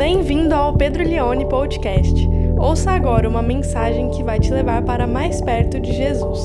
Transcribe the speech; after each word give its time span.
Bem-vindo 0.00 0.54
ao 0.54 0.74
Pedro 0.74 1.04
Leone 1.04 1.46
Podcast. 1.46 2.26
Ouça 2.58 2.90
agora 2.90 3.28
uma 3.28 3.42
mensagem 3.42 4.10
que 4.10 4.22
vai 4.22 4.40
te 4.40 4.50
levar 4.50 4.82
para 4.82 5.06
mais 5.06 5.42
perto 5.42 5.78
de 5.78 5.92
Jesus. 5.92 6.38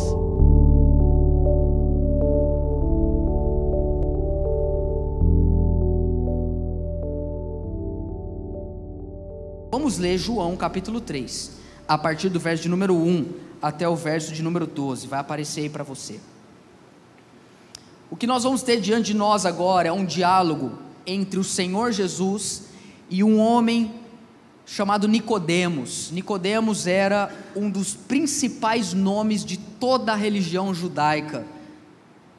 Vamos 9.71 9.97
ler 9.99 10.17
João 10.17 10.57
capítulo 10.57 10.99
3, 10.99 11.53
a 11.87 11.97
partir 11.97 12.27
do 12.27 12.41
verso 12.41 12.63
de 12.63 12.67
número 12.67 12.93
1 12.93 13.25
até 13.61 13.87
o 13.87 13.95
verso 13.95 14.33
de 14.33 14.43
número 14.43 14.67
12. 14.67 15.07
Vai 15.07 15.21
aparecer 15.21 15.61
aí 15.61 15.69
para 15.69 15.85
você. 15.85 16.19
O 18.11 18.17
que 18.17 18.27
nós 18.27 18.43
vamos 18.43 18.61
ter 18.63 18.81
diante 18.81 19.13
de 19.13 19.13
nós 19.13 19.45
agora 19.45 19.87
é 19.87 19.93
um 19.93 20.03
diálogo 20.03 20.73
entre 21.07 21.39
o 21.39 21.43
Senhor 21.43 21.93
Jesus 21.93 22.63
e 22.63 22.74
um 23.23 23.39
homem 23.39 23.91
chamado 24.65 25.07
Nicodemos. 25.07 26.09
Nicodemos 26.11 26.87
era 26.87 27.33
um 27.55 27.69
dos 27.69 27.93
principais 27.93 28.93
nomes 28.93 29.45
de 29.45 29.57
toda 29.57 30.13
a 30.13 30.15
religião 30.15 30.73
judaica 30.73 31.45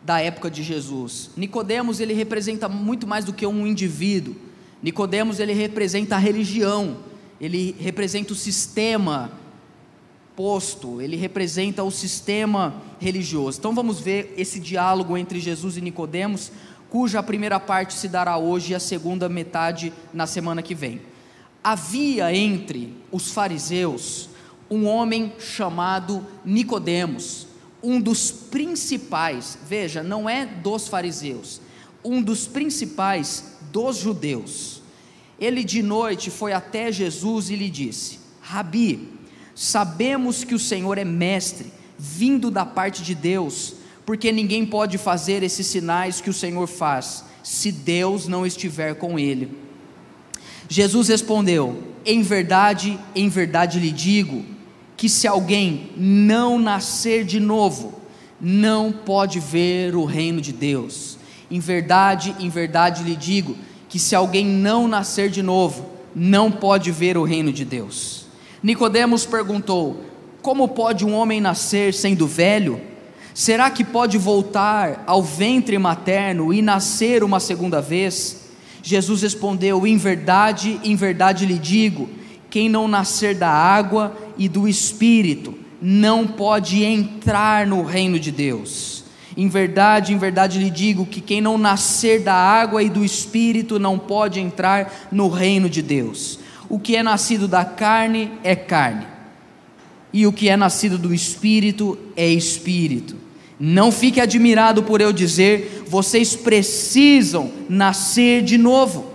da 0.03 0.21
época 0.21 0.51
de 0.51 0.63
Jesus. 0.63 1.31
Nicodemos 1.37 2.01
ele 2.01 2.13
representa 2.13 2.69
muito 2.69 3.07
mais 3.07 3.25
do 3.25 3.33
que 3.33 3.47
um 3.47 3.67
indivíduo. 3.67 4.35
Nicodemos 4.83 5.41
ele 5.41 5.53
representa 5.53 6.17
a 6.17 6.19
religião, 6.19 6.99
ele 7.41 7.75
representa 7.79 8.33
o 8.33 8.37
sistema 8.37 9.33
posto, 10.37 11.01
ele 11.01 11.17
representa 11.17 11.83
o 11.83 11.91
sistema 11.91 12.75
religioso. 13.01 13.59
Então 13.59 13.75
vamos 13.75 13.99
ver 13.99 14.35
esse 14.37 14.61
diálogo 14.61 15.17
entre 15.17 15.41
Jesus 15.41 15.77
e 15.77 15.81
Nicodemos, 15.81 16.53
cuja 16.97 17.23
primeira 17.23 17.61
parte 17.61 17.93
se 17.93 18.09
dará 18.09 18.39
hoje 18.39 18.73
e 18.73 18.75
a 18.75 18.81
segunda 18.81 19.29
metade 19.29 19.93
na 20.15 20.27
semana 20.27 20.63
que 20.63 20.75
vem. 20.75 21.03
Havia 21.63 22.35
entre 22.35 22.97
os 23.13 23.33
fariseus 23.33 24.31
um 24.71 24.87
homem 24.87 25.35
chamado 25.39 26.27
Nicodemos, 26.43 27.49
um 27.83 28.01
dos 28.01 28.33
principais, 28.33 29.59
veja, 29.69 30.03
não 30.03 30.27
é 30.27 30.47
dos 30.47 30.89
fariseus, 30.89 31.61
um 32.03 32.23
dos 32.23 32.47
principais 32.47 33.59
dos 33.71 33.99
judeus. 33.99 34.81
Ele 35.39 35.65
de 35.65 35.83
noite 35.83 36.31
foi 36.31 36.55
até 36.55 36.91
Jesus 36.91 37.51
e 37.51 37.57
lhe 37.57 37.69
disse: 37.69 38.21
Rabi, 38.41 39.13
Sabemos 39.55 40.45
que 40.45 40.55
o 40.55 40.59
Senhor 40.59 40.97
é 40.97 41.05
mestre, 41.05 41.71
vindo 41.99 42.51
da 42.51 42.65
parte 42.65 43.03
de 43.03 43.15
Deus, 43.15 43.75
porque 44.07 44.31
ninguém 44.31 44.65
pode 44.65 44.97
fazer 44.97 45.43
esses 45.43 45.67
sinais 45.67 46.21
que 46.21 46.31
o 46.31 46.33
Senhor 46.33 46.69
faz, 46.69 47.25
se 47.43 47.73
Deus 47.73 48.29
não 48.29 48.47
estiver 48.47 48.95
com 48.95 49.19
ele. 49.19 49.51
Jesus 50.69 51.09
respondeu: 51.09 51.83
Em 52.05 52.23
verdade, 52.23 52.99
em 53.17 53.29
verdade 53.29 53.81
lhe 53.81 53.91
digo, 53.91 54.45
que 54.97 55.09
se 55.09 55.27
alguém 55.27 55.91
não 55.97 56.59
nascer 56.59 57.25
de 57.25 57.41
novo, 57.41 57.95
não 58.41 58.93
pode 58.93 59.41
ver 59.41 59.97
o 59.97 60.05
reino 60.05 60.41
de 60.41 60.53
Deus. 60.53 61.19
Em 61.51 61.59
verdade, 61.59 62.35
em 62.39 62.49
verdade 62.49 63.03
lhe 63.03 63.17
digo, 63.17 63.57
que 63.89 63.99
se 63.99 64.15
alguém 64.15 64.47
não 64.47 64.87
nascer 64.87 65.31
de 65.31 65.43
novo, 65.43 65.91
não 66.15 66.51
pode 66.51 66.91
ver 66.93 67.19
o 67.19 67.25
reino 67.25 67.53
de 67.53 67.65
Deus. 67.65 68.27
Nicodemos 68.63 69.27
perguntou: 69.27 70.01
Como 70.43 70.69
pode 70.69 71.05
um 71.05 71.13
homem 71.13 71.41
nascer 71.41 71.93
sendo 71.93 72.27
velho? 72.27 72.81
Será 73.37 73.69
que 73.69 73.85
pode 73.85 74.17
voltar 74.17 75.05
ao 75.07 75.23
ventre 75.23 75.77
materno 75.77 76.55
e 76.55 76.63
nascer 76.63 77.23
uma 77.23 77.39
segunda 77.39 77.83
vez? 77.83 78.49
Jesus 78.83 79.21
respondeu: 79.21 79.87
Em 79.87 79.99
verdade, 79.99 80.81
em 80.83 80.97
verdade 80.97 81.45
lhe 81.45 81.59
digo: 81.59 82.09
quem 82.49 82.71
não 82.71 82.89
nascer 82.89 83.35
da 83.35 83.51
água 83.51 84.17
e 84.39 84.49
do 84.49 84.67
espírito 84.67 85.53
não 85.83 86.27
pode 86.27 86.83
entrar 86.83 87.67
no 87.67 87.83
reino 87.83 88.19
de 88.19 88.33
Deus. 88.33 89.05
Em 89.37 89.51
verdade, 89.51 90.15
em 90.15 90.19
verdade 90.19 90.59
lhe 90.59 90.71
digo 90.71 91.05
que 91.05 91.21
quem 91.21 91.43
não 91.43 91.59
nascer 91.59 92.23
da 92.23 92.35
água 92.35 92.83
e 92.83 92.89
do 92.89 93.05
espírito 93.05 93.79
não 93.79 93.99
pode 93.99 94.41
entrar 94.41 95.09
no 95.13 95.29
reino 95.29 95.69
de 95.69 95.83
Deus. 95.83 96.39
O 96.71 96.79
que 96.79 96.97
é 96.97 97.03
nascido 97.03 97.47
da 97.47 97.67
carne 97.67 98.33
é 98.43 98.57
carne, 98.57 99.07
e 100.11 100.27
o 100.27 100.33
que 100.33 100.49
é 100.49 100.57
nascido 100.57 100.97
do 100.97 101.13
espírito 101.13 101.99
é 102.17 102.27
espírito. 102.27 103.26
Não 103.59 103.91
fique 103.91 104.21
admirado 104.21 104.83
por 104.83 105.01
eu 105.01 105.13
dizer, 105.13 105.85
vocês 105.89 106.37
precisam 106.37 107.51
nascer 107.69 108.43
de 108.43 108.59
novo. 108.59 109.07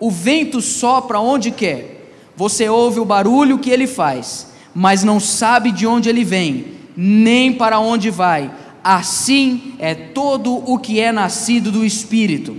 O 0.00 0.10
vento 0.10 0.60
sopra 0.60 1.20
onde 1.20 1.50
quer, 1.50 2.10
você 2.36 2.68
ouve 2.68 3.00
o 3.00 3.04
barulho 3.04 3.58
que 3.58 3.70
ele 3.70 3.86
faz, 3.86 4.48
mas 4.74 5.02
não 5.02 5.18
sabe 5.20 5.72
de 5.72 5.86
onde 5.86 6.08
ele 6.08 6.24
vem, 6.24 6.74
nem 6.96 7.52
para 7.52 7.78
onde 7.80 8.10
vai. 8.10 8.50
Assim 8.82 9.74
é 9.78 9.94
todo 9.94 10.54
o 10.54 10.78
que 10.78 11.00
é 11.00 11.10
nascido 11.12 11.70
do 11.70 11.84
espírito. 11.84 12.56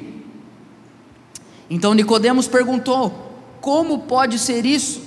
Então 1.69 1.93
Nicodemos 1.93 2.47
perguntou: 2.47 3.33
como 3.61 3.99
pode 3.99 4.37
ser 4.39 4.65
isso? 4.65 5.01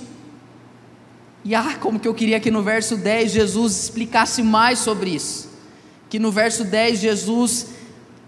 E 1.45 1.53
ah, 1.53 1.75
como 1.79 1.99
que 1.99 2.07
eu 2.07 2.13
queria 2.13 2.39
que 2.39 2.49
no 2.49 2.63
verso 2.63 2.95
10 2.95 3.31
Jesus 3.31 3.83
explicasse 3.83 4.41
mais 4.41 4.79
sobre 4.79 5.11
isso. 5.11 5.52
Que 6.13 6.19
no 6.19 6.31
verso 6.31 6.63
10 6.63 6.99
Jesus 6.99 7.69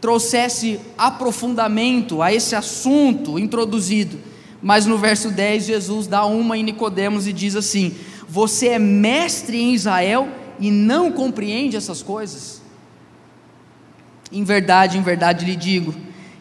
trouxesse 0.01 0.79
aprofundamento 0.97 2.19
a 2.19 2.33
esse 2.33 2.55
assunto 2.55 3.37
introduzido. 3.37 4.17
Mas 4.59 4.87
no 4.87 4.97
verso 4.97 5.29
10 5.29 5.67
Jesus 5.67 6.07
dá 6.07 6.25
uma 6.25 6.57
em 6.57 6.63
Nicodemos 6.63 7.27
e 7.27 7.31
diz 7.31 7.55
assim: 7.55 7.93
Você 8.27 8.69
é 8.69 8.79
mestre 8.79 9.61
em 9.61 9.75
Israel 9.75 10.27
e 10.59 10.71
não 10.71 11.11
compreende 11.11 11.77
essas 11.77 12.01
coisas? 12.01 12.59
Em 14.31 14.43
verdade, 14.43 14.97
em 14.97 15.03
verdade 15.03 15.45
lhe 15.45 15.55
digo, 15.55 15.93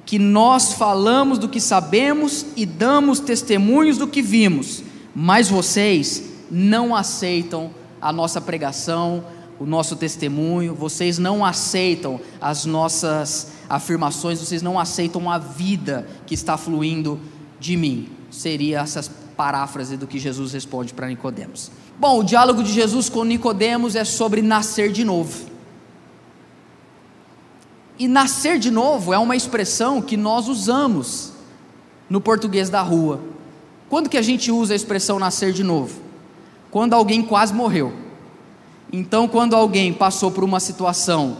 que 0.06 0.18
nós 0.18 0.72
falamos 0.72 1.38
do 1.38 1.46
que 1.46 1.60
sabemos 1.60 2.46
e 2.56 2.64
damos 2.64 3.20
testemunhos 3.20 3.98
do 3.98 4.08
que 4.08 4.22
vimos, 4.22 4.82
mas 5.14 5.50
vocês 5.50 6.24
não 6.50 6.96
aceitam 6.96 7.70
a 8.00 8.10
nossa 8.10 8.40
pregação, 8.40 9.22
o 9.64 9.66
nosso 9.66 9.96
testemunho, 9.96 10.74
vocês 10.74 11.16
não 11.16 11.42
aceitam 11.42 12.20
as 12.38 12.66
nossas 12.66 13.52
afirmações, 13.66 14.38
vocês 14.38 14.60
não 14.60 14.78
aceitam 14.78 15.30
a 15.30 15.38
vida 15.38 16.06
que 16.26 16.34
está 16.34 16.58
fluindo 16.58 17.18
de 17.58 17.74
mim. 17.74 18.10
Seria 18.30 18.80
essas 18.80 19.10
paráfrase 19.34 19.96
do 19.96 20.06
que 20.06 20.18
Jesus 20.18 20.52
responde 20.52 20.92
para 20.92 21.08
Nicodemos. 21.08 21.70
Bom, 21.98 22.18
o 22.20 22.22
diálogo 22.22 22.62
de 22.62 22.70
Jesus 22.70 23.08
com 23.08 23.24
Nicodemos 23.24 23.96
é 23.96 24.04
sobre 24.04 24.42
nascer 24.42 24.92
de 24.92 25.02
novo. 25.02 25.46
E 27.98 28.06
nascer 28.06 28.58
de 28.58 28.70
novo 28.70 29.14
é 29.14 29.18
uma 29.18 29.34
expressão 29.34 30.02
que 30.02 30.14
nós 30.14 30.46
usamos 30.46 31.32
no 32.10 32.20
português 32.20 32.68
da 32.68 32.82
rua. 32.82 33.18
Quando 33.88 34.10
que 34.10 34.18
a 34.18 34.22
gente 34.22 34.52
usa 34.52 34.74
a 34.74 34.76
expressão 34.76 35.18
nascer 35.18 35.54
de 35.54 35.64
novo? 35.64 36.02
Quando 36.70 36.92
alguém 36.92 37.22
quase 37.22 37.54
morreu. 37.54 38.03
Então, 38.96 39.26
quando 39.26 39.56
alguém 39.56 39.92
passou 39.92 40.30
por 40.30 40.44
uma 40.44 40.60
situação 40.60 41.36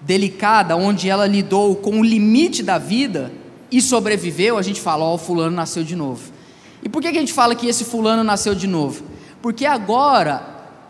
delicada, 0.00 0.74
onde 0.74 1.08
ela 1.08 1.24
lidou 1.24 1.76
com 1.76 2.00
o 2.00 2.04
limite 2.04 2.64
da 2.64 2.78
vida 2.78 3.32
e 3.70 3.80
sobreviveu, 3.80 4.58
a 4.58 4.62
gente 4.62 4.80
fala: 4.80 5.04
Ó, 5.04 5.14
oh, 5.14 5.18
fulano 5.18 5.54
nasceu 5.54 5.84
de 5.84 5.94
novo. 5.94 6.32
E 6.82 6.88
por 6.88 7.00
que 7.00 7.06
a 7.06 7.12
gente 7.12 7.32
fala 7.32 7.54
que 7.54 7.68
esse 7.68 7.84
fulano 7.84 8.24
nasceu 8.24 8.56
de 8.56 8.66
novo? 8.66 9.04
Porque 9.40 9.64
agora 9.64 10.44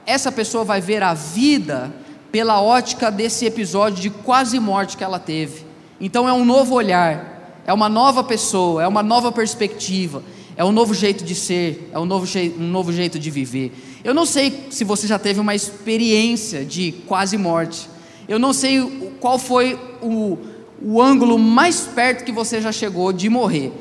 essa 0.06 0.33
pessoa 0.33 0.65
vai 0.65 0.81
ver 0.81 1.03
a 1.03 1.12
vida 1.12 1.93
pela 2.33 2.62
ótica 2.62 3.11
desse 3.11 3.45
episódio 3.45 4.01
de 4.01 4.09
quase 4.09 4.59
morte 4.59 4.97
que 4.97 5.05
ela 5.05 5.19
teve. 5.19 5.66
Então 6.01 6.27
é 6.27 6.33
um 6.33 6.47
novo 6.47 6.75
olhar, 6.75 7.61
é 7.66 7.75
uma 7.75 7.91
nova 7.91 8.25
pessoa, 8.25 8.83
é 8.83 8.89
uma 8.89 9.03
nova 9.03 9.31
perspectiva, 9.31 10.22
é 10.56 10.65
um 10.65 10.72
novo 10.72 10.95
jeito 10.95 11.24
de 11.24 11.34
ser, 11.34 11.91
é 11.92 11.98
um 11.98 12.04
novo, 12.04 12.27
um 12.59 12.68
novo 12.68 12.92
jeito 12.92 13.18
de 13.18 13.30
viver. 13.30 13.72
Eu 14.04 14.15
não 14.15 14.24
sei 14.24 14.66
se 14.71 14.84
você 14.84 15.06
já 15.06 15.18
teve 15.18 15.41
uma 15.41 15.54
experiência 15.54 16.65
de 16.65 16.92
quase 17.06 17.36
morte, 17.36 17.89
eu 18.28 18.39
não 18.39 18.53
sei 18.53 19.15
qual 19.21 19.39
foi 19.39 19.78
o, 20.01 20.39
o 20.80 21.03
ângulo 21.03 21.39
mais 21.39 21.80
perto 21.80 22.24
que 22.24 22.33
você 22.33 22.60
já 22.60 22.72
chegou 22.72 23.12
de 23.12 23.28
morrer. 23.28 23.72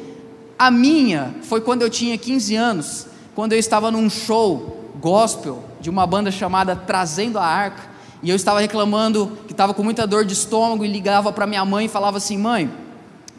A 0.57 0.69
minha 0.69 1.33
foi 1.43 1.61
quando 1.61 1.81
eu 1.81 1.89
tinha 1.89 2.17
15 2.17 2.55
anos, 2.55 3.07
quando 3.35 3.53
eu 3.53 3.59
estava 3.59 3.91
num 3.91 4.09
show 4.09 4.91
gospel 4.99 5.63
de 5.81 5.89
uma 5.89 6.07
banda 6.07 6.31
chamada 6.31 6.75
Trazendo 6.75 7.37
a 7.37 7.45
Arca. 7.45 7.93
E 8.21 8.29
eu 8.29 8.35
estava 8.35 8.61
reclamando 8.61 9.37
que 9.45 9.51
estava 9.51 9.73
com 9.73 9.83
muita 9.83 10.07
dor 10.07 10.23
de 10.23 10.33
estômago 10.33 10.85
e 10.85 10.87
ligava 10.87 11.31
para 11.33 11.45
minha 11.45 11.65
mãe 11.65 11.87
e 11.87 11.89
falava 11.89 12.17
assim: 12.17 12.37
mãe, 12.37 12.71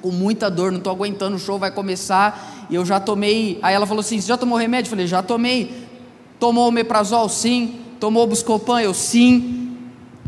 com 0.02 0.10
muita 0.10 0.50
dor, 0.50 0.70
não 0.70 0.78
estou 0.78 0.92
aguentando, 0.92 1.36
o 1.36 1.38
show 1.38 1.58
vai 1.58 1.70
começar. 1.70 2.53
E 2.70 2.74
eu 2.74 2.84
já 2.84 3.00
tomei. 3.00 3.58
Aí 3.62 3.74
ela 3.74 3.86
falou 3.86 4.00
assim: 4.00 4.20
você 4.20 4.28
já 4.28 4.36
tomou 4.36 4.58
remédio? 4.58 4.88
Eu 4.88 4.90
falei: 4.90 5.06
já 5.06 5.22
tomei. 5.22 5.86
Tomou 6.38 6.68
o 6.68 6.72
meprazol? 6.72 7.28
Sim. 7.28 7.80
Tomou 8.00 8.24
o 8.24 8.26
Buscopan? 8.26 8.82
Eu 8.82 8.94
sim. 8.94 9.76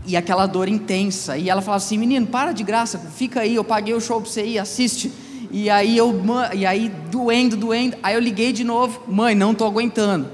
E 0.07 0.17
aquela 0.17 0.47
dor 0.47 0.69
intensa. 0.69 1.37
E 1.37 1.51
ela 1.51 1.61
falava 1.61 1.85
assim: 1.85 1.99
menino, 1.99 2.27
para 2.27 2.53
de 2.53 2.63
graça, 2.63 2.99
fica 2.99 3.41
aí, 3.41 3.55
eu 3.55 3.65
paguei 3.65 3.95
o 3.95 4.01
show 4.01 4.21
para 4.21 4.31
você 4.31 4.45
ir, 4.47 4.59
assiste. 4.59 5.13
E 5.51 5.71
aí 5.71 5.97
eu, 5.97 6.15
e 6.55 6.67
aí 6.67 6.89
doendo, 7.11 7.57
doendo. 7.57 7.97
Aí 8.03 8.15
eu 8.15 8.21
liguei 8.21 8.53
de 8.53 8.65
novo, 8.65 9.03
mãe, 9.07 9.35
não 9.35 9.53
estou 9.53 9.67
aguentando. 9.67 10.29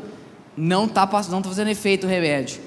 Não 0.57 0.85
está 0.85 1.09
não 1.31 1.43
tá 1.43 1.49
fazendo 1.49 1.69
efeito 1.69 2.07
o 2.07 2.11
remédio. 2.11 2.61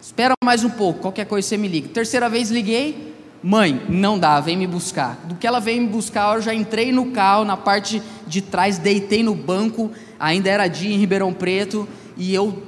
Espera 0.00 0.34
mais 0.44 0.62
um 0.62 0.70
pouco, 0.70 1.00
qualquer 1.00 1.24
coisa 1.24 1.48
você 1.48 1.56
me 1.56 1.66
liga. 1.66 1.88
Terceira 1.88 2.28
vez 2.28 2.50
liguei, 2.50 3.13
mãe, 3.46 3.82
não 3.90 4.18
dá, 4.18 4.40
vem 4.40 4.56
me 4.56 4.66
buscar. 4.66 5.20
Do 5.24 5.34
que 5.34 5.46
ela 5.46 5.60
veio 5.60 5.82
me 5.82 5.88
buscar, 5.88 6.36
eu 6.36 6.40
já 6.40 6.54
entrei 6.54 6.90
no 6.90 7.10
carro, 7.10 7.44
na 7.44 7.58
parte 7.58 8.02
de 8.26 8.40
trás, 8.40 8.78
deitei 8.78 9.22
no 9.22 9.34
banco, 9.34 9.90
ainda 10.18 10.48
era 10.48 10.66
dia 10.66 10.90
em 10.90 10.98
Ribeirão 10.98 11.30
Preto, 11.30 11.86
e 12.16 12.34
eu, 12.34 12.62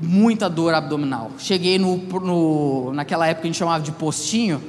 muita 0.00 0.48
dor 0.48 0.72
abdominal. 0.72 1.32
Cheguei 1.36 1.78
no, 1.78 1.98
no 1.98 2.94
naquela 2.94 3.26
época 3.26 3.46
a 3.46 3.48
gente 3.48 3.58
chamava 3.58 3.84
de 3.84 3.92
postinho, 3.92 4.62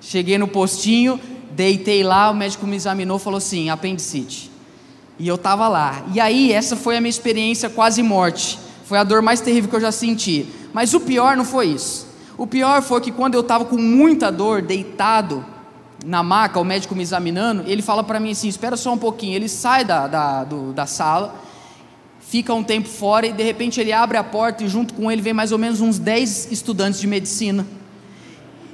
cheguei 0.00 0.38
no 0.38 0.48
postinho, 0.48 1.20
deitei 1.50 2.02
lá, 2.02 2.30
o 2.30 2.34
médico 2.34 2.66
me 2.66 2.76
examinou 2.76 3.18
falou 3.18 3.36
assim: 3.36 3.68
apendicite. 3.68 4.50
E 5.18 5.28
eu 5.28 5.34
estava 5.34 5.68
lá. 5.68 6.02
E 6.14 6.18
aí, 6.18 6.50
essa 6.50 6.76
foi 6.76 6.96
a 6.96 7.00
minha 7.00 7.10
experiência 7.10 7.68
quase 7.68 8.02
morte. 8.02 8.58
Foi 8.86 8.96
a 8.96 9.04
dor 9.04 9.20
mais 9.20 9.42
terrível 9.42 9.68
que 9.68 9.76
eu 9.76 9.80
já 9.80 9.92
senti. 9.92 10.46
Mas 10.72 10.94
o 10.94 11.00
pior 11.00 11.36
não 11.36 11.44
foi 11.44 11.66
isso. 11.66 12.09
O 12.40 12.46
pior 12.46 12.80
foi 12.80 13.02
que 13.02 13.12
quando 13.12 13.34
eu 13.34 13.42
estava 13.42 13.66
com 13.66 13.76
muita 13.76 14.32
dor, 14.32 14.62
deitado 14.62 15.44
na 16.02 16.22
maca, 16.22 16.58
o 16.58 16.64
médico 16.64 16.94
me 16.94 17.02
examinando, 17.02 17.64
ele 17.66 17.82
fala 17.82 18.02
para 18.02 18.18
mim 18.18 18.30
assim: 18.30 18.48
espera 18.48 18.78
só 18.78 18.94
um 18.94 18.96
pouquinho. 18.96 19.36
Ele 19.36 19.46
sai 19.46 19.84
da, 19.84 20.06
da, 20.06 20.44
do, 20.44 20.72
da 20.72 20.86
sala, 20.86 21.34
fica 22.18 22.54
um 22.54 22.64
tempo 22.64 22.88
fora 22.88 23.26
e 23.26 23.32
de 23.34 23.42
repente 23.42 23.78
ele 23.78 23.92
abre 23.92 24.16
a 24.16 24.24
porta 24.24 24.64
e 24.64 24.68
junto 24.70 24.94
com 24.94 25.12
ele 25.12 25.20
vem 25.20 25.34
mais 25.34 25.52
ou 25.52 25.58
menos 25.58 25.82
uns 25.82 25.98
10 25.98 26.50
estudantes 26.50 26.98
de 26.98 27.06
medicina. 27.06 27.66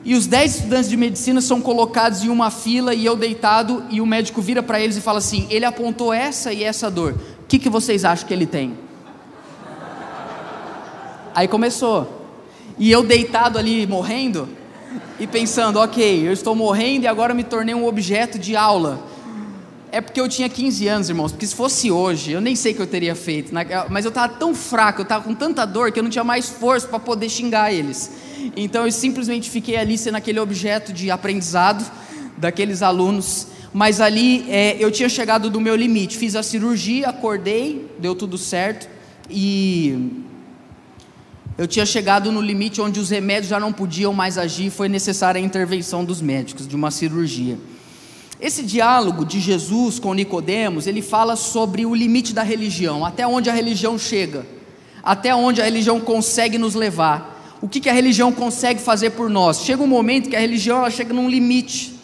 E 0.05 0.15
os 0.15 0.29
10 0.29 0.59
estudantes 0.59 0.89
de 0.89 0.97
medicina 0.97 1.41
são 1.41 1.61
colocados 1.61 2.23
em 2.23 2.29
uma 2.29 2.53
fila 2.53 2.95
e 2.95 3.05
eu 3.05 3.17
deitado, 3.17 3.83
e 3.91 4.01
o 4.01 4.07
médico 4.07 4.41
vira 4.41 4.63
para 4.63 4.79
eles 4.79 4.97
e 4.97 5.01
fala 5.01 5.19
assim: 5.19 5.45
ele 5.51 5.65
apontou 5.65 6.13
essa 6.13 6.53
e 6.53 6.63
essa 6.63 6.89
dor. 6.89 7.15
O 7.43 7.47
que, 7.49 7.59
que 7.59 7.69
vocês 7.69 8.05
acham 8.05 8.29
que 8.29 8.33
ele 8.33 8.47
tem? 8.47 8.79
Aí 11.35 11.49
começou. 11.49 12.16
E 12.79 12.91
eu 12.91 13.03
deitado 13.03 13.59
ali 13.59 13.87
morrendo 13.87 14.49
e 15.19 15.27
pensando, 15.27 15.79
ok, 15.79 16.29
eu 16.29 16.33
estou 16.33 16.55
morrendo 16.55 17.05
e 17.05 17.07
agora 17.07 17.33
me 17.33 17.43
tornei 17.43 17.75
um 17.75 17.87
objeto 17.87 18.39
de 18.39 18.55
aula. 18.55 19.03
É 19.91 20.01
porque 20.01 20.21
eu 20.21 20.29
tinha 20.29 20.49
15 20.49 20.89
anos, 20.89 21.09
irmãos, 21.09 21.33
porque 21.33 21.47
se 21.47 21.55
fosse 21.55 21.91
hoje, 21.91 22.33
eu 22.33 22.41
nem 22.41 22.55
sei 22.55 22.73
o 22.73 22.75
que 22.75 22.83
eu 22.83 22.87
teria 22.87 23.15
feito, 23.15 23.53
mas 23.89 24.05
eu 24.05 24.11
estava 24.11 24.33
tão 24.33 24.55
fraco, 24.55 25.01
eu 25.01 25.05
estava 25.05 25.25
com 25.25 25.35
tanta 25.35 25.65
dor 25.65 25.91
que 25.91 25.99
eu 25.99 26.03
não 26.03 26.11
tinha 26.11 26.25
mais 26.25 26.51
força 26.51 26.87
para 26.87 26.99
poder 26.99 27.31
xingar 27.31 27.73
eles. 27.73 28.13
Então 28.55 28.85
eu 28.85 28.93
simplesmente 28.93 29.49
fiquei 29.49 29.77
ali 29.77 29.97
sendo 29.97 30.17
aquele 30.17 30.39
objeto 30.39 30.93
de 30.93 31.11
aprendizado 31.11 31.91
daqueles 32.37 32.83
alunos. 32.83 33.49
Mas 33.73 34.01
ali 34.01 34.45
é, 34.49 34.77
eu 34.79 34.91
tinha 34.91 35.09
chegado 35.09 35.51
do 35.51 35.61
meu 35.61 35.75
limite. 35.75 36.17
Fiz 36.17 36.37
a 36.37 36.43
cirurgia, 36.43 37.09
acordei, 37.09 37.91
deu 37.99 38.15
tudo 38.15 38.39
certo. 38.39 38.89
E 39.31 40.25
eu 41.59 41.67
tinha 41.67 41.87
chegado 41.87 42.31
no 42.31 42.41
limite 42.41 42.81
onde 42.81 43.01
os 43.01 43.11
remédios 43.11 43.49
já 43.49 43.59
não 43.59 43.73
podiam 43.73 44.13
mais 44.13 44.37
agir, 44.37 44.71
foi 44.71 44.89
necessária 44.89 45.41
a 45.41 45.45
intervenção 45.45 46.05
dos 46.05 46.21
médicos, 46.21 46.69
de 46.69 46.77
uma 46.77 46.91
cirurgia. 46.91 47.59
Esse 48.39 48.63
diálogo 48.63 49.25
de 49.25 49.41
Jesus 49.41 49.99
com 49.99 50.13
Nicodemos, 50.13 50.87
ele 50.87 51.01
fala 51.01 51.37
sobre 51.37 51.87
o 51.87 51.95
limite 51.95 52.35
da 52.35 52.43
religião, 52.43 53.05
até 53.05 53.27
onde 53.27 53.49
a 53.49 53.55
religião 53.55 53.99
chega, 53.99 54.47
até 55.03 55.35
onde 55.35 55.63
a 55.63 55.65
religião 55.65 55.99
consegue 55.99 56.59
nos 56.59 56.75
levar 56.75 57.35
o 57.63 57.69
que, 57.69 57.81
que 57.81 57.89
a 57.89 57.93
religião 57.93 58.31
consegue 58.31 58.81
fazer 58.81 59.11
por 59.11 59.31
nós. 59.31 59.63
Chega 59.65 59.83
um 59.83 59.87
momento 59.87 60.29
que 60.29 60.37
a 60.37 60.41
religião 60.41 60.79
ela 60.79 60.91
chega 60.91 61.15
num 61.15 61.29
limite, 61.29 61.95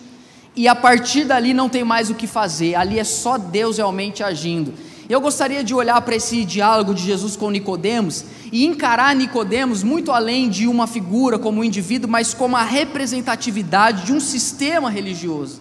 e 0.56 0.66
a 0.66 0.74
partir 0.74 1.24
dali 1.24 1.52
não 1.52 1.68
tem 1.68 1.84
mais 1.84 2.10
o 2.10 2.14
que 2.14 2.26
fazer, 2.26 2.74
ali 2.74 2.98
é 2.98 3.04
só 3.04 3.38
Deus 3.38 3.76
realmente 3.76 4.22
agindo. 4.22 4.72
Eu 5.12 5.20
gostaria 5.20 5.62
de 5.62 5.74
olhar 5.74 6.00
para 6.00 6.16
esse 6.16 6.42
diálogo 6.42 6.94
de 6.94 7.02
Jesus 7.02 7.36
com 7.36 7.50
Nicodemos 7.50 8.24
e 8.50 8.64
encarar 8.64 9.14
Nicodemos 9.14 9.82
muito 9.82 10.10
além 10.10 10.48
de 10.48 10.66
uma 10.66 10.86
figura 10.86 11.38
como 11.38 11.60
um 11.60 11.64
indivíduo, 11.64 12.10
mas 12.10 12.32
como 12.32 12.56
a 12.56 12.62
representatividade 12.62 14.06
de 14.06 14.14
um 14.14 14.18
sistema 14.18 14.88
religioso, 14.88 15.60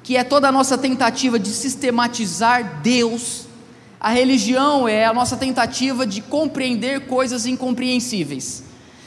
que 0.00 0.16
é 0.16 0.22
toda 0.22 0.48
a 0.48 0.52
nossa 0.52 0.78
tentativa 0.78 1.40
de 1.40 1.48
sistematizar 1.48 2.82
Deus. 2.84 3.46
A 3.98 4.10
religião 4.10 4.86
é 4.86 5.04
a 5.04 5.12
nossa 5.12 5.36
tentativa 5.36 6.06
de 6.06 6.20
compreender 6.20 7.08
coisas 7.08 7.46
incompreensíveis. 7.46 8.62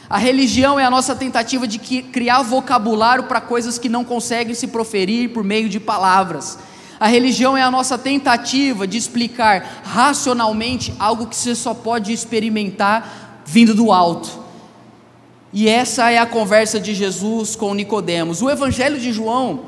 A 0.09 0.17
religião 0.17 0.77
é 0.77 0.83
a 0.83 0.91
nossa 0.91 1.15
tentativa 1.15 1.65
de 1.65 1.79
criar 1.79 2.41
vocabulário 2.41 3.23
para 3.23 3.39
coisas 3.39 3.77
que 3.77 3.87
não 3.87 4.03
conseguem 4.03 4.53
se 4.53 4.67
proferir 4.67 5.29
por 5.29 5.45
meio 5.45 5.69
de 5.69 5.79
palavras. 5.79 6.57
A 6.99 7.07
religião 7.07 7.55
é 7.55 7.61
a 7.61 7.69
nossa 7.69 7.97
tentativa 7.97 8.87
de 8.87 8.97
explicar 8.97 9.81
racionalmente 9.83 10.93
algo 10.97 11.27
que 11.27 11.35
você 11.35 11.53
só 11.53 11.73
pode 11.73 12.11
experimentar 12.11 13.43
vindo 13.45 13.75
do 13.75 13.91
alto. 13.91 14.29
E 15.53 15.69
essa 15.69 16.09
é 16.09 16.17
a 16.17 16.25
conversa 16.25 16.79
de 16.79 16.93
Jesus 16.93 17.55
com 17.55 17.73
Nicodemos. 17.73 18.41
O 18.41 18.49
Evangelho 18.49 18.99
de 18.99 19.13
João, 19.13 19.65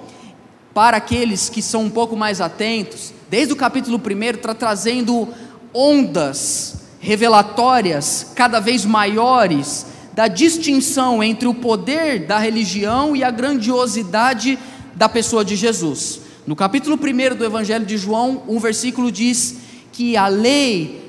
para 0.73 0.97
aqueles 0.97 1.49
que 1.49 1.61
são 1.61 1.83
um 1.83 1.89
pouco 1.89 2.15
mais 2.15 2.41
atentos, 2.41 3.13
desde 3.29 3.53
o 3.53 3.57
capítulo 3.57 3.97
1 3.99 4.23
está 4.35 4.53
trazendo 4.53 5.27
ondas 5.73 6.79
revelatórias 6.99 8.31
cada 8.35 8.59
vez 8.59 8.85
maiores 8.85 9.85
da 10.13 10.27
distinção 10.27 11.23
entre 11.23 11.47
o 11.47 11.53
poder 11.53 12.25
da 12.25 12.39
religião 12.39 13.15
e 13.15 13.23
a 13.23 13.31
grandiosidade 13.31 14.59
da 14.95 15.07
pessoa 15.07 15.45
de 15.45 15.55
Jesus. 15.55 16.28
No 16.49 16.55
capítulo 16.55 16.97
1 16.97 17.35
do 17.35 17.45
Evangelho 17.45 17.85
de 17.85 17.95
João, 17.95 18.41
um 18.47 18.57
versículo 18.57 19.11
diz 19.11 19.57
que 19.91 20.17
a 20.17 20.27
lei 20.27 21.07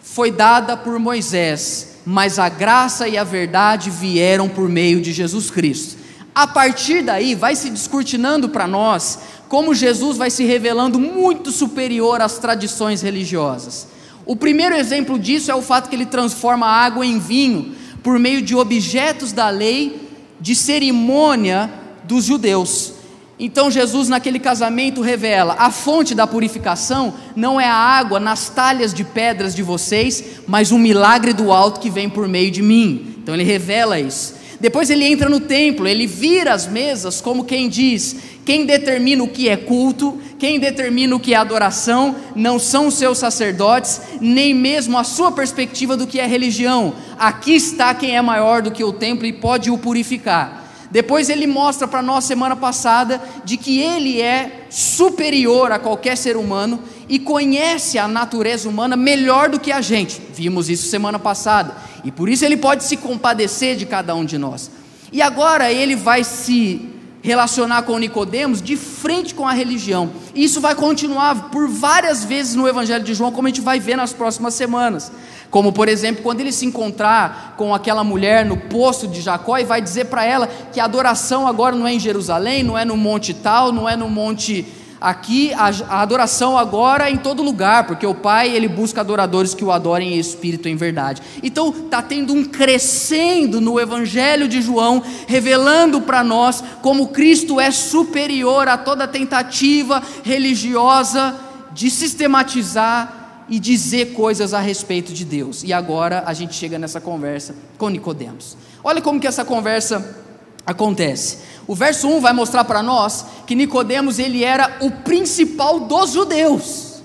foi 0.00 0.30
dada 0.30 0.78
por 0.78 0.98
Moisés, 0.98 1.98
mas 2.06 2.38
a 2.38 2.48
graça 2.48 3.06
e 3.06 3.18
a 3.18 3.22
verdade 3.22 3.90
vieram 3.90 4.48
por 4.48 4.66
meio 4.66 5.02
de 5.02 5.12
Jesus 5.12 5.50
Cristo. 5.50 5.98
A 6.34 6.46
partir 6.46 7.02
daí, 7.02 7.34
vai 7.34 7.54
se 7.54 7.68
descortinando 7.68 8.48
para 8.48 8.66
nós 8.66 9.18
como 9.46 9.74
Jesus 9.74 10.16
vai 10.16 10.30
se 10.30 10.46
revelando 10.46 10.98
muito 10.98 11.50
superior 11.52 12.22
às 12.22 12.38
tradições 12.38 13.02
religiosas. 13.02 13.88
O 14.24 14.36
primeiro 14.36 14.74
exemplo 14.74 15.18
disso 15.18 15.50
é 15.50 15.54
o 15.54 15.60
fato 15.60 15.90
que 15.90 15.96
ele 15.96 16.06
transforma 16.06 16.64
a 16.64 16.82
água 16.82 17.04
em 17.04 17.18
vinho, 17.18 17.74
por 18.02 18.18
meio 18.18 18.40
de 18.40 18.56
objetos 18.56 19.32
da 19.32 19.50
lei 19.50 20.08
de 20.40 20.54
cerimônia 20.54 21.70
dos 22.04 22.24
judeus. 22.24 22.96
Então 23.38 23.70
Jesus 23.70 24.08
naquele 24.08 24.38
casamento 24.38 25.00
revela: 25.00 25.54
a 25.58 25.70
fonte 25.70 26.14
da 26.14 26.26
purificação 26.26 27.14
não 27.36 27.60
é 27.60 27.66
a 27.66 27.74
água 27.74 28.18
nas 28.18 28.48
talhas 28.48 28.92
de 28.92 29.04
pedras 29.04 29.54
de 29.54 29.62
vocês, 29.62 30.24
mas 30.46 30.72
um 30.72 30.78
milagre 30.78 31.32
do 31.32 31.52
alto 31.52 31.80
que 31.80 31.90
vem 31.90 32.08
por 32.08 32.26
meio 32.26 32.50
de 32.50 32.62
mim. 32.62 33.14
Então 33.22 33.34
ele 33.34 33.44
revela 33.44 34.00
isso. 34.00 34.36
Depois 34.60 34.90
ele 34.90 35.04
entra 35.04 35.28
no 35.28 35.38
templo, 35.38 35.86
ele 35.86 36.04
vira 36.04 36.52
as 36.52 36.66
mesas 36.66 37.20
como 37.20 37.44
quem 37.44 37.68
diz: 37.68 38.16
quem 38.44 38.66
determina 38.66 39.22
o 39.22 39.28
que 39.28 39.48
é 39.48 39.56
culto, 39.56 40.18
quem 40.36 40.58
determina 40.58 41.14
o 41.14 41.20
que 41.20 41.32
é 41.32 41.36
adoração, 41.36 42.16
não 42.34 42.58
são 42.58 42.88
os 42.88 42.94
seus 42.94 43.18
sacerdotes, 43.18 44.00
nem 44.20 44.52
mesmo 44.52 44.98
a 44.98 45.04
sua 45.04 45.30
perspectiva 45.30 45.96
do 45.96 46.08
que 46.08 46.18
é 46.18 46.26
religião. 46.26 46.94
Aqui 47.16 47.54
está 47.54 47.94
quem 47.94 48.16
é 48.16 48.22
maior 48.22 48.60
do 48.62 48.72
que 48.72 48.82
o 48.82 48.92
templo 48.92 49.24
e 49.26 49.32
pode 49.32 49.70
o 49.70 49.78
purificar. 49.78 50.67
Depois 50.90 51.28
ele 51.28 51.46
mostra 51.46 51.86
para 51.86 52.00
nós 52.00 52.24
semana 52.24 52.56
passada 52.56 53.22
de 53.44 53.56
que 53.56 53.80
ele 53.80 54.20
é 54.22 54.66
superior 54.70 55.70
a 55.70 55.78
qualquer 55.78 56.16
ser 56.16 56.36
humano 56.36 56.80
e 57.08 57.18
conhece 57.18 57.98
a 57.98 58.08
natureza 58.08 58.68
humana 58.68 58.96
melhor 58.96 59.48
do 59.48 59.60
que 59.60 59.70
a 59.70 59.80
gente. 59.80 60.20
Vimos 60.32 60.68
isso 60.70 60.88
semana 60.88 61.18
passada. 61.18 61.76
E 62.04 62.10
por 62.10 62.28
isso 62.28 62.44
ele 62.44 62.56
pode 62.56 62.84
se 62.84 62.96
compadecer 62.96 63.76
de 63.76 63.86
cada 63.86 64.14
um 64.14 64.24
de 64.24 64.38
nós. 64.38 64.70
E 65.12 65.20
agora 65.20 65.72
ele 65.72 65.96
vai 65.96 66.24
se 66.24 66.97
relacionar 67.28 67.82
com 67.82 67.98
Nicodemos 67.98 68.62
de 68.62 68.74
frente 68.74 69.34
com 69.34 69.46
a 69.46 69.52
religião. 69.52 70.10
E 70.34 70.44
isso 70.44 70.62
vai 70.62 70.74
continuar 70.74 71.50
por 71.50 71.68
várias 71.68 72.24
vezes 72.24 72.54
no 72.54 72.66
Evangelho 72.66 73.04
de 73.04 73.12
João, 73.12 73.30
como 73.30 73.46
a 73.46 73.50
gente 73.50 73.60
vai 73.60 73.78
ver 73.78 73.96
nas 73.96 74.14
próximas 74.14 74.54
semanas. 74.54 75.12
Como, 75.50 75.70
por 75.70 75.88
exemplo, 75.88 76.22
quando 76.22 76.40
ele 76.40 76.52
se 76.52 76.64
encontrar 76.64 77.54
com 77.58 77.74
aquela 77.74 78.02
mulher 78.02 78.46
no 78.46 78.56
poço 78.56 79.06
de 79.06 79.20
Jacó 79.20 79.58
e 79.58 79.64
vai 79.64 79.82
dizer 79.82 80.06
para 80.06 80.24
ela 80.24 80.46
que 80.72 80.80
a 80.80 80.84
adoração 80.84 81.46
agora 81.46 81.76
não 81.76 81.86
é 81.86 81.92
em 81.92 82.00
Jerusalém, 82.00 82.62
não 82.62 82.78
é 82.78 82.84
no 82.84 82.96
monte 82.96 83.34
tal, 83.34 83.72
não 83.72 83.86
é 83.86 83.94
no 83.94 84.08
monte 84.08 84.66
aqui, 85.00 85.52
a, 85.54 86.02
adoração 86.02 86.56
agora 86.56 87.08
é 87.08 87.12
em 87.12 87.16
todo 87.16 87.42
lugar, 87.42 87.86
porque 87.86 88.06
o 88.06 88.14
Pai 88.14 88.50
ele 88.50 88.68
busca 88.68 89.00
adoradores 89.00 89.54
que 89.54 89.64
o 89.64 89.72
adorem 89.72 90.14
em 90.14 90.18
espírito 90.18 90.68
e 90.68 90.72
em 90.72 90.76
verdade. 90.76 91.22
Então 91.42 91.70
está 91.70 92.02
tendo 92.02 92.32
um 92.32 92.44
crescendo 92.44 93.60
no 93.60 93.78
Evangelho 93.78 94.48
de 94.48 94.60
João, 94.60 95.02
revelando 95.26 96.00
para 96.00 96.22
nós 96.24 96.62
como 96.82 97.08
Cristo 97.08 97.60
é 97.60 97.70
superior 97.70 98.68
a 98.68 98.76
toda 98.76 99.06
tentativa 99.06 100.02
religiosa 100.22 101.34
de 101.72 101.90
sistematizar 101.90 103.46
e 103.48 103.58
dizer 103.58 104.12
coisas 104.12 104.52
a 104.52 104.60
respeito 104.60 105.12
de 105.12 105.24
Deus. 105.24 105.62
E 105.64 105.72
agora 105.72 106.22
a 106.26 106.34
gente 106.34 106.54
chega 106.54 106.78
nessa 106.78 107.00
conversa 107.00 107.54
com 107.78 107.88
Nicodemos. 107.88 108.56
Olha 108.84 109.00
como 109.00 109.20
que 109.20 109.26
essa 109.26 109.44
conversa 109.44 110.27
acontece? 110.68 111.38
O 111.66 111.74
verso 111.74 112.06
1 112.06 112.20
vai 112.20 112.32
mostrar 112.34 112.64
para 112.64 112.82
nós 112.82 113.24
que 113.46 113.54
Nicodemos 113.54 114.18
ele 114.18 114.44
era 114.44 114.76
o 114.80 114.90
principal 114.90 115.80
dos 115.80 116.12
judeus. 116.12 117.02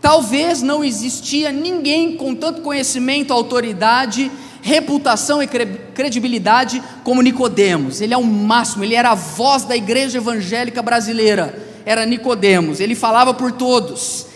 Talvez 0.00 0.62
não 0.62 0.82
existia 0.82 1.50
ninguém 1.50 2.16
com 2.16 2.34
tanto 2.34 2.62
conhecimento, 2.62 3.32
autoridade, 3.32 4.30
reputação 4.62 5.42
e 5.42 5.48
credibilidade 5.48 6.82
como 7.02 7.22
Nicodemos. 7.22 8.00
Ele 8.00 8.14
é 8.14 8.16
o 8.16 8.24
máximo, 8.24 8.84
ele 8.84 8.94
era 8.94 9.10
a 9.10 9.14
voz 9.14 9.64
da 9.64 9.76
igreja 9.76 10.18
evangélica 10.18 10.80
brasileira. 10.80 11.66
Era 11.84 12.06
Nicodemos, 12.06 12.78
ele 12.78 12.94
falava 12.94 13.34
por 13.34 13.52
todos. 13.52 14.26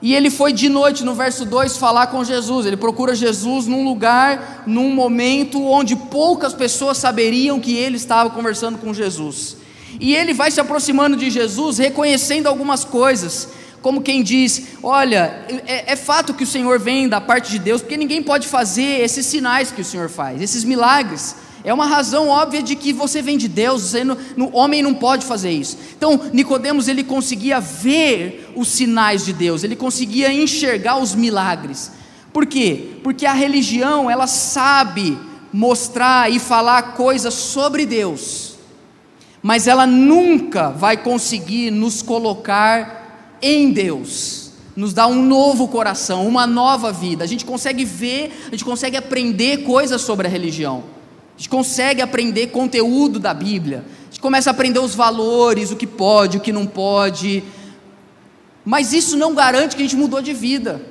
E 0.00 0.14
ele 0.14 0.30
foi 0.30 0.52
de 0.52 0.68
noite, 0.68 1.04
no 1.04 1.14
verso 1.14 1.44
2, 1.44 1.76
falar 1.76 2.06
com 2.06 2.22
Jesus. 2.22 2.66
Ele 2.66 2.76
procura 2.76 3.14
Jesus 3.14 3.66
num 3.66 3.84
lugar, 3.84 4.62
num 4.66 4.94
momento 4.94 5.60
onde 5.64 5.96
poucas 5.96 6.54
pessoas 6.54 6.98
saberiam 6.98 7.58
que 7.58 7.76
ele 7.76 7.96
estava 7.96 8.30
conversando 8.30 8.78
com 8.78 8.94
Jesus. 8.94 9.56
E 9.98 10.14
ele 10.14 10.32
vai 10.32 10.50
se 10.50 10.60
aproximando 10.60 11.16
de 11.16 11.30
Jesus, 11.30 11.78
reconhecendo 11.78 12.46
algumas 12.46 12.84
coisas, 12.84 13.48
como 13.82 14.00
quem 14.00 14.22
diz: 14.22 14.68
Olha, 14.82 15.44
é, 15.66 15.92
é 15.92 15.96
fato 15.96 16.34
que 16.34 16.44
o 16.44 16.46
Senhor 16.46 16.78
vem 16.78 17.08
da 17.08 17.20
parte 17.20 17.50
de 17.50 17.58
Deus, 17.58 17.80
porque 17.80 17.96
ninguém 17.96 18.22
pode 18.22 18.46
fazer 18.46 19.00
esses 19.00 19.26
sinais 19.26 19.72
que 19.72 19.80
o 19.80 19.84
Senhor 19.84 20.08
faz, 20.08 20.40
esses 20.40 20.62
milagres. 20.62 21.34
É 21.68 21.74
uma 21.74 21.84
razão 21.84 22.28
óbvia 22.28 22.62
de 22.62 22.74
que 22.74 22.94
você 22.94 23.20
vem 23.20 23.36
de 23.36 23.46
Deus, 23.46 23.82
você 23.82 24.02
não, 24.02 24.16
no, 24.34 24.56
homem 24.56 24.82
não 24.82 24.94
pode 24.94 25.26
fazer 25.26 25.50
isso. 25.50 25.76
Então, 25.94 26.18
Nicodemos 26.32 26.88
ele 26.88 27.04
conseguia 27.04 27.60
ver 27.60 28.50
os 28.56 28.68
sinais 28.68 29.26
de 29.26 29.34
Deus, 29.34 29.62
ele 29.62 29.76
conseguia 29.76 30.32
enxergar 30.32 30.96
os 30.96 31.14
milagres. 31.14 31.92
Por 32.32 32.46
quê? 32.46 32.92
Porque 33.04 33.26
a 33.26 33.34
religião, 33.34 34.10
ela 34.10 34.26
sabe 34.26 35.18
mostrar 35.52 36.32
e 36.32 36.38
falar 36.38 36.94
coisas 36.94 37.34
sobre 37.34 37.84
Deus, 37.84 38.54
mas 39.42 39.66
ela 39.66 39.86
nunca 39.86 40.70
vai 40.70 40.96
conseguir 40.96 41.70
nos 41.70 42.00
colocar 42.00 43.36
em 43.42 43.70
Deus, 43.72 44.52
nos 44.74 44.94
dar 44.94 45.06
um 45.06 45.22
novo 45.22 45.68
coração, 45.68 46.26
uma 46.26 46.46
nova 46.46 46.90
vida. 46.90 47.24
A 47.24 47.28
gente 47.28 47.44
consegue 47.44 47.84
ver, 47.84 48.46
a 48.46 48.52
gente 48.52 48.64
consegue 48.64 48.96
aprender 48.96 49.64
coisas 49.64 50.00
sobre 50.00 50.26
a 50.26 50.30
religião 50.30 50.96
a 51.38 51.40
gente 51.40 51.48
consegue 51.48 52.02
aprender 52.02 52.48
conteúdo 52.48 53.20
da 53.20 53.32
Bíblia, 53.32 53.84
a 53.86 54.04
gente 54.06 54.20
começa 54.20 54.50
a 54.50 54.52
aprender 54.52 54.80
os 54.80 54.92
valores, 54.92 55.70
o 55.70 55.76
que 55.76 55.86
pode, 55.86 56.38
o 56.38 56.40
que 56.40 56.50
não 56.50 56.66
pode, 56.66 57.44
mas 58.64 58.92
isso 58.92 59.16
não 59.16 59.36
garante 59.36 59.76
que 59.76 59.82
a 59.82 59.84
gente 59.84 59.94
mudou 59.94 60.20
de 60.20 60.34
vida. 60.34 60.82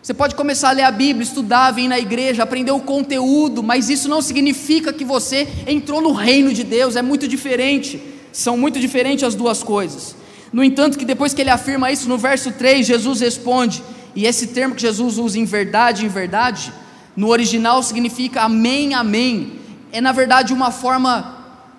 Você 0.00 0.14
pode 0.14 0.36
começar 0.36 0.68
a 0.68 0.72
ler 0.72 0.84
a 0.84 0.92
Bíblia, 0.92 1.24
estudar, 1.24 1.72
vir 1.72 1.88
na 1.88 1.98
igreja, 1.98 2.44
aprender 2.44 2.70
o 2.70 2.78
conteúdo, 2.78 3.64
mas 3.64 3.90
isso 3.90 4.08
não 4.08 4.22
significa 4.22 4.92
que 4.92 5.04
você 5.04 5.48
entrou 5.66 6.00
no 6.00 6.12
reino 6.12 6.54
de 6.54 6.62
Deus, 6.62 6.94
é 6.94 7.02
muito 7.02 7.26
diferente, 7.26 8.00
são 8.30 8.56
muito 8.56 8.78
diferentes 8.78 9.24
as 9.24 9.34
duas 9.34 9.60
coisas. 9.60 10.14
No 10.52 10.62
entanto, 10.62 10.96
que 10.96 11.04
depois 11.04 11.34
que 11.34 11.40
ele 11.40 11.50
afirma 11.50 11.90
isso 11.90 12.08
no 12.08 12.16
verso 12.16 12.52
3, 12.52 12.86
Jesus 12.86 13.20
responde, 13.20 13.82
e 14.14 14.24
esse 14.24 14.46
termo 14.46 14.76
que 14.76 14.82
Jesus 14.82 15.18
usa 15.18 15.36
em 15.36 15.44
verdade, 15.44 16.06
em 16.06 16.08
verdade, 16.08 16.72
no 17.18 17.30
original 17.30 17.82
significa 17.82 18.42
amém, 18.42 18.94
amém. 18.94 19.54
É 19.90 20.00
na 20.00 20.12
verdade 20.12 20.52
uma 20.52 20.70
forma 20.70 21.36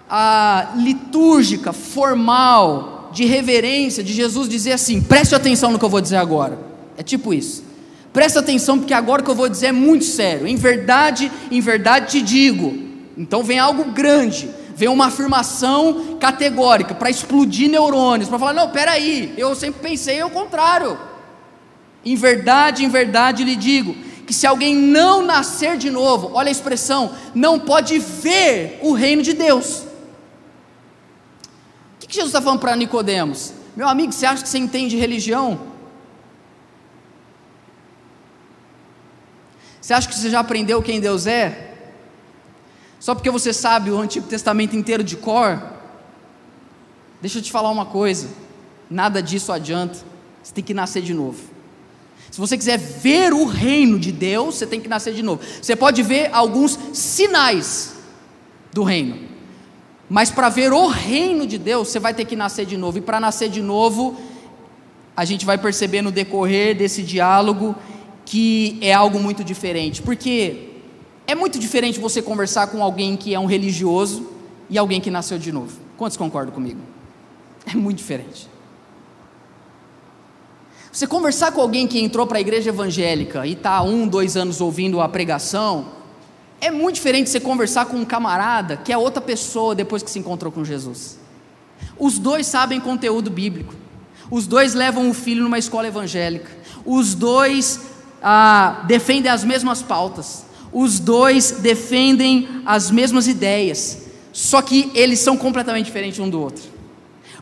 ah, 0.10 0.74
litúrgica, 0.76 1.72
formal, 1.72 3.10
de 3.14 3.24
reverência, 3.24 4.04
de 4.04 4.12
Jesus 4.12 4.50
dizer 4.50 4.74
assim: 4.74 5.02
preste 5.02 5.34
atenção 5.34 5.72
no 5.72 5.80
que 5.80 5.86
eu 5.86 5.90
vou 5.90 6.02
dizer 6.02 6.18
agora. 6.18 6.60
É 6.98 7.04
tipo 7.04 7.34
isso. 7.34 7.64
Presta 8.12 8.42
atenção, 8.42 8.80
porque 8.80 8.94
agora 8.94 9.22
o 9.22 9.24
que 9.24 9.32
eu 9.32 9.36
vou 9.36 9.48
dizer 9.48 9.68
é 9.68 9.72
muito 9.72 10.04
sério. 10.04 10.46
Em 10.46 10.58
verdade, 10.58 11.32
em 11.50 11.62
verdade 11.62 12.20
te 12.20 12.22
digo. 12.22 12.78
Então 13.18 13.42
vem 13.42 13.60
algo 13.60 13.94
grande, 13.94 14.50
vem 14.76 14.90
uma 14.90 15.06
afirmação 15.06 16.18
categórica 16.20 16.94
para 16.94 17.10
explodir 17.10 17.70
neurônios, 17.70 18.28
para 18.28 18.40
falar: 18.40 18.54
não, 18.54 18.72
peraí, 18.72 19.34
eu 19.38 19.56
sempre 19.56 19.80
pensei 19.82 20.22
o 20.22 20.30
contrário. 20.30 21.00
Em 22.04 22.18
verdade, 22.18 22.84
em 22.84 22.90
verdade 22.90 23.46
lhe 23.46 23.56
digo 23.56 24.09
que 24.30 24.34
se 24.36 24.46
alguém 24.46 24.76
não 24.76 25.24
nascer 25.24 25.76
de 25.76 25.90
novo, 25.90 26.30
olha 26.36 26.50
a 26.50 26.52
expressão, 26.52 27.16
não 27.34 27.60
pode 27.60 27.98
ver 27.98 28.80
o 28.84 28.94
reino 28.94 29.24
de 29.24 29.34
Deus. 29.34 29.86
O 31.96 31.98
que 31.98 32.14
Jesus 32.14 32.28
está 32.30 32.40
falando 32.40 32.60
para 32.60 32.76
Nicodemos? 32.76 33.52
Meu 33.76 33.90
amigo, 33.90 34.14
você 34.14 34.28
acha 34.28 34.44
que 34.44 34.50
você 34.50 34.60
entende 34.60 34.96
religião? 34.96 35.60
Você 39.82 39.96
acha 39.96 40.08
que 40.08 40.14
você 40.14 40.30
já 40.30 40.42
aprendeu 40.42 40.80
quem 40.84 41.00
Deus 41.00 41.26
é? 41.26 41.74
Só 43.00 43.16
porque 43.16 43.32
você 43.32 43.52
sabe 43.52 43.90
o 43.90 43.98
Antigo 43.98 44.28
Testamento 44.28 44.76
inteiro 44.76 45.04
de 45.04 45.18
cor? 45.18 45.60
Deixa 47.20 47.40
eu 47.40 47.42
te 47.42 47.52
falar 47.52 47.72
uma 47.72 47.88
coisa: 47.88 48.30
nada 48.88 49.24
disso 49.24 49.52
adianta, 49.52 49.98
você 50.44 50.54
tem 50.54 50.64
que 50.64 50.76
nascer 50.76 51.02
de 51.02 51.16
novo. 51.16 51.59
Se 52.40 52.48
você 52.48 52.58
quiser 52.58 52.78
ver 52.78 53.34
o 53.34 53.44
reino 53.44 54.00
de 54.00 54.14
Deus, 54.14 54.56
você 54.56 54.66
tem 54.66 54.80
que 54.80 54.88
nascer 54.88 55.14
de 55.14 55.22
novo. 55.22 55.42
Você 55.62 55.76
pode 55.76 56.02
ver 56.02 56.30
alguns 56.32 56.80
sinais 56.94 57.96
do 58.72 58.82
reino, 58.82 59.20
mas 60.10 60.32
para 60.32 60.48
ver 60.48 60.72
o 60.72 60.88
reino 60.88 61.46
de 61.46 61.58
Deus, 61.58 61.90
você 61.90 62.00
vai 62.00 62.14
ter 62.14 62.24
que 62.24 62.38
nascer 62.38 62.66
de 62.66 62.78
novo. 62.78 62.98
E 62.98 63.02
para 63.02 63.20
nascer 63.20 63.50
de 63.50 63.62
novo, 63.62 64.16
a 65.18 65.26
gente 65.26 65.46
vai 65.46 65.58
perceber 65.58 66.02
no 66.02 66.14
decorrer 66.14 66.78
desse 66.78 67.04
diálogo 67.04 67.76
que 68.24 68.78
é 68.80 68.94
algo 68.94 69.20
muito 69.20 69.44
diferente, 69.44 70.02
porque 70.02 70.70
é 71.28 71.36
muito 71.36 71.60
diferente 71.60 72.00
você 72.00 72.22
conversar 72.22 72.68
com 72.68 72.82
alguém 72.82 73.18
que 73.18 73.34
é 73.34 73.40
um 73.40 73.48
religioso 73.48 74.30
e 74.70 74.78
alguém 74.78 75.02
que 75.02 75.12
nasceu 75.12 75.38
de 75.38 75.52
novo. 75.52 75.78
Quantos 75.98 76.16
concordam 76.16 76.54
comigo? 76.54 76.80
É 77.66 77.76
muito 77.76 77.98
diferente. 77.98 78.48
Você 80.92 81.06
conversar 81.06 81.52
com 81.52 81.62
alguém 81.62 81.88
que 81.88 82.00
entrou 82.00 82.26
para 82.26 82.40
a 82.40 82.42
igreja 82.42 82.70
evangélica 82.70 83.46
e 83.46 83.54
está 83.54 83.82
um, 83.84 84.08
dois 84.08 84.36
anos 84.36 84.60
ouvindo 84.60 85.00
a 85.00 85.08
pregação, 85.08 85.86
é 86.60 86.72
muito 86.72 86.96
diferente 86.96 87.30
você 87.30 87.40
conversar 87.40 87.86
com 87.86 87.98
um 87.98 88.06
camarada 88.06 88.78
que 88.78 88.92
é 88.92 88.98
outra 88.98 89.22
pessoa 89.22 89.76
depois 89.76 90.02
que 90.02 90.10
se 90.10 90.18
encontrou 90.18 90.52
com 90.52 90.66
Jesus. 90.66 91.20
Os 91.98 92.18
dois 92.18 92.48
sabem 92.48 92.80
conteúdo 92.80 93.30
bíblico, 93.30 93.76
os 94.32 94.48
dois 94.48 94.74
levam 94.74 95.10
o 95.10 95.14
filho 95.14 95.44
numa 95.44 95.60
escola 95.60 95.88
evangélica, 95.88 96.50
os 96.84 97.14
dois 97.14 97.82
ah, 98.22 98.84
defendem 98.88 99.32
as 99.32 99.44
mesmas 99.44 99.84
pautas, 99.84 100.44
os 100.74 101.00
dois 101.00 101.52
defendem 101.52 102.64
as 102.66 102.90
mesmas 102.90 103.28
ideias, 103.28 104.00
só 104.34 104.62
que 104.62 104.92
eles 104.96 105.20
são 105.20 105.38
completamente 105.38 105.86
diferentes 105.86 106.20
um 106.20 106.30
do 106.30 106.42
outro. 106.42 106.79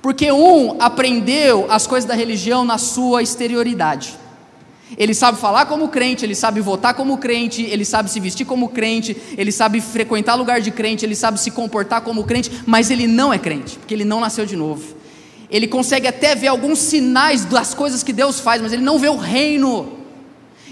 Porque 0.08 0.32
um 0.32 0.78
aprendeu 0.80 1.70
as 1.70 1.86
coisas 1.86 2.08
da 2.08 2.16
religião 2.16 2.64
na 2.64 2.78
sua 2.78 3.22
exterioridade. 3.22 4.18
Ele 4.98 5.14
sabe 5.14 5.38
falar 5.38 5.66
como 5.66 5.90
crente, 5.90 6.24
ele 6.24 6.34
sabe 6.34 6.62
votar 6.62 6.94
como 6.94 7.18
crente, 7.18 7.62
ele 7.64 7.84
sabe 7.84 8.10
se 8.10 8.18
vestir 8.18 8.46
como 8.46 8.70
crente, 8.70 9.18
ele 9.38 9.52
sabe 9.52 9.82
frequentar 9.82 10.36
lugar 10.36 10.62
de 10.62 10.72
crente, 10.72 11.06
ele 11.06 11.14
sabe 11.14 11.38
se 11.42 11.52
comportar 11.52 12.00
como 12.00 12.24
crente, 12.24 12.50
mas 12.66 12.90
ele 12.90 13.06
não 13.06 13.34
é 13.34 13.38
crente, 13.38 13.78
porque 13.78 13.94
ele 13.94 14.06
não 14.06 14.22
nasceu 14.22 14.46
de 14.46 14.56
novo. 14.56 14.96
Ele 15.52 15.68
consegue 15.68 16.08
até 16.08 16.36
ver 16.36 16.48
alguns 16.48 16.80
sinais 16.80 17.44
das 17.44 17.74
coisas 17.74 18.02
que 18.02 18.14
Deus 18.14 18.40
faz, 18.40 18.62
mas 18.62 18.72
ele 18.72 18.84
não 18.84 18.98
vê 18.98 19.10
o 19.10 19.18
reino. 19.18 19.92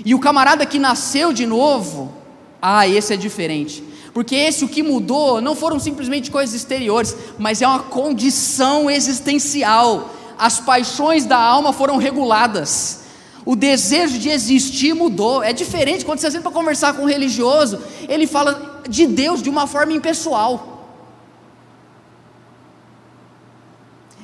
E 0.06 0.16
o 0.16 0.20
camarada 0.20 0.66
que 0.66 0.80
nasceu 0.80 1.34
de 1.34 1.46
novo, 1.46 2.14
ah, 2.62 2.88
esse 2.88 3.14
é 3.14 3.18
diferente 3.18 3.84
porque 4.16 4.34
esse 4.34 4.64
o 4.64 4.70
que 4.70 4.82
mudou 4.82 5.42
não 5.42 5.58
foram 5.58 5.78
simplesmente 5.78 6.32
coisas 6.32 6.56
exteriores, 6.56 7.14
mas 7.38 7.62
é 7.62 7.68
uma 7.68 7.80
condição 7.80 8.90
existencial. 8.90 10.10
As 10.38 10.58
paixões 10.58 11.26
da 11.26 11.38
alma 11.38 11.74
foram 11.74 11.98
reguladas. 11.98 13.02
O 13.44 13.58
desejo 13.58 14.18
de 14.18 14.30
existir 14.30 14.94
mudou. 14.94 15.44
É 15.44 15.52
diferente 15.52 16.06
quando 16.06 16.20
você 16.20 16.32
senta 16.32 16.44
para 16.44 16.54
conversar 16.54 16.94
com 16.94 17.02
um 17.04 17.08
religioso, 17.08 17.78
ele 18.08 18.26
fala 18.26 18.82
de 18.88 19.06
Deus 19.06 19.44
de 19.44 19.50
uma 19.50 19.68
forma 19.68 19.92
impessoal. 19.92 20.96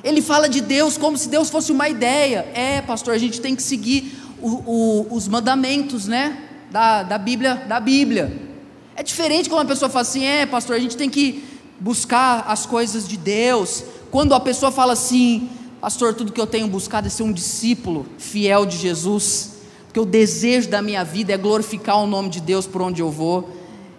Ele 0.02 0.22
fala 0.22 0.48
de 0.48 0.62
Deus 0.62 0.96
como 0.96 1.18
se 1.18 1.28
Deus 1.28 1.50
fosse 1.50 1.70
uma 1.70 1.86
ideia. 1.90 2.50
É, 2.54 2.80
pastor, 2.80 3.12
a 3.12 3.18
gente 3.18 3.42
tem 3.42 3.54
que 3.54 3.62
seguir 3.62 4.18
o, 4.40 4.48
o, 4.48 5.06
os 5.10 5.28
mandamentos, 5.28 6.08
né? 6.08 6.38
Da, 6.70 7.02
da 7.02 7.18
Bíblia, 7.18 7.56
da 7.68 7.78
Bíblia. 7.78 8.51
É 8.94 9.02
diferente 9.02 9.48
quando 9.48 9.62
a 9.62 9.68
pessoa 9.68 9.88
fala 9.88 10.02
assim: 10.02 10.24
é, 10.24 10.46
pastor, 10.46 10.76
a 10.76 10.78
gente 10.78 10.96
tem 10.96 11.08
que 11.08 11.44
buscar 11.80 12.44
as 12.46 12.66
coisas 12.66 13.08
de 13.08 13.16
Deus. 13.16 13.84
Quando 14.10 14.34
a 14.34 14.40
pessoa 14.40 14.70
fala 14.70 14.92
assim, 14.92 15.48
pastor, 15.80 16.14
tudo 16.14 16.32
que 16.32 16.40
eu 16.40 16.46
tenho 16.46 16.68
buscado 16.68 17.06
é 17.06 17.10
ser 17.10 17.22
um 17.22 17.32
discípulo 17.32 18.06
fiel 18.18 18.64
de 18.66 18.76
Jesus, 18.76 19.54
porque 19.86 19.98
o 19.98 20.04
desejo 20.04 20.68
da 20.68 20.80
minha 20.80 21.02
vida 21.02 21.32
é 21.32 21.36
glorificar 21.36 21.98
o 21.98 22.06
nome 22.06 22.28
de 22.28 22.40
Deus 22.40 22.66
por 22.66 22.82
onde 22.82 23.00
eu 23.00 23.10
vou, 23.10 23.50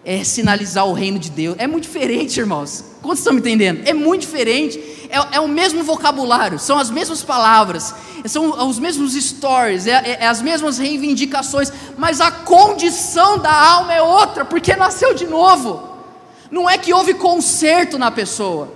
é 0.06 0.24
sinalizar 0.24 0.88
o 0.88 0.94
reino 0.94 1.20
de 1.20 1.30
Deus. 1.30 1.56
É 1.58 1.68
muito 1.68 1.84
diferente, 1.84 2.40
irmãos. 2.40 2.86
Quantos 3.02 3.20
estão 3.20 3.34
me 3.34 3.40
entendendo? 3.40 3.82
É 3.86 3.94
muito 3.94 4.22
diferente. 4.22 4.80
É, 5.14 5.36
é 5.36 5.40
o 5.40 5.48
mesmo 5.48 5.84
vocabulário, 5.84 6.58
são 6.58 6.80
as 6.80 6.90
mesmas 6.90 7.22
palavras, 7.22 7.94
são 8.26 8.68
os 8.68 8.80
mesmos 8.80 9.14
stories, 9.14 9.86
é, 9.86 9.92
é, 9.92 10.18
é 10.22 10.28
as 10.28 10.42
mesmas 10.42 10.80
reivindicações, 10.80 11.72
mas 11.96 12.20
a 12.20 12.32
condição 12.32 13.38
da 13.38 13.54
alma 13.54 13.94
é 13.94 14.02
outra, 14.02 14.44
porque 14.44 14.76
nasceu 14.76 15.14
de 15.14 15.28
novo. 15.28 15.88
Não 16.50 16.68
é 16.68 16.80
que 16.80 16.92
houve 16.92 17.14
conserto 17.14 18.00
na 18.00 18.10
pessoa. 18.10 18.74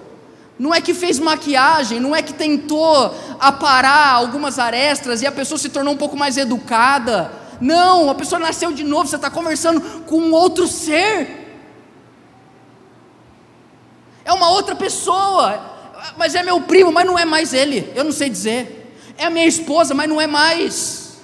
Não 0.59 0.71
é 0.75 0.79
que 0.79 0.93
fez 0.93 1.17
maquiagem, 1.17 1.99
não 1.99 2.15
é 2.15 2.21
que 2.21 2.33
tentou 2.33 3.15
aparar 3.39 4.13
algumas 4.13 4.59
arestas 4.59 5.23
e 5.23 5.25
a 5.25 5.31
pessoa 5.31 5.57
se 5.57 5.69
tornou 5.69 5.95
um 5.95 5.97
pouco 5.97 6.15
mais 6.15 6.37
educada. 6.37 7.31
Não, 7.59 8.11
a 8.11 8.15
pessoa 8.15 8.37
nasceu 8.37 8.71
de 8.71 8.83
novo, 8.83 9.07
você 9.07 9.15
está 9.15 9.31
conversando 9.31 9.81
com 10.05 10.17
um 10.19 10.33
outro 10.33 10.67
ser. 10.67 11.47
É 14.23 14.31
uma 14.33 14.51
outra 14.51 14.75
pessoa, 14.75 15.76
mas 16.17 16.35
é 16.35 16.43
meu 16.43 16.61
primo, 16.61 16.91
mas 16.91 17.05
não 17.05 17.17
é 17.17 17.25
mais 17.25 17.53
ele, 17.53 17.91
eu 17.95 18.03
não 18.03 18.11
sei 18.11 18.29
dizer. 18.29 18.93
É 19.17 19.25
a 19.25 19.29
minha 19.29 19.47
esposa, 19.47 19.93
mas 19.93 20.07
não 20.07 20.21
é 20.21 20.27
mais. 20.27 21.17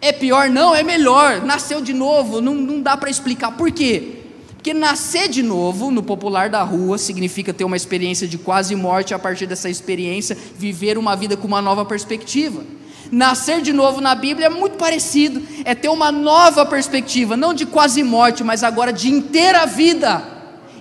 É 0.00 0.12
pior? 0.12 0.48
Não, 0.48 0.74
é 0.74 0.82
melhor. 0.82 1.42
Nasceu 1.42 1.80
de 1.80 1.92
novo, 1.92 2.40
não, 2.40 2.54
não 2.54 2.80
dá 2.80 2.96
para 2.96 3.10
explicar. 3.10 3.52
Por 3.52 3.70
quê? 3.70 4.16
Porque 4.54 4.72
nascer 4.72 5.28
de 5.28 5.42
novo, 5.42 5.90
no 5.90 6.02
popular 6.02 6.48
da 6.48 6.62
rua, 6.62 6.98
significa 6.98 7.52
ter 7.52 7.64
uma 7.64 7.76
experiência 7.76 8.26
de 8.26 8.38
quase 8.38 8.74
morte, 8.74 9.14
a 9.14 9.18
partir 9.18 9.46
dessa 9.46 9.68
experiência, 9.68 10.36
viver 10.56 10.96
uma 10.98 11.14
vida 11.14 11.36
com 11.36 11.46
uma 11.46 11.62
nova 11.62 11.84
perspectiva. 11.84 12.62
Nascer 13.10 13.60
de 13.60 13.72
novo 13.72 14.00
na 14.00 14.14
Bíblia 14.14 14.46
é 14.46 14.50
muito 14.50 14.76
parecido, 14.76 15.42
é 15.64 15.74
ter 15.74 15.88
uma 15.88 16.12
nova 16.12 16.64
perspectiva, 16.64 17.36
não 17.36 17.52
de 17.52 17.66
quase 17.66 18.02
morte, 18.02 18.44
mas 18.44 18.62
agora 18.62 18.92
de 18.92 19.10
inteira 19.10 19.66
vida, 19.66 20.22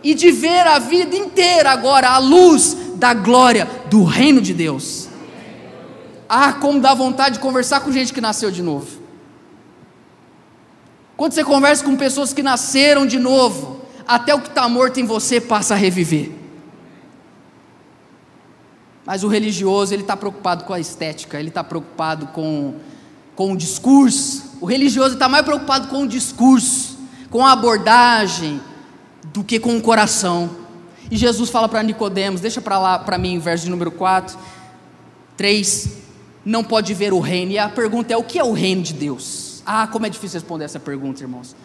e 0.04 0.14
de 0.14 0.32
ver 0.32 0.66
a 0.68 0.80
vida 0.80 1.16
inteira 1.16 1.72
agora 1.72 2.10
à 2.10 2.18
luz 2.18 2.78
da 3.00 3.14
glória 3.14 3.66
do 3.90 4.04
reino 4.04 4.42
de 4.42 4.54
Deus. 4.54 5.08
Ah, 6.28 6.54
como 6.54 6.80
dá 6.80 6.94
vontade 6.94 7.36
de 7.36 7.40
conversar 7.40 7.80
com 7.80 7.92
gente 7.92 8.14
que 8.14 8.22
nasceu 8.22 8.52
de 8.52 8.62
novo. 8.62 9.00
Quando 11.18 11.34
você 11.34 11.44
conversa 11.44 11.84
com 11.84 11.96
pessoas 11.96 12.34
que 12.34 12.44
nasceram 12.44 13.06
de 13.06 13.18
novo, 13.18 13.82
até 14.08 14.36
o 14.36 14.42
que 14.42 14.50
está 14.50 14.68
morto 14.68 15.00
em 15.00 15.06
você 15.06 15.40
passa 15.42 15.74
a 15.74 15.78
reviver. 15.78 16.32
Mas 19.06 19.24
o 19.24 19.28
religioso, 19.28 19.94
ele 19.94 20.04
está 20.04 20.16
preocupado 20.16 20.66
com 20.66 20.74
a 20.74 20.80
estética, 20.80 21.40
ele 21.40 21.50
está 21.50 21.64
preocupado 21.64 22.28
com, 22.28 22.76
com 23.36 23.54
o 23.54 23.58
discurso. 23.58 24.58
O 24.62 24.66
religioso 24.66 25.16
está 25.16 25.28
mais 25.28 25.44
preocupado 25.44 25.88
com 25.88 26.04
o 26.04 26.08
discurso, 26.08 26.98
com 27.30 27.46
a 27.46 27.54
abordagem, 27.54 28.62
do 29.34 29.44
que 29.44 29.60
com 29.60 29.76
o 29.78 29.82
coração. 29.82 30.59
E 31.12 31.18
Jesus 31.18 31.50
fala 31.50 31.68
para 31.68 31.82
Nicodemos, 31.82 32.42
deixa 32.42 32.62
para 32.62 32.78
lá 32.78 33.00
para 33.00 33.18
mim, 33.18 33.40
verso 33.40 33.66
de 33.66 33.72
número 33.72 33.92
4, 33.92 34.38
3, 35.36 35.90
não 36.46 36.64
pode 36.64 36.94
ver 36.94 37.14
o 37.14 37.20
reino. 37.20 37.52
E 37.52 37.58
a 37.58 37.70
pergunta 37.70 38.14
é: 38.14 38.18
o 38.18 38.24
que 38.24 38.38
é 38.38 38.44
o 38.44 38.52
reino 38.52 38.84
de 38.84 38.94
Deus? 38.94 39.64
Ah, 39.66 39.88
como 39.88 40.06
é 40.06 40.10
difícil 40.10 40.40
responder 40.40 40.66
essa 40.66 40.80
pergunta, 40.80 41.22
irmãos. 41.22 41.56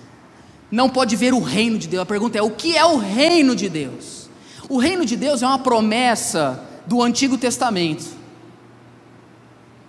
Não 0.71 0.89
pode 0.89 1.15
ver 1.15 1.35
o 1.35 1.41
reino 1.41 1.79
de 1.79 1.89
Deus. 1.89 2.03
A 2.03 2.07
pergunta 2.07 2.39
é: 2.39 2.43
o 2.43 2.51
que 2.51 2.77
é 2.77 2.85
o 2.85 2.97
reino 2.97 3.55
de 3.55 3.69
Deus? 3.69 4.29
O 4.69 4.79
reino 4.79 5.05
de 5.05 5.17
Deus 5.17 5.43
é 5.43 5.47
uma 5.47 5.59
promessa 5.59 6.63
do 6.87 7.03
Antigo 7.03 7.37
Testamento 7.37 8.25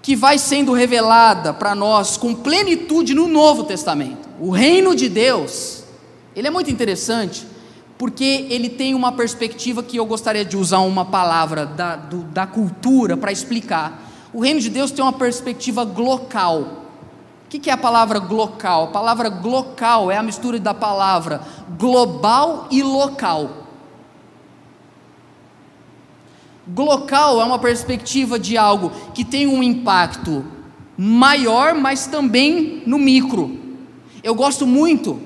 que 0.01 0.15
vai 0.15 0.37
sendo 0.37 0.71
revelada 0.71 1.51
para 1.51 1.73
nós 1.73 2.15
com 2.15 2.35
plenitude 2.35 3.15
no 3.15 3.27
Novo 3.27 3.63
Testamento. 3.63 4.29
O 4.39 4.51
reino 4.51 4.95
de 4.95 5.09
Deus, 5.09 5.83
ele 6.35 6.47
é 6.47 6.51
muito 6.51 6.69
interessante 6.69 7.47
porque 7.97 8.47
ele 8.49 8.69
tem 8.69 8.93
uma 8.93 9.11
perspectiva 9.11 9.81
que 9.81 9.97
eu 9.97 10.05
gostaria 10.05 10.43
de 10.43 10.57
usar 10.57 10.79
uma 10.79 11.05
palavra 11.05 11.65
da, 11.65 11.95
do, 11.95 12.23
da 12.23 12.45
cultura 12.45 13.15
para 13.15 13.31
explicar. 13.31 14.03
O 14.33 14.41
reino 14.41 14.59
de 14.59 14.69
Deus 14.69 14.91
tem 14.91 15.03
uma 15.03 15.13
perspectiva 15.13 15.85
glocal. 15.85 16.83
O 17.45 17.47
que 17.47 17.69
é 17.69 17.73
a 17.73 17.77
palavra 17.77 18.19
glocal? 18.19 18.85
A 18.85 18.87
palavra 18.87 19.29
glocal 19.29 20.11
é 20.11 20.17
a 20.17 20.23
mistura 20.23 20.59
da 20.59 20.73
palavra 20.73 21.41
global 21.77 22.67
e 22.69 22.83
local. 22.83 23.65
Glocal 26.67 27.39
é 27.39 27.45
uma 27.45 27.59
perspectiva 27.59 28.37
de 28.37 28.57
algo 28.57 28.91
que 29.13 29.23
tem 29.23 29.47
um 29.47 29.61
impacto 29.63 30.43
maior, 30.97 31.75
mas 31.75 32.07
também 32.07 32.83
no 32.85 32.97
micro. 32.97 33.57
Eu 34.23 34.33
gosto 34.33 34.65
muito 34.65 35.21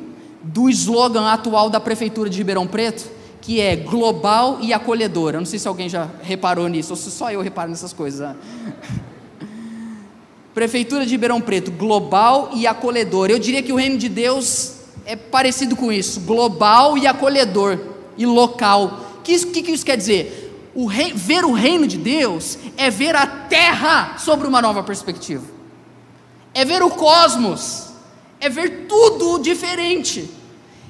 do 0.53 0.69
slogan 0.69 1.31
atual 1.31 1.69
da 1.69 1.79
Prefeitura 1.79 2.29
de 2.29 2.37
Ribeirão 2.37 2.65
Preto, 2.65 3.05
que 3.39 3.61
é 3.61 3.75
global 3.75 4.57
e 4.61 4.73
acolhedora. 4.73 5.37
Eu 5.37 5.41
não 5.41 5.45
sei 5.45 5.59
se 5.59 5.67
alguém 5.67 5.87
já 5.87 6.09
reparou 6.21 6.67
nisso, 6.67 6.91
ou 6.91 6.97
se 6.97 7.11
só 7.11 7.31
eu 7.31 7.41
reparo 7.41 7.69
nessas 7.69 7.93
coisas. 7.93 8.19
Né? 8.19 8.35
Prefeitura 10.53 11.05
de 11.05 11.11
Ribeirão 11.11 11.39
Preto, 11.39 11.71
global 11.71 12.49
e 12.53 12.65
acolhedor. 12.65 13.29
Eu 13.29 13.37
diria 13.37 13.61
que 13.61 13.71
o 13.71 13.75
reino 13.75 13.97
de 13.97 14.09
Deus 14.09 14.77
é 15.05 15.15
parecido 15.15 15.75
com 15.75 15.91
isso, 15.91 16.21
global 16.21 16.97
e 16.97 17.05
acolhedor 17.05 17.79
e 18.17 18.25
local. 18.25 19.01
O 19.19 19.21
que, 19.21 19.45
que, 19.45 19.61
que, 19.61 19.71
isso 19.71 19.85
quer 19.85 19.97
dizer? 19.97 20.71
O 20.73 20.87
rei, 20.87 21.13
ver 21.13 21.45
o 21.45 21.53
reino 21.53 21.85
de 21.85 21.97
Deus 21.97 22.57
é 22.75 22.89
ver 22.89 23.15
a 23.15 23.27
terra 23.27 24.17
sobre 24.17 24.47
uma 24.47 24.61
nova 24.61 24.81
perspectiva, 24.81 25.45
é 26.53 26.65
ver 26.65 26.81
o 26.81 26.89
cosmos, 26.89 27.89
é 28.39 28.49
ver 28.49 28.87
tudo 28.87 29.37
diferente. 29.39 30.38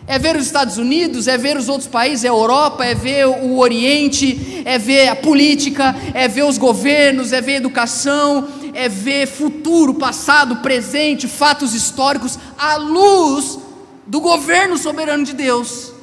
É 0.09 0.17
ver 0.17 0.35
os 0.35 0.47
Estados 0.47 0.79
Unidos, 0.79 1.27
é 1.27 1.37
ver 1.37 1.55
os 1.55 1.69
outros 1.69 1.87
países, 1.87 2.25
é 2.25 2.29
a 2.29 2.31
Europa, 2.31 2.83
é 2.83 2.95
ver 2.95 3.27
o 3.27 3.59
Oriente, 3.59 4.63
é 4.65 4.75
ver 4.79 5.07
a 5.07 5.15
política, 5.15 5.95
é 6.15 6.27
ver 6.27 6.45
os 6.45 6.57
governos, 6.57 7.31
é 7.31 7.39
ver 7.39 7.53
a 7.53 7.57
educação, 7.57 8.47
é 8.73 8.89
ver 8.89 9.27
futuro, 9.27 9.93
passado, 9.93 10.55
presente, 10.63 11.27
fatos 11.27 11.75
históricos 11.75 12.39
à 12.57 12.75
luz 12.77 13.59
do 14.07 14.19
governo 14.19 14.79
soberano 14.79 15.23
de 15.23 15.31
Deus. 15.31 15.93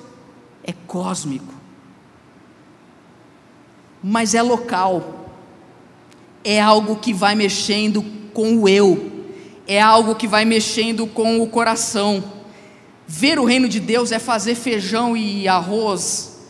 É 0.62 0.72
cósmico, 0.86 1.52
mas 4.00 4.36
é 4.36 4.42
local, 4.42 5.32
é 6.44 6.60
algo 6.60 6.94
que 6.94 7.12
vai 7.12 7.34
mexendo 7.34 8.04
com 8.32 8.58
o 8.58 8.68
eu, 8.68 9.24
é 9.66 9.80
algo 9.80 10.14
que 10.14 10.28
vai 10.28 10.44
mexendo 10.44 11.08
com 11.08 11.40
o 11.40 11.48
coração. 11.48 12.36
Ver 13.06 13.38
o 13.38 13.44
reino 13.44 13.68
de 13.68 13.78
Deus 13.78 14.10
é 14.10 14.18
fazer 14.18 14.54
feijão 14.54 15.16
e 15.16 15.46
arroz 15.46 16.40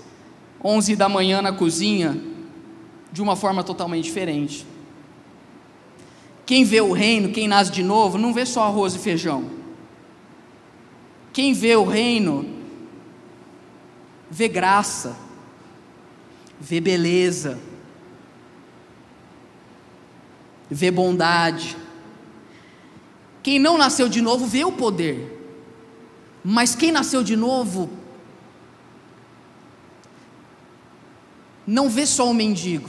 11 0.64 0.96
da 0.96 1.08
manhã 1.08 1.42
na 1.42 1.52
cozinha 1.52 2.18
de 3.12 3.22
uma 3.22 3.36
forma 3.36 3.62
totalmente 3.62 4.04
diferente. 4.04 4.66
Quem 6.46 6.64
vê 6.64 6.80
o 6.80 6.92
reino, 6.92 7.30
quem 7.30 7.46
nasce 7.48 7.70
de 7.70 7.82
novo, 7.82 8.16
não 8.16 8.32
vê 8.32 8.46
só 8.46 8.64
arroz 8.64 8.94
e 8.94 8.98
feijão. 8.98 9.50
Quem 11.32 11.52
vê 11.52 11.76
o 11.76 11.84
reino, 11.84 12.46
vê 14.30 14.48
graça, 14.48 15.16
vê 16.58 16.80
beleza, 16.80 17.58
vê 20.70 20.90
bondade. 20.90 21.76
Quem 23.42 23.58
não 23.58 23.76
nasceu 23.76 24.08
de 24.08 24.22
novo 24.22 24.46
vê 24.46 24.64
o 24.64 24.72
poder, 24.72 25.35
mas 26.48 26.76
quem 26.76 26.92
nasceu 26.92 27.24
de 27.24 27.34
novo 27.34 27.90
não 31.66 31.88
vê 31.88 32.06
só 32.06 32.30
o 32.30 32.32
mendigo, 32.32 32.88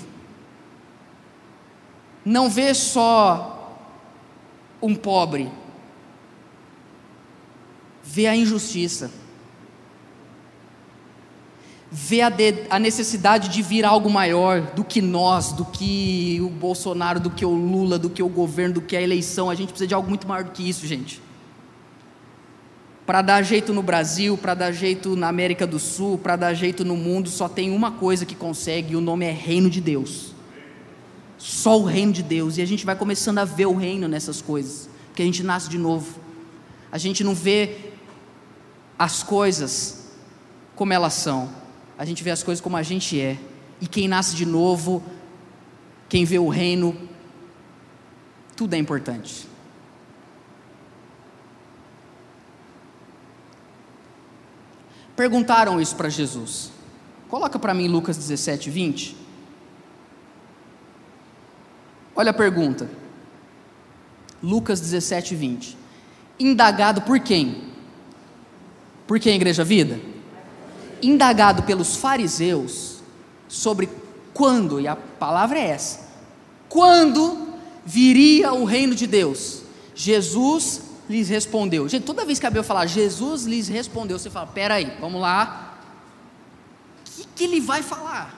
não 2.24 2.52
vê 2.52 2.72
só 2.76 3.82
um 4.80 4.93
pobre, 4.93 5.52
vê 8.04 8.28
a 8.28 8.36
injustiça, 8.36 9.10
vê 11.91 12.22
a, 12.22 12.30
de, 12.30 12.67
a, 12.70 12.78
necessidade 12.78 13.50
de 13.50 13.63
vir 13.63 13.84
algo 13.84 14.08
maior 14.08 14.62
do 14.76 14.84
que 14.84 15.02
nós, 15.02 15.52
do 15.52 15.65
que 15.65 16.39
o 16.43 16.50
Bolsonaro, 16.50 17.20
do 17.20 17.32
que 17.32 17.43
o 17.43 17.56
Lula, 17.56 17.98
do 17.98 18.12
que 18.12 18.22
o 18.22 18.30
governo, 18.30 18.76
do 18.76 18.82
que 18.82 18.96
a 18.96 19.02
eleição. 19.02 19.50
A 19.50 19.56
gente 19.56 19.70
precisa 19.70 19.88
de 19.88 19.96
algo 19.96 20.08
muito 20.08 20.28
maior 20.28 20.43
do 20.43 20.52
que 20.52 20.70
isso, 20.70 20.86
gente. 20.86 21.26
Para 23.08 23.22
dar 23.22 23.41
jeito 23.41 23.74
no 23.74 23.82
Brasil, 23.82 24.38
para 24.38 24.54
dar 24.54 24.72
jeito 24.74 25.15
na 25.15 25.30
América 25.30 25.65
do 25.65 25.80
Sul, 25.80 26.17
para 26.17 26.36
dar 26.36 26.54
jeito 26.54 26.84
no 26.84 26.98
mundo, 26.98 27.30
só 27.30 27.48
tem 27.48 27.72
uma 27.72 27.89
coisa 27.89 28.26
que 28.26 28.36
consegue, 28.36 28.91
e 28.91 28.96
o 28.98 29.02
nome 29.02 29.26
é 29.26 29.32
Reino 29.32 29.70
de 29.70 29.80
Deus. 29.80 30.36
Só 31.38 31.80
o 31.80 31.86
reino 31.86 32.12
de 32.12 32.22
Deus. 32.22 32.58
E 32.58 32.62
a 32.62 32.65
gente 32.65 32.86
vai 32.86 32.98
começando 32.98 33.38
a 33.38 33.46
ver 33.46 33.67
o 33.67 33.76
reino 33.76 34.10
nessas 34.10 34.41
coisas. 34.41 34.89
Porque 35.08 35.22
a 35.22 35.26
gente 35.26 35.41
nasce 35.41 35.70
de 35.70 35.78
novo. 35.78 36.20
A 36.91 36.98
gente 36.98 37.24
não 37.24 37.34
vê 37.34 37.78
as 39.00 39.24
coisas 39.24 40.10
como 40.76 40.91
elas 40.91 41.13
são. 41.13 41.50
A 41.98 42.04
gente 42.04 42.24
vê 42.24 42.32
as 42.32 42.43
coisas 42.43 42.62
como 42.62 42.76
a 42.76 42.84
gente 42.84 43.22
é. 43.22 43.38
E 43.80 43.88
quem 43.88 44.08
nasce 44.08 44.36
de 44.36 44.46
novo, 44.46 45.02
quem 46.10 46.26
vê 46.26 46.39
o 46.39 46.50
reino, 46.50 46.93
tudo 48.56 48.74
é 48.74 48.78
importante. 48.78 49.48
Perguntaram 55.17 55.82
isso 55.82 55.97
para 55.97 56.08
Jesus. 56.08 56.71
Coloca 57.27 57.60
para 57.60 57.73
mim 57.73 57.89
Lucas 57.89 58.15
17, 58.15 58.69
20. 58.69 59.17
Olha 62.15 62.32
a 62.32 62.34
pergunta. 62.34 62.89
Lucas 64.41 64.80
17, 64.80 65.36
20. 65.36 65.77
Indagado 66.39 67.01
por 67.01 67.19
quem? 67.19 67.63
Por 69.06 69.19
quem, 69.19 69.36
Igreja 69.36 69.65
Vida? 69.65 69.99
indagado 71.01 71.63
pelos 71.63 71.95
fariseus 71.95 72.97
sobre 73.47 73.89
quando, 74.34 74.80
e 74.80 74.88
a 74.88 74.95
palavra 74.95 75.58
é 75.58 75.67
essa, 75.69 76.08
quando 76.69 77.47
viria 77.86 78.53
o 78.53 78.65
reino 78.65 78.93
de 78.93 79.08
Deus, 79.08 79.62
Jesus 79.95 80.82
lhes 81.10 81.30
respondeu. 81.30 81.88
Gente, 81.88 82.04
toda 82.04 82.26
vez 82.26 82.39
que 82.39 82.46
a 82.46 82.50
Bíblia 82.50 82.63
falar 82.63 82.86
Jesus 82.86 83.43
lhes 83.43 83.67
respondeu, 83.67 84.17
você 84.20 84.30
fala: 84.30 84.48
peraí, 84.48 84.91
vamos 85.00 85.22
lá. 85.22 85.80
O 87.06 87.12
que, 87.12 87.28
que 87.36 87.43
ele 87.43 87.62
vai 87.62 87.82
falar? 87.82 88.34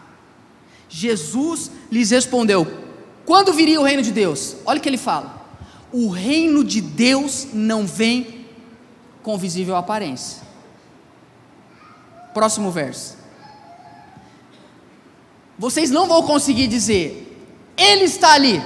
Jesus 0.87 1.71
lhes 1.91 2.09
respondeu: 2.11 2.65
quando 3.25 3.53
viria 3.53 3.79
o 3.79 3.83
reino 3.83 4.01
de 4.01 4.11
Deus? 4.11 4.55
Olha 4.65 4.79
o 4.79 4.81
que 4.81 4.89
ele 4.89 4.97
fala: 4.97 5.39
o 5.91 6.09
reino 6.09 6.63
de 6.63 6.81
Deus 6.81 7.47
não 7.53 7.85
vem 7.85 8.45
com 9.21 9.37
visível 9.37 9.75
aparência. 9.75 10.41
Próximo 12.33 12.71
verso. 12.71 13.17
Vocês 15.57 15.89
não 15.89 16.07
vão 16.07 16.23
conseguir 16.23 16.67
dizer, 16.67 17.37
Ele 17.75 18.05
está 18.05 18.33
ali. 18.33 18.61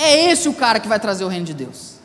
É 0.00 0.30
esse 0.30 0.48
o 0.48 0.54
cara 0.54 0.80
que 0.80 0.88
vai 0.88 0.98
trazer 0.98 1.24
o 1.24 1.28
reino 1.28 1.44
de 1.44 1.52
Deus. 1.52 1.96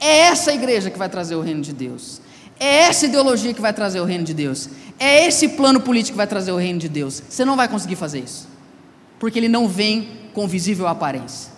É 0.00 0.20
essa 0.20 0.50
igreja 0.50 0.90
que 0.90 0.98
vai 0.98 1.10
trazer 1.10 1.34
o 1.36 1.42
reino 1.42 1.60
de 1.60 1.74
Deus. 1.74 2.22
É 2.58 2.84
essa 2.84 3.04
ideologia 3.04 3.52
que 3.52 3.60
vai 3.60 3.74
trazer 3.74 4.00
o 4.00 4.04
reino 4.06 4.24
de 4.24 4.32
Deus. 4.32 4.70
É 4.98 5.26
esse 5.26 5.48
plano 5.50 5.78
político 5.78 6.14
que 6.14 6.16
vai 6.16 6.26
trazer 6.26 6.52
o 6.52 6.56
reino 6.56 6.78
de 6.78 6.88
Deus. 6.88 7.22
Você 7.28 7.44
não 7.44 7.54
vai 7.54 7.68
conseguir 7.68 7.96
fazer 7.96 8.20
isso. 8.20 8.48
Porque 9.18 9.38
ele 9.38 9.48
não 9.48 9.68
vem 9.68 10.08
com 10.32 10.48
visível 10.48 10.86
aparência. 10.86 11.52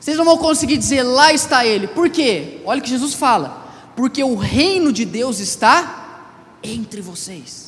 Vocês 0.00 0.16
não 0.16 0.24
vão 0.24 0.38
conseguir 0.38 0.78
dizer 0.78 1.02
lá 1.02 1.30
está 1.30 1.66
ele. 1.66 1.86
Por 1.86 2.08
quê? 2.08 2.62
Olha 2.64 2.80
o 2.80 2.82
que 2.82 2.88
Jesus 2.88 3.12
fala. 3.12 3.68
Porque 3.94 4.24
o 4.24 4.34
reino 4.34 4.94
de 4.94 5.04
Deus 5.04 5.40
está 5.40 6.22
entre 6.62 7.02
vocês. 7.02 7.67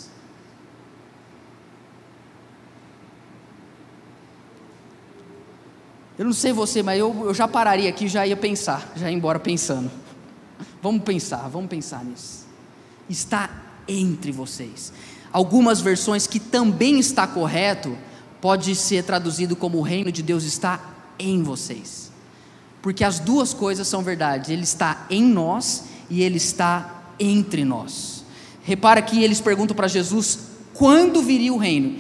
Eu 6.21 6.27
não 6.27 6.35
sei 6.35 6.53
você, 6.53 6.83
mas 6.83 7.01
eu, 7.01 7.17
eu 7.25 7.33
já 7.33 7.49
pararia 7.49 7.89
aqui, 7.89 8.07
já 8.07 8.27
ia 8.27 8.37
pensar, 8.37 8.93
já 8.95 9.11
ia 9.11 9.17
embora 9.17 9.41
pensando. 9.41 9.91
Vamos 10.83 11.03
pensar, 11.03 11.49
vamos 11.49 11.71
pensar 11.71 12.05
nisso. 12.05 12.45
Está 13.09 13.49
entre 13.89 14.31
vocês. 14.31 14.93
Algumas 15.33 15.81
versões 15.81 16.27
que 16.27 16.39
também 16.39 16.99
está 16.99 17.27
correto, 17.27 17.97
pode 18.39 18.77
ser 18.77 19.03
traduzido 19.03 19.57
como 19.57 19.79
o 19.79 19.81
reino 19.81 20.13
de 20.13 20.23
Deus 20.23 20.45
está 20.45 20.79
em 21.19 21.43
vocês. 21.43 22.13
Porque 22.83 23.03
as 23.03 23.19
duas 23.19 23.55
coisas 23.55 23.89
são 23.89 24.03
verdade. 24.03 24.53
Ele 24.53 24.65
está 24.65 25.07
em 25.09 25.23
nós 25.23 25.85
e 26.11 26.23
ele 26.23 26.37
está 26.37 27.03
entre 27.19 27.65
nós. 27.65 28.27
Repara 28.63 29.01
que 29.01 29.25
eles 29.25 29.41
perguntam 29.41 29.75
para 29.75 29.89
Jesus 29.89 30.39
quando 30.75 31.23
viria 31.23 31.55
o 31.55 31.57
reino. 31.57 31.99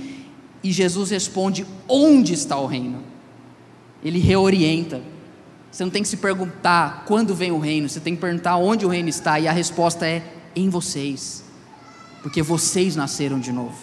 E 0.63 0.71
Jesus 0.71 1.09
responde: 1.09 1.67
onde 1.89 2.35
está 2.35 2.59
o 2.59 2.67
reino? 2.67 3.09
Ele 4.03 4.19
reorienta. 4.19 5.01
Você 5.71 5.85
não 5.85 5.91
tem 5.91 6.03
que 6.03 6.09
se 6.09 6.17
perguntar 6.17 7.05
quando 7.07 7.35
vem 7.35 7.53
o 7.53 7.59
reino, 7.59 7.89
você 7.89 8.01
tem 8.01 8.15
que 8.15 8.21
perguntar 8.21 8.57
onde 8.57 8.85
o 8.85 8.89
reino 8.89 9.09
está, 9.09 9.39
e 9.39 9.47
a 9.47 9.53
resposta 9.53 10.07
é 10.07 10.23
em 10.55 10.69
vocês, 10.69 11.45
porque 12.23 12.43
vocês 12.43 12.97
nasceram 12.97 13.39
de 13.39 13.53
novo, 13.53 13.77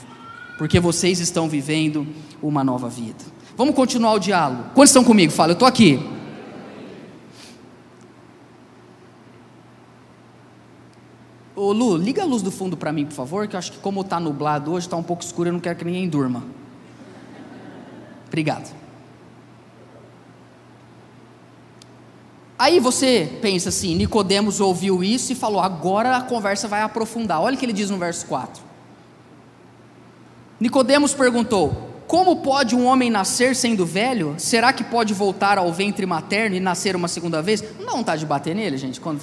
porque 0.58 0.80
vocês 0.80 1.20
estão 1.20 1.48
vivendo 1.48 2.06
uma 2.42 2.64
nova 2.64 2.90
vida. 2.90 3.24
Vamos 3.56 3.74
continuar 3.74 4.14
o 4.14 4.20
diálogo. 4.20 4.64
Quantos 4.76 4.90
estão 4.90 5.04
comigo? 5.04 5.32
Fala, 5.32 5.52
eu 5.52 5.54
estou 5.54 5.68
aqui. 5.68 6.00
Ô 11.56 11.72
Lu, 11.72 11.98
liga 11.98 12.22
a 12.22 12.26
luz 12.26 12.44
do 12.44 12.52
fundo 12.52 12.78
para 12.78 12.92
mim, 12.92 13.06
por 13.06 13.16
favor, 13.16 13.48
que 13.48 13.56
eu 13.56 13.58
acho 13.58 13.72
que 13.72 13.80
como 13.80 14.02
está 14.02 14.20
nublado 14.20 14.72
hoje, 14.72 14.86
está 14.86 14.96
um 14.96 15.02
pouco 15.02 15.24
escuro, 15.24 15.50
eu 15.50 15.54
não 15.54 15.60
quero 15.60 15.76
que 15.80 15.86
ninguém 15.86 16.08
durma. 16.08 16.44
Obrigado. 18.28 18.87
Aí 22.60 22.80
você 22.80 23.38
pensa 23.40 23.70
assim, 23.70 23.96
Nicodemos 23.96 24.60
ouviu 24.60 25.04
isso 25.04 25.32
e 25.32 25.36
falou: 25.36 25.62
agora 25.62 26.18
a 26.18 26.22
conversa 26.22 26.68
vai 26.68 26.82
aprofundar. 26.82 27.42
Olha 27.42 27.56
o 27.56 27.58
que 27.58 27.66
ele 27.66 27.74
diz 27.74 27.90
no 27.90 27.98
verso 27.98 28.26
4. 28.26 28.64
Nicodemos 30.60 31.14
perguntou: 31.14 31.92
Como 32.08 32.38
pode 32.38 32.76
um 32.76 32.86
homem 32.86 33.12
nascer 33.12 33.56
sendo 33.56 33.86
velho? 33.86 34.34
Será 34.40 34.74
que 34.74 34.84
pode 34.84 35.14
voltar 35.14 35.60
ao 35.60 35.72
ventre 35.72 36.06
materno 36.08 36.56
e 36.56 36.60
nascer 36.60 36.96
uma 36.96 37.08
segunda 37.08 37.44
vez? 37.44 37.64
Não 37.78 37.86
dá 37.86 37.92
vontade 37.92 38.20
de 38.22 38.26
bater 38.26 38.56
nele, 38.56 38.78
gente? 38.78 39.00
Quando... 39.00 39.22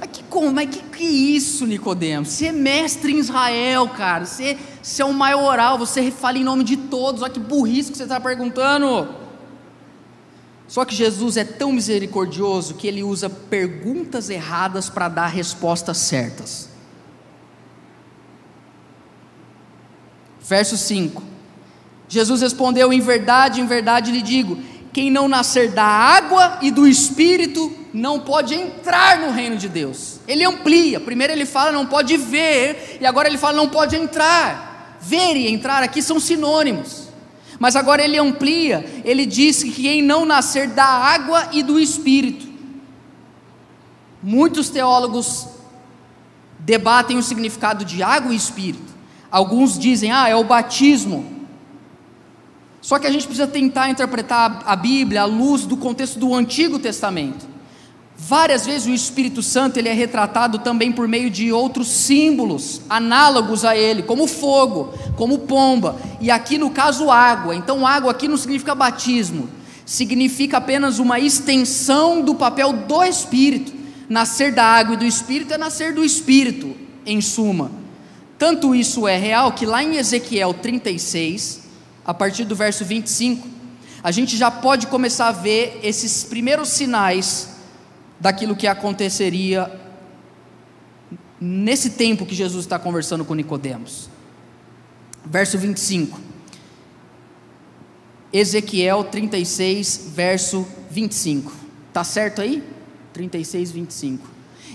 Mas 0.00 0.10
que 0.10 0.22
como? 0.24 0.50
Mas 0.50 0.70
que, 0.70 0.82
que 0.82 1.04
isso, 1.04 1.66
Nicodemos? 1.66 2.28
Você 2.28 2.46
é 2.46 2.52
mestre 2.52 3.12
em 3.12 3.18
Israel, 3.18 3.86
cara. 3.88 4.24
Você, 4.24 4.56
você 4.82 5.02
é 5.02 5.04
um 5.04 5.12
maioral, 5.12 5.76
você 5.76 6.10
fala 6.10 6.38
em 6.38 6.44
nome 6.44 6.64
de 6.64 6.76
todos. 6.78 7.20
Olha 7.20 7.30
que 7.30 7.40
burrice 7.40 7.90
que 7.90 7.98
você 7.98 8.04
está 8.04 8.18
perguntando. 8.18 9.25
Só 10.68 10.84
que 10.84 10.94
Jesus 10.94 11.36
é 11.36 11.44
tão 11.44 11.72
misericordioso 11.72 12.74
que 12.74 12.86
ele 12.86 13.02
usa 13.02 13.30
perguntas 13.30 14.28
erradas 14.28 14.88
para 14.88 15.08
dar 15.08 15.28
respostas 15.28 15.98
certas. 15.98 16.68
Verso 20.40 20.76
5: 20.76 21.22
Jesus 22.08 22.40
respondeu: 22.40 22.92
Em 22.92 23.00
verdade, 23.00 23.60
em 23.60 23.66
verdade 23.66 24.10
lhe 24.10 24.22
digo: 24.22 24.58
quem 24.92 25.10
não 25.10 25.28
nascer 25.28 25.72
da 25.72 25.84
água 25.84 26.58
e 26.62 26.70
do 26.70 26.86
espírito 26.86 27.72
não 27.92 28.20
pode 28.20 28.54
entrar 28.54 29.18
no 29.18 29.30
reino 29.30 29.56
de 29.56 29.68
Deus. 29.68 30.20
Ele 30.26 30.44
amplia. 30.44 30.98
Primeiro 30.98 31.32
ele 31.32 31.46
fala 31.46 31.70
não 31.70 31.86
pode 31.86 32.16
ver, 32.16 32.98
e 33.00 33.06
agora 33.06 33.28
ele 33.28 33.38
fala 33.38 33.56
não 33.56 33.68
pode 33.68 33.94
entrar. 33.94 34.96
Ver 35.00 35.36
e 35.36 35.48
entrar 35.48 35.82
aqui 35.82 36.02
são 36.02 36.18
sinônimos. 36.18 37.05
Mas 37.58 37.76
agora 37.76 38.02
ele 38.02 38.18
amplia, 38.18 39.02
ele 39.04 39.24
diz 39.24 39.62
que 39.62 39.70
quem 39.70 40.02
não 40.02 40.24
nascer 40.24 40.68
da 40.68 40.84
água 40.84 41.48
e 41.52 41.62
do 41.62 41.80
espírito. 41.80 42.46
Muitos 44.22 44.68
teólogos 44.68 45.46
debatem 46.58 47.16
o 47.16 47.22
significado 47.22 47.84
de 47.84 48.02
água 48.02 48.32
e 48.32 48.36
espírito. 48.36 48.94
Alguns 49.30 49.78
dizem, 49.78 50.10
ah, 50.12 50.28
é 50.28 50.36
o 50.36 50.44
batismo. 50.44 51.36
Só 52.80 52.98
que 52.98 53.06
a 53.06 53.10
gente 53.10 53.26
precisa 53.26 53.46
tentar 53.46 53.88
interpretar 53.88 54.62
a 54.64 54.76
Bíblia 54.76 55.22
à 55.22 55.24
luz 55.24 55.64
do 55.64 55.76
contexto 55.76 56.18
do 56.18 56.34
Antigo 56.34 56.78
Testamento. 56.78 57.55
Várias 58.18 58.64
vezes 58.64 58.88
o 58.88 58.94
Espírito 58.94 59.42
Santo 59.42 59.76
ele 59.76 59.90
é 59.90 59.92
retratado 59.92 60.58
também 60.58 60.90
por 60.90 61.06
meio 61.06 61.28
de 61.28 61.52
outros 61.52 61.88
símbolos 61.88 62.80
análogos 62.88 63.62
a 63.62 63.76
ele, 63.76 64.02
como 64.02 64.26
fogo, 64.26 64.94
como 65.16 65.40
pomba, 65.40 66.00
e 66.18 66.30
aqui 66.30 66.56
no 66.56 66.70
caso 66.70 67.10
água. 67.10 67.54
Então 67.54 67.86
água 67.86 68.10
aqui 68.10 68.26
não 68.26 68.38
significa 68.38 68.74
batismo, 68.74 69.50
significa 69.84 70.56
apenas 70.56 70.98
uma 70.98 71.20
extensão 71.20 72.22
do 72.22 72.34
papel 72.34 72.72
do 72.72 73.04
Espírito. 73.04 73.76
Nascer 74.08 74.54
da 74.54 74.64
água 74.64 74.94
e 74.94 74.98
do 74.98 75.04
Espírito 75.04 75.52
é 75.52 75.58
nascer 75.58 75.92
do 75.92 76.04
Espírito, 76.04 76.74
em 77.04 77.20
suma. 77.20 77.70
Tanto 78.38 78.74
isso 78.74 79.06
é 79.06 79.18
real 79.18 79.52
que 79.52 79.66
lá 79.66 79.82
em 79.82 79.96
Ezequiel 79.96 80.54
36, 80.54 81.62
a 82.04 82.14
partir 82.14 82.44
do 82.44 82.56
verso 82.56 82.84
25, 82.84 83.46
a 84.02 84.10
gente 84.10 84.36
já 84.36 84.50
pode 84.50 84.86
começar 84.86 85.28
a 85.28 85.32
ver 85.32 85.80
esses 85.82 86.24
primeiros 86.24 86.70
sinais 86.70 87.55
daquilo 88.18 88.56
que 88.56 88.66
aconteceria 88.66 89.70
nesse 91.40 91.90
tempo 91.90 92.26
que 92.26 92.34
Jesus 92.34 92.64
está 92.64 92.78
conversando 92.78 93.24
com 93.24 93.34
Nicodemos. 93.34 94.08
Verso 95.24 95.58
25. 95.58 96.20
Ezequiel 98.32 99.04
36, 99.04 100.10
verso 100.14 100.66
25. 100.90 101.52
Tá 101.92 102.04
certo 102.04 102.40
aí? 102.40 102.62
36, 103.12 103.70
25. 103.70 104.28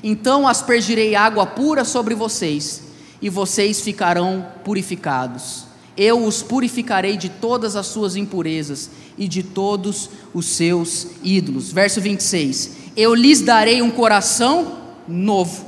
Então 0.03 0.47
aspergirei 0.47 1.15
água 1.15 1.45
pura 1.45 1.83
sobre 1.85 2.15
vocês, 2.15 2.83
e 3.21 3.29
vocês 3.29 3.81
ficarão 3.81 4.47
purificados. 4.63 5.65
Eu 5.95 6.25
os 6.25 6.41
purificarei 6.41 7.17
de 7.17 7.29
todas 7.29 7.75
as 7.75 7.85
suas 7.85 8.15
impurezas 8.15 8.89
e 9.17 9.27
de 9.27 9.43
todos 9.43 10.09
os 10.33 10.47
seus 10.47 11.07
ídolos. 11.21 11.71
Verso 11.71 12.01
26 12.01 12.80
eu 12.95 13.13
lhes 13.13 13.41
darei 13.41 13.81
um 13.81 13.89
coração 13.89 14.79
novo, 15.07 15.65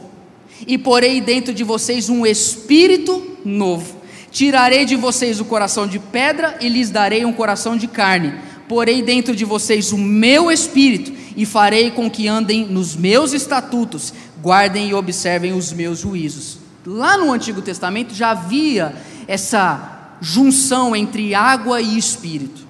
e 0.66 0.78
porei 0.78 1.20
dentro 1.22 1.54
de 1.54 1.64
vocês 1.64 2.10
um 2.10 2.26
espírito 2.26 3.38
novo. 3.44 4.02
Tirarei 4.32 4.84
de 4.84 4.96
vocês 4.96 5.40
o 5.40 5.46
coração 5.46 5.88
de 5.88 6.00
pedra 6.00 6.58
e 6.60 6.68
lhes 6.68 6.90
darei 6.90 7.24
um 7.24 7.34
coração 7.34 7.78
de 7.78 7.88
carne. 7.88 8.34
Porei 8.68 9.02
dentro 9.02 9.36
de 9.36 9.46
vocês 9.46 9.92
o 9.92 9.98
meu 9.98 10.52
espírito 10.52 11.14
e 11.38 11.46
farei 11.46 11.92
com 11.92 12.10
que 12.10 12.28
andem 12.28 12.66
nos 12.66 12.96
meus 12.96 13.34
estatutos, 13.34 14.14
guardem 14.42 14.90
e 14.90 14.94
observem 14.94 15.54
os 15.54 15.72
meus 15.72 16.00
juízos. 16.00 16.58
Lá 16.86 17.18
no 17.18 17.32
Antigo 17.32 17.62
Testamento 17.62 18.14
já 18.14 18.32
havia 18.32 18.96
essa 19.28 20.16
junção 20.20 20.96
entre 20.96 21.36
água 21.36 21.80
e 21.80 21.98
espírito. 21.98 22.66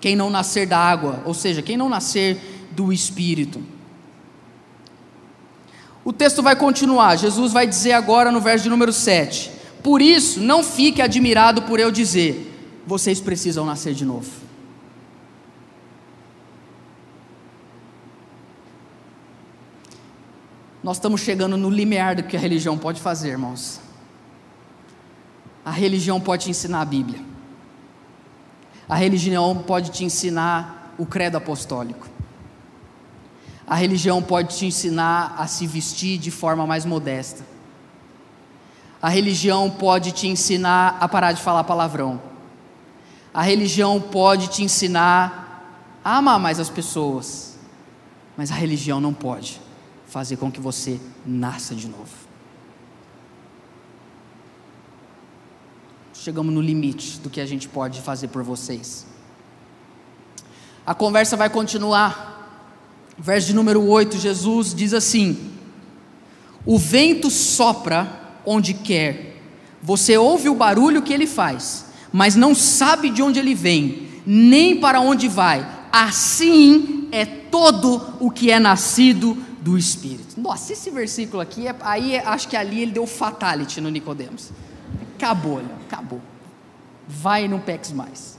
Quem 0.00 0.14
não 0.14 0.30
nascer 0.30 0.66
da 0.66 0.78
água, 0.78 1.22
ou 1.24 1.34
seja, 1.34 1.62
quem 1.62 1.76
não 1.76 1.88
nascer 1.88 2.61
do 2.74 2.92
Espírito. 2.92 3.62
O 6.04 6.12
texto 6.12 6.42
vai 6.42 6.56
continuar. 6.56 7.16
Jesus 7.16 7.52
vai 7.52 7.66
dizer 7.66 7.92
agora 7.92 8.32
no 8.32 8.40
verso 8.40 8.64
de 8.64 8.70
número 8.70 8.92
7: 8.92 9.50
Por 9.82 10.02
isso, 10.02 10.40
não 10.40 10.62
fique 10.62 11.00
admirado 11.00 11.62
por 11.62 11.78
eu 11.78 11.90
dizer, 11.90 12.82
vocês 12.86 13.20
precisam 13.20 13.64
nascer 13.64 13.94
de 13.94 14.04
novo. 14.04 14.30
Nós 20.82 20.96
estamos 20.96 21.20
chegando 21.20 21.56
no 21.56 21.70
limiar 21.70 22.16
do 22.16 22.24
que 22.24 22.36
a 22.36 22.40
religião 22.40 22.76
pode 22.76 23.00
fazer, 23.00 23.30
irmãos. 23.30 23.80
A 25.64 25.70
religião 25.70 26.20
pode 26.20 26.44
te 26.44 26.50
ensinar 26.50 26.80
a 26.80 26.84
Bíblia. 26.84 27.20
A 28.88 28.96
religião 28.96 29.62
pode 29.64 29.92
te 29.92 30.04
ensinar 30.04 30.92
o 30.98 31.06
credo 31.06 31.36
apostólico. 31.36 32.11
A 33.66 33.74
religião 33.74 34.22
pode 34.22 34.56
te 34.56 34.66
ensinar 34.66 35.34
a 35.38 35.46
se 35.46 35.66
vestir 35.66 36.18
de 36.18 36.30
forma 36.30 36.66
mais 36.66 36.84
modesta. 36.84 37.44
A 39.00 39.08
religião 39.08 39.70
pode 39.70 40.12
te 40.12 40.28
ensinar 40.28 40.96
a 41.00 41.08
parar 41.08 41.32
de 41.32 41.42
falar 41.42 41.64
palavrão. 41.64 42.20
A 43.34 43.42
religião 43.42 44.00
pode 44.00 44.48
te 44.48 44.62
ensinar 44.62 45.98
a 46.04 46.18
amar 46.18 46.38
mais 46.38 46.60
as 46.60 46.68
pessoas. 46.68 47.58
Mas 48.36 48.50
a 48.50 48.54
religião 48.54 49.00
não 49.00 49.12
pode 49.12 49.60
fazer 50.06 50.36
com 50.36 50.50
que 50.50 50.60
você 50.60 51.00
nasça 51.24 51.74
de 51.74 51.88
novo. 51.88 52.22
Chegamos 56.12 56.54
no 56.54 56.60
limite 56.60 57.18
do 57.18 57.28
que 57.28 57.40
a 57.40 57.46
gente 57.46 57.68
pode 57.68 58.00
fazer 58.00 58.28
por 58.28 58.42
vocês. 58.42 59.06
A 60.86 60.94
conversa 60.94 61.36
vai 61.36 61.50
continuar. 61.50 62.31
Verso 63.18 63.48
de 63.48 63.54
número 63.54 63.86
8, 63.86 64.18
Jesus 64.18 64.74
diz 64.74 64.94
assim: 64.94 65.38
O 66.64 66.78
vento 66.78 67.30
sopra 67.30 68.20
onde 68.44 68.74
quer, 68.74 69.40
você 69.82 70.16
ouve 70.16 70.48
o 70.48 70.54
barulho 70.54 71.02
que 71.02 71.12
ele 71.12 71.26
faz, 71.26 71.86
mas 72.12 72.34
não 72.34 72.54
sabe 72.54 73.10
de 73.10 73.22
onde 73.22 73.38
ele 73.38 73.54
vem, 73.54 74.08
nem 74.26 74.76
para 74.80 75.00
onde 75.00 75.28
vai. 75.28 75.66
Assim 75.92 77.08
é 77.12 77.26
todo 77.26 78.14
o 78.18 78.30
que 78.30 78.50
é 78.50 78.58
nascido 78.58 79.36
do 79.60 79.76
Espírito. 79.76 80.40
Nossa, 80.40 80.72
esse 80.72 80.90
versículo 80.90 81.40
aqui, 81.40 81.68
é, 81.68 81.76
aí 81.82 82.16
é, 82.16 82.26
acho 82.26 82.48
que 82.48 82.56
ali 82.56 82.80
ele 82.80 82.92
deu 82.92 83.06
fatality 83.06 83.80
no 83.80 83.90
Nicodemos. 83.90 84.50
Acabou, 85.16 85.56
Léo, 85.56 85.76
acabou. 85.86 86.20
Vai 87.06 87.44
e 87.44 87.48
não 87.48 87.60
peques 87.60 87.92
mais. 87.92 88.38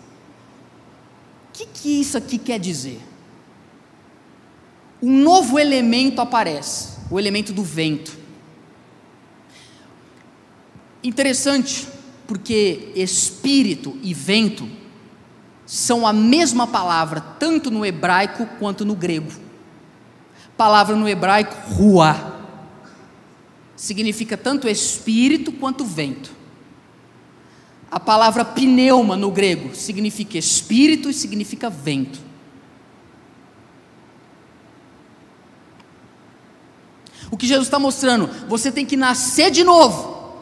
O 1.49 1.53
que, 1.53 1.65
que 1.67 2.01
isso 2.01 2.17
aqui 2.17 2.37
quer 2.37 2.59
dizer? 2.59 2.99
Um 5.03 5.21
novo 5.21 5.59
elemento 5.59 6.21
aparece, 6.21 6.93
o 7.11 7.19
elemento 7.19 7.51
do 7.51 7.61
vento. 7.61 8.17
Interessante, 11.03 11.85
porque 12.25 12.93
espírito 12.95 13.97
e 14.01 14.13
vento 14.13 14.65
são 15.65 16.07
a 16.07 16.13
mesma 16.13 16.65
palavra, 16.65 17.19
tanto 17.19 17.69
no 17.69 17.85
hebraico 17.85 18.45
quanto 18.57 18.85
no 18.85 18.95
grego. 18.95 19.29
Palavra 20.55 20.95
no 20.95 21.09
hebraico, 21.09 21.53
rua. 21.73 22.45
Significa 23.75 24.37
tanto 24.37 24.69
espírito 24.69 25.51
quanto 25.51 25.83
vento. 25.83 26.31
A 27.91 27.99
palavra 27.99 28.45
pneuma 28.45 29.17
no 29.17 29.29
grego 29.31 29.75
significa 29.75 30.37
espírito 30.37 31.09
e 31.09 31.13
significa 31.13 31.69
vento. 31.69 32.31
O 37.33 37.35
que 37.35 37.47
Jesus 37.47 37.65
está 37.65 37.79
mostrando, 37.79 38.29
você 38.47 38.71
tem 38.71 38.85
que 38.85 38.95
nascer 38.95 39.49
de 39.49 39.63
novo. 39.63 40.35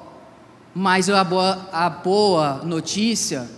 Mas 0.76 1.10
a 1.10 1.24
boa, 1.24 1.70
a 1.72 1.90
boa 1.90 2.56
notícia, 2.66 3.50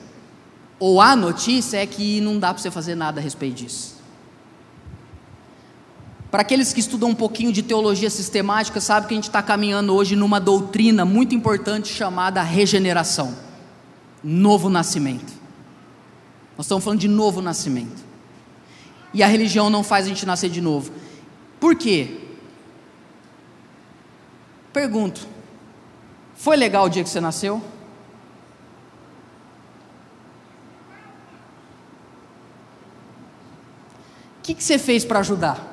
ou 0.80 1.02
a 1.02 1.15
notícia, 1.15 1.78
é 1.78 1.88
que 1.88 2.22
não 2.22 2.38
dá 2.38 2.54
para 2.54 2.62
você 2.62 2.69
fazer 2.69 2.93
nada 2.93 3.19
a 3.19 3.24
respeito 3.24 3.56
disso. 3.56 3.96
Para 6.30 6.43
aqueles 6.43 6.74
que 6.74 6.80
estudam 6.80 7.10
um 7.10 7.15
pouquinho 7.15 7.52
de 7.52 7.63
teologia 7.63 8.08
sistemática, 8.08 8.80
sabe 8.80 9.08
que 9.08 9.15
a 9.15 9.17
gente 9.17 9.30
está 9.30 9.41
caminhando 9.41 9.96
hoje 9.96 10.15
numa 10.15 10.39
doutrina 10.39 11.04
muito 11.04 11.34
importante 11.34 11.91
chamada 11.91 12.43
regeneração, 12.43 13.36
novo 14.24 14.69
nascimento. 14.69 15.34
Nós 16.56 16.67
estamos 16.67 16.84
falando 16.84 17.00
de 17.00 17.08
novo 17.08 17.41
nascimento. 17.41 18.04
E 19.12 19.24
a 19.24 19.28
religião 19.28 19.72
não 19.72 19.84
faz 19.84 20.06
a 20.06 20.10
gente 20.10 20.24
nascer 20.24 20.52
de 20.52 20.62
novo. 20.62 20.91
Por 21.60 21.76
quê? 21.76 22.19
Pergunto: 24.73 25.27
foi 26.33 26.57
legal 26.57 26.86
o 26.86 26.89
dia 26.89 27.03
que 27.03 27.09
você 27.09 27.21
nasceu? 27.21 27.57
O 34.39 34.41
que, 34.41 34.53
que 34.53 34.63
você 34.63 34.77
fez 34.77 35.05
para 35.05 35.19
ajudar? 35.19 35.71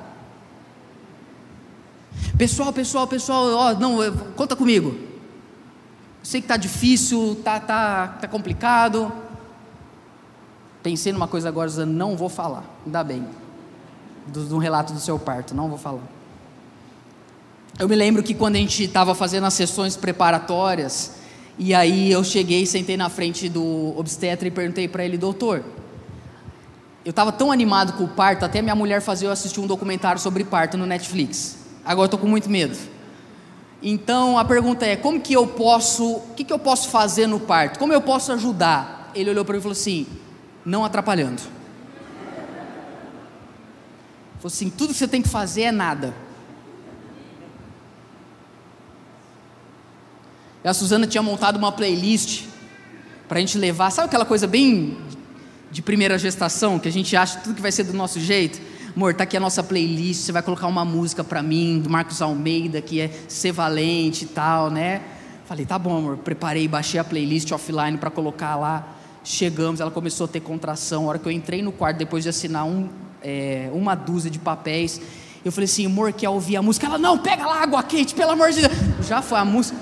Pessoal, 2.37 2.71
pessoal, 2.71 3.05
pessoal, 3.05 3.47
ó, 3.53 3.73
não, 3.73 3.97
conta 4.35 4.55
comigo. 4.55 4.97
Sei 6.23 6.39
que 6.39 6.45
está 6.45 6.55
difícil, 6.55 7.35
tá, 7.43 7.59
tá, 7.59 8.07
tá 8.21 8.27
complicado. 8.27 9.11
Pensei 10.81 11.11
numa 11.11 11.27
coisa 11.27 11.49
agora, 11.49 11.69
não 11.85 12.15
vou 12.15 12.29
falar. 12.29 12.63
Ainda 12.85 13.03
bem. 13.03 13.27
Do, 14.27 14.45
do 14.45 14.57
relato 14.57 14.93
do 14.93 14.99
seu 14.99 15.19
parto, 15.19 15.53
não 15.53 15.67
vou 15.67 15.77
falar. 15.77 16.20
Eu 17.79 17.87
me 17.87 17.95
lembro 17.95 18.21
que 18.21 18.33
quando 18.33 18.55
a 18.55 18.59
gente 18.59 18.83
estava 18.83 19.15
fazendo 19.15 19.45
as 19.45 19.53
sessões 19.53 19.95
preparatórias, 19.95 21.13
e 21.57 21.73
aí 21.73 22.11
eu 22.11 22.23
cheguei, 22.23 22.65
sentei 22.65 22.97
na 22.97 23.09
frente 23.09 23.49
do 23.49 23.93
obstetra 23.97 24.47
e 24.47 24.51
perguntei 24.51 24.87
para 24.87 25.03
ele, 25.03 25.17
doutor, 25.17 25.63
eu 27.03 27.09
estava 27.09 27.31
tão 27.31 27.51
animado 27.51 27.93
com 27.93 28.03
o 28.03 28.07
parto, 28.07 28.45
até 28.45 28.61
minha 28.61 28.75
mulher 28.75 29.01
fazia 29.01 29.27
eu 29.27 29.31
assistir 29.31 29.59
um 29.59 29.67
documentário 29.67 30.21
sobre 30.21 30.43
parto 30.43 30.77
no 30.77 30.85
Netflix. 30.85 31.57
Agora 31.83 32.05
estou 32.05 32.19
com 32.19 32.27
muito 32.27 32.49
medo. 32.49 32.77
Então 33.81 34.37
a 34.37 34.45
pergunta 34.45 34.85
é: 34.85 34.95
como 34.95 35.19
que 35.19 35.33
eu 35.33 35.47
posso, 35.47 36.17
o 36.17 36.33
que, 36.35 36.43
que 36.43 36.53
eu 36.53 36.59
posso 36.59 36.89
fazer 36.89 37.25
no 37.25 37.39
parto? 37.39 37.79
Como 37.79 37.91
eu 37.91 38.01
posso 38.01 38.31
ajudar? 38.31 39.11
Ele 39.15 39.31
olhou 39.31 39.43
para 39.43 39.53
mim 39.53 39.59
e 39.59 39.61
falou 39.63 39.73
assim: 39.73 40.05
não 40.63 40.85
atrapalhando. 40.85 41.41
Falou 44.37 44.45
assim: 44.45 44.69
tudo 44.69 44.93
que 44.93 44.99
você 44.99 45.07
tem 45.07 45.21
que 45.21 45.29
fazer 45.29 45.63
é 45.63 45.71
nada. 45.71 46.13
E 50.63 50.67
a 50.67 50.73
Suzana 50.73 51.07
tinha 51.07 51.23
montado 51.23 51.57
uma 51.57 51.71
playlist 51.71 52.45
para 53.27 53.37
a 53.37 53.41
gente 53.41 53.57
levar, 53.57 53.89
sabe 53.91 54.07
aquela 54.07 54.25
coisa 54.25 54.45
bem 54.45 54.97
de 55.71 55.81
primeira 55.81 56.17
gestação, 56.17 56.77
que 56.77 56.87
a 56.87 56.91
gente 56.91 57.15
acha 57.15 57.39
tudo 57.39 57.55
que 57.55 57.61
vai 57.61 57.71
ser 57.71 57.83
do 57.83 57.93
nosso 57.93 58.19
jeito? 58.19 58.59
amor, 58.95 59.13
tá 59.13 59.23
aqui 59.23 59.37
a 59.37 59.39
nossa 59.39 59.63
playlist, 59.63 60.21
você 60.21 60.31
vai 60.31 60.41
colocar 60.41 60.67
uma 60.67 60.83
música 60.83 61.23
para 61.23 61.41
mim, 61.41 61.79
do 61.79 61.89
Marcos 61.89 62.21
Almeida, 62.21 62.81
que 62.81 62.99
é 62.99 63.09
Ser 63.27 63.51
Valente 63.51 64.25
e 64.25 64.27
tal, 64.27 64.69
né? 64.69 65.01
Falei, 65.45 65.65
tá 65.65 65.79
bom, 65.79 65.97
amor, 65.97 66.17
preparei, 66.17 66.67
baixei 66.67 66.99
a 66.99 67.03
playlist 67.03 67.51
offline 67.51 67.97
para 67.97 68.09
colocar 68.09 68.55
lá. 68.55 68.87
Chegamos, 69.23 69.79
ela 69.79 69.91
começou 69.91 70.25
a 70.25 70.27
ter 70.27 70.39
contração. 70.39 71.05
A 71.05 71.09
hora 71.09 71.19
que 71.19 71.27
eu 71.27 71.31
entrei 71.31 71.61
no 71.61 71.71
quarto, 71.71 71.97
depois 71.97 72.23
de 72.23 72.29
assinar 72.29 72.65
um, 72.65 72.89
é, 73.21 73.69
uma 73.73 73.95
dúzia 73.95 74.31
de 74.31 74.39
papéis, 74.39 74.99
eu 75.43 75.51
falei 75.51 75.65
assim, 75.65 75.85
amor, 75.85 76.11
quer 76.13 76.29
ouvir 76.29 76.57
a 76.57 76.61
música? 76.61 76.85
Ela, 76.85 76.97
não, 76.97 77.17
pega 77.17 77.45
lá 77.45 77.61
água 77.61 77.81
quente, 77.83 78.13
pelo 78.13 78.31
amor 78.31 78.51
de 78.51 78.61
Deus. 78.61 79.07
Já 79.07 79.21
foi 79.21 79.39
a 79.39 79.45
música. 79.45 79.77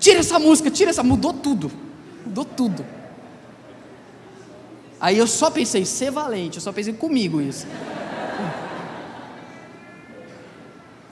Tira 0.00 0.20
essa 0.20 0.38
música, 0.38 0.70
tira 0.70 0.90
essa. 0.90 1.02
Mudou 1.02 1.32
tudo. 1.32 1.70
Mudou 2.24 2.44
tudo. 2.44 2.84
Aí 5.00 5.16
eu 5.16 5.26
só 5.26 5.50
pensei, 5.50 5.84
ser 5.84 6.10
valente, 6.10 6.56
eu 6.56 6.62
só 6.62 6.72
pensei 6.72 6.92
comigo 6.92 7.40
isso. 7.40 7.66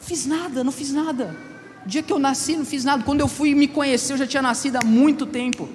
Fiz 0.01 0.27
nada, 0.27 0.65
não 0.65 0.73
fiz 0.73 0.93
nada. 0.93 1.37
O 1.85 1.89
dia 1.89 2.03
que 2.03 2.13
eu 2.13 2.19
nasci, 2.19 2.57
não 2.57 2.65
fiz 2.65 2.85
nada. 2.85 3.03
Quando 3.03 3.21
eu 3.21 3.29
fui 3.29 3.55
me 3.55 3.69
conhecer, 3.69 4.15
eu 4.15 4.17
já 4.19 4.27
tinha 4.27 4.43
nascido 4.43 4.77
há 4.77 4.85
muito 4.85 5.25
tempo. 5.25 5.69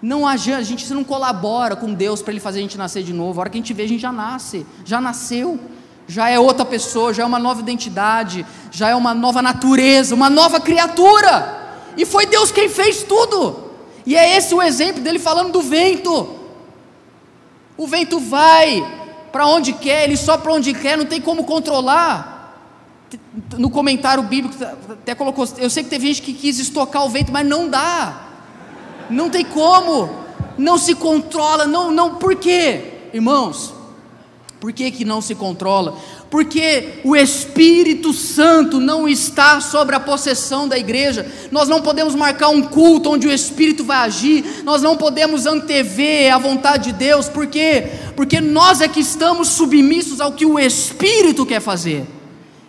Não 0.00 0.26
a 0.26 0.36
gente 0.36 0.92
não 0.92 1.02
colabora 1.02 1.74
com 1.74 1.92
Deus 1.92 2.22
para 2.22 2.32
Ele 2.32 2.40
fazer 2.40 2.58
a 2.58 2.62
gente 2.62 2.78
nascer 2.78 3.02
de 3.02 3.12
novo. 3.12 3.38
A 3.38 3.42
hora 3.42 3.50
que 3.50 3.58
a 3.58 3.60
gente 3.60 3.72
vê, 3.72 3.82
a 3.82 3.88
gente 3.88 4.00
já 4.00 4.12
nasce, 4.12 4.66
já 4.84 5.00
nasceu, 5.00 5.58
já 6.06 6.28
é 6.28 6.38
outra 6.38 6.64
pessoa, 6.64 7.12
já 7.12 7.22
é 7.22 7.26
uma 7.26 7.38
nova 7.38 7.60
identidade, 7.60 8.46
já 8.70 8.88
é 8.88 8.94
uma 8.94 9.12
nova 9.12 9.42
natureza, 9.42 10.14
uma 10.14 10.30
nova 10.30 10.60
criatura. 10.60 11.67
E 11.98 12.06
foi 12.06 12.24
Deus 12.24 12.50
quem 12.50 12.70
fez 12.70 13.02
tudo. 13.02 13.68
E 14.06 14.16
é 14.16 14.36
esse 14.38 14.54
o 14.54 14.62
exemplo 14.62 15.02
dele 15.02 15.18
falando 15.18 15.52
do 15.52 15.60
vento. 15.60 16.36
O 17.76 17.86
vento 17.86 18.18
vai 18.18 18.82
para 19.30 19.46
onde 19.46 19.74
quer, 19.74 20.04
ele 20.04 20.16
só 20.16 20.38
para 20.38 20.52
onde 20.52 20.72
quer, 20.72 20.96
não 20.96 21.04
tem 21.04 21.20
como 21.20 21.44
controlar 21.44 22.38
no 23.56 23.70
comentário 23.70 24.22
bíblico 24.22 24.56
até 24.90 25.14
colocou, 25.14 25.46
eu 25.58 25.70
sei 25.70 25.82
que 25.82 25.90
teve 25.90 26.06
gente 26.08 26.22
que 26.22 26.32
quis 26.32 26.58
estocar 26.58 27.04
o 27.04 27.08
vento, 27.08 27.32
mas 27.32 27.46
não 27.46 27.68
dá. 27.68 28.26
Não 29.08 29.30
tem 29.30 29.44
como. 29.44 30.10
Não 30.56 30.76
se 30.76 30.94
controla, 30.94 31.66
não, 31.66 31.90
não, 31.90 32.16
por 32.16 32.34
quê? 32.34 33.08
Irmãos, 33.12 33.72
por 34.60 34.72
que 34.72 34.90
que 34.90 35.04
não 35.04 35.20
se 35.20 35.34
controla? 35.34 35.96
Porque 36.30 37.00
o 37.04 37.16
Espírito 37.16 38.12
Santo 38.12 38.78
não 38.78 39.08
está 39.08 39.60
sobre 39.60 39.96
a 39.96 40.00
possessão 40.00 40.68
da 40.68 40.78
igreja. 40.78 41.26
Nós 41.50 41.68
não 41.68 41.80
podemos 41.80 42.14
marcar 42.14 42.48
um 42.48 42.62
culto 42.62 43.10
onde 43.10 43.26
o 43.26 43.32
Espírito 43.32 43.84
vai 43.84 43.98
agir, 43.98 44.62
nós 44.64 44.82
não 44.82 44.96
podemos 44.96 45.46
antever 45.46 46.32
a 46.32 46.38
vontade 46.38 46.92
de 46.92 46.98
Deus, 46.98 47.28
por 47.28 47.46
quê? 47.46 47.88
Porque 48.14 48.40
nós 48.40 48.80
é 48.80 48.88
que 48.88 49.00
estamos 49.00 49.48
submissos 49.48 50.20
ao 50.20 50.32
que 50.32 50.44
o 50.44 50.58
Espírito 50.58 51.46
quer 51.46 51.60
fazer. 51.60 52.04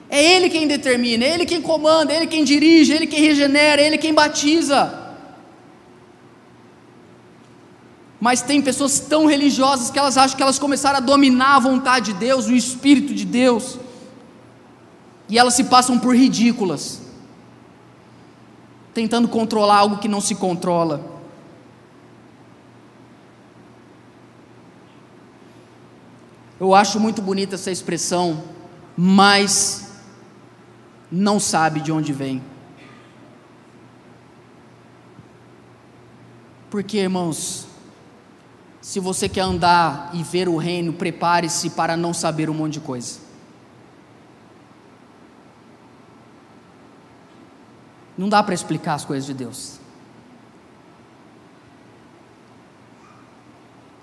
É 0.10 0.24
Ele 0.36 0.50
quem 0.50 0.68
determina, 0.68 1.26
é 1.26 1.34
Ele 1.34 1.46
quem 1.46 1.62
comanda, 1.62 2.14
é 2.14 2.18
Ele 2.18 2.28
quem 2.28 2.44
dirige, 2.44 2.94
é 2.94 2.96
Ele 2.96 3.08
quem 3.08 3.22
regenera, 3.22 3.82
é 3.82 3.88
Ele 3.88 3.98
quem 3.98 4.14
batiza. 4.14 5.09
Mas 8.20 8.42
tem 8.42 8.62
pessoas 8.62 9.00
tão 9.00 9.26
religiosas 9.26 9.90
que 9.90 9.98
elas 9.98 10.18
acham 10.18 10.36
que 10.36 10.44
elas 10.44 10.60
começaram 10.60 10.98
a 10.98 11.02
dominar 11.02 11.56
a 11.56 11.60
vontade 11.60 12.14
de 12.14 12.20
Deus, 12.20 12.48
o 12.48 12.56
Espírito 12.56 13.14
de 13.14 13.26
Deus, 13.26 13.80
e 15.30 15.38
elas 15.38 15.54
se 15.54 15.64
passam 15.64 15.98
por 15.98 16.16
ridículas, 16.16 17.02
tentando 18.94 19.28
controlar 19.28 19.78
algo 19.78 20.00
que 20.00 20.08
não 20.08 20.20
se 20.20 20.36
controla. 20.36 21.20
Eu 26.60 26.76
acho 26.76 27.00
muito 27.00 27.22
bonita 27.22 27.56
essa 27.56 27.72
expressão, 27.72 28.44
mas 28.98 29.94
não 31.10 31.40
sabe 31.40 31.80
de 31.80 31.90
onde 31.90 32.12
vem. 32.12 32.44
Porque, 36.70 36.98
irmãos, 36.98 37.69
se 38.90 39.00
você 39.00 39.30
quer 39.30 39.42
andar 39.42 40.10
e 40.16 40.24
ver 40.24 40.50
o 40.50 40.58
reino, 40.58 40.92
prepare-se 40.92 41.70
para 41.70 41.96
não 41.96 42.12
saber 42.12 42.50
um 42.50 42.56
monte 42.56 42.74
de 42.74 42.80
coisa. 42.80 43.20
Não 48.18 48.28
dá 48.28 48.42
para 48.42 48.56
explicar 48.56 48.96
as 48.96 49.06
coisas 49.06 49.28
de 49.28 49.36
Deus. 49.36 49.80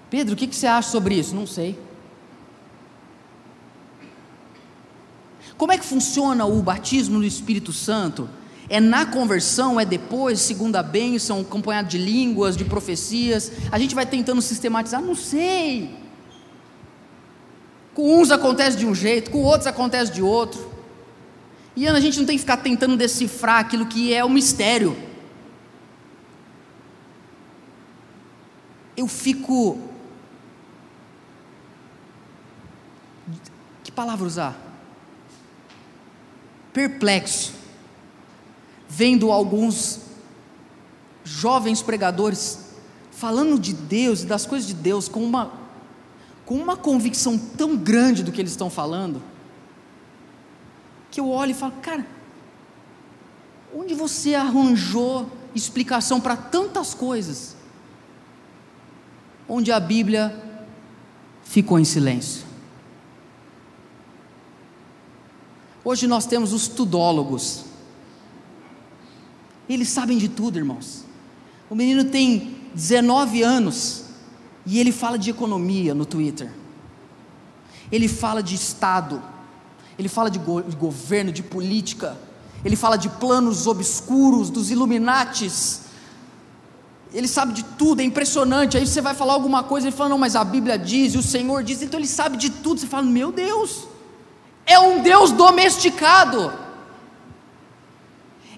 Pedro, 0.08 0.34
o 0.34 0.36
que, 0.36 0.46
que 0.46 0.54
você 0.54 0.68
acha 0.68 0.88
sobre 0.88 1.16
isso? 1.16 1.34
Não 1.34 1.48
sei. 1.48 1.76
Como 5.58 5.72
é 5.72 5.78
que 5.78 5.84
funciona 5.84 6.46
o 6.46 6.62
batismo 6.62 7.18
no 7.18 7.24
Espírito 7.24 7.72
Santo? 7.72 8.30
É 8.68 8.80
na 8.80 9.06
conversão, 9.06 9.78
é 9.78 9.84
depois, 9.84 10.40
segunda 10.40 10.82
bênção, 10.82 11.40
acompanhado 11.40 11.88
de 11.88 11.98
línguas, 11.98 12.56
de 12.56 12.64
profecias. 12.64 13.52
A 13.70 13.78
gente 13.78 13.94
vai 13.94 14.04
tentando 14.04 14.42
sistematizar, 14.42 15.00
não 15.00 15.14
sei. 15.14 15.94
Com 17.94 18.20
uns 18.20 18.30
acontece 18.30 18.76
de 18.76 18.84
um 18.84 18.94
jeito, 18.94 19.30
com 19.30 19.42
outros 19.42 19.68
acontece 19.68 20.12
de 20.12 20.20
outro. 20.20 20.74
E 21.76 21.86
a 21.86 22.00
gente 22.00 22.18
não 22.18 22.26
tem 22.26 22.36
que 22.36 22.40
ficar 22.40 22.56
tentando 22.56 22.96
decifrar 22.96 23.60
aquilo 23.60 23.86
que 23.86 24.12
é 24.12 24.24
o 24.24 24.30
mistério. 24.30 24.96
Eu 28.96 29.06
fico. 29.06 29.78
Que 33.84 33.92
palavra 33.92 34.26
usar? 34.26 34.58
Perplexo 36.72 37.65
vendo 38.88 39.30
alguns 39.30 40.00
jovens 41.24 41.82
pregadores 41.82 42.66
falando 43.10 43.58
de 43.58 43.72
Deus 43.72 44.22
e 44.22 44.26
das 44.26 44.46
coisas 44.46 44.66
de 44.66 44.74
Deus 44.74 45.08
com 45.08 45.24
uma, 45.24 45.52
com 46.44 46.54
uma 46.54 46.76
convicção 46.76 47.38
tão 47.38 47.76
grande 47.76 48.22
do 48.22 48.30
que 48.30 48.40
eles 48.40 48.52
estão 48.52 48.70
falando, 48.70 49.22
que 51.10 51.18
eu 51.18 51.28
olho 51.28 51.52
e 51.52 51.54
falo, 51.54 51.72
cara, 51.80 52.06
onde 53.74 53.94
você 53.94 54.34
arranjou 54.34 55.30
explicação 55.54 56.20
para 56.20 56.36
tantas 56.36 56.92
coisas, 56.92 57.56
onde 59.48 59.72
a 59.72 59.80
Bíblia 59.80 60.34
ficou 61.42 61.78
em 61.78 61.84
silêncio? 61.84 62.44
Hoje 65.82 66.06
nós 66.06 66.26
temos 66.26 66.52
os 66.52 66.66
tudólogos, 66.66 67.65
eles 69.74 69.88
sabem 69.88 70.18
de 70.18 70.28
tudo, 70.28 70.58
irmãos. 70.58 71.04
O 71.68 71.74
menino 71.74 72.04
tem 72.04 72.56
19 72.74 73.42
anos 73.42 74.04
e 74.64 74.78
ele 74.78 74.92
fala 74.92 75.18
de 75.18 75.30
economia 75.30 75.94
no 75.94 76.04
Twitter. 76.04 76.52
Ele 77.90 78.08
fala 78.08 78.42
de 78.42 78.54
Estado. 78.54 79.22
Ele 79.98 80.08
fala 80.08 80.30
de, 80.30 80.38
go 80.38 80.62
de 80.62 80.76
governo, 80.76 81.32
de 81.32 81.42
política. 81.42 82.16
Ele 82.64 82.76
fala 82.76 82.96
de 82.96 83.08
planos 83.08 83.66
obscuros 83.66 84.50
dos 84.50 84.70
Illuminates. 84.70 85.82
Ele 87.14 87.28
sabe 87.28 87.52
de 87.52 87.62
tudo, 87.62 88.00
é 88.00 88.04
impressionante. 88.04 88.76
Aí 88.76 88.86
você 88.86 89.00
vai 89.00 89.14
falar 89.14 89.34
alguma 89.34 89.62
coisa, 89.62 89.86
ele 89.86 89.96
fala, 89.96 90.10
não, 90.10 90.18
mas 90.18 90.36
a 90.36 90.44
Bíblia 90.44 90.78
diz, 90.78 91.14
e 91.14 91.18
o 91.18 91.22
Senhor 91.22 91.62
diz, 91.62 91.80
então 91.82 91.98
ele 91.98 92.08
sabe 92.08 92.36
de 92.36 92.50
tudo. 92.50 92.80
Você 92.80 92.86
fala, 92.86 93.04
meu 93.04 93.32
Deus, 93.32 93.86
é 94.66 94.78
um 94.78 95.00
Deus 95.00 95.30
domesticado. 95.30 96.52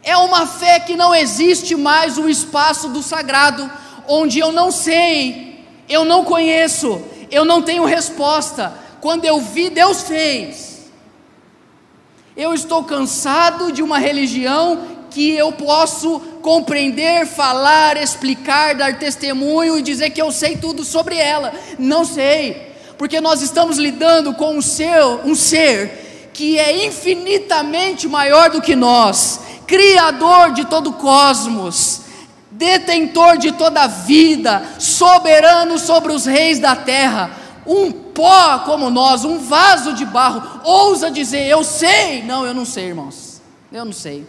É 0.02 0.16
uma 0.16 0.46
fé 0.46 0.80
que 0.80 0.96
não 0.96 1.14
existe 1.14 1.74
mais 1.76 2.18
o 2.18 2.28
espaço 2.28 2.88
do 2.88 3.02
sagrado, 3.02 3.70
onde 4.06 4.38
eu 4.38 4.52
não 4.52 4.70
sei, 4.70 5.64
eu 5.88 6.04
não 6.04 6.24
conheço, 6.24 7.02
eu 7.30 7.44
não 7.44 7.62
tenho 7.62 7.84
resposta. 7.84 8.72
Quando 9.00 9.24
eu 9.24 9.40
vi, 9.40 9.70
Deus 9.70 10.02
fez. 10.02 10.90
Eu 12.36 12.54
estou 12.54 12.84
cansado 12.84 13.72
de 13.72 13.82
uma 13.82 13.98
religião 13.98 14.98
que 15.10 15.34
eu 15.34 15.50
posso 15.52 16.20
compreender, 16.42 17.26
falar, 17.26 17.96
explicar, 17.96 18.74
dar 18.74 18.98
testemunho 18.98 19.78
e 19.78 19.82
dizer 19.82 20.10
que 20.10 20.22
eu 20.22 20.30
sei 20.30 20.56
tudo 20.56 20.84
sobre 20.84 21.16
ela. 21.16 21.52
Não 21.78 22.04
sei, 22.04 22.72
porque 22.96 23.20
nós 23.20 23.42
estamos 23.42 23.78
lidando 23.78 24.34
com 24.34 24.56
um 24.56 24.62
ser, 24.62 25.02
um 25.24 25.34
ser 25.34 26.07
que 26.38 26.56
é 26.56 26.86
infinitamente 26.86 28.06
maior 28.06 28.48
do 28.48 28.62
que 28.62 28.76
nós, 28.76 29.40
Criador 29.66 30.52
de 30.52 30.66
todo 30.66 30.90
o 30.90 30.92
cosmos, 30.92 32.02
detentor 32.52 33.36
de 33.38 33.50
toda 33.50 33.82
a 33.82 33.86
vida, 33.88 34.62
soberano 34.78 35.80
sobre 35.80 36.12
os 36.12 36.26
reis 36.26 36.60
da 36.60 36.76
terra, 36.76 37.32
um 37.66 37.90
pó 37.90 38.60
como 38.60 38.88
nós, 38.88 39.24
um 39.24 39.40
vaso 39.40 39.92
de 39.94 40.04
barro, 40.04 40.60
ousa 40.62 41.10
dizer: 41.10 41.48
Eu 41.48 41.64
sei. 41.64 42.22
Não, 42.22 42.46
eu 42.46 42.54
não 42.54 42.64
sei, 42.64 42.84
irmãos, 42.84 43.42
eu 43.72 43.84
não 43.84 43.92
sei. 43.92 44.24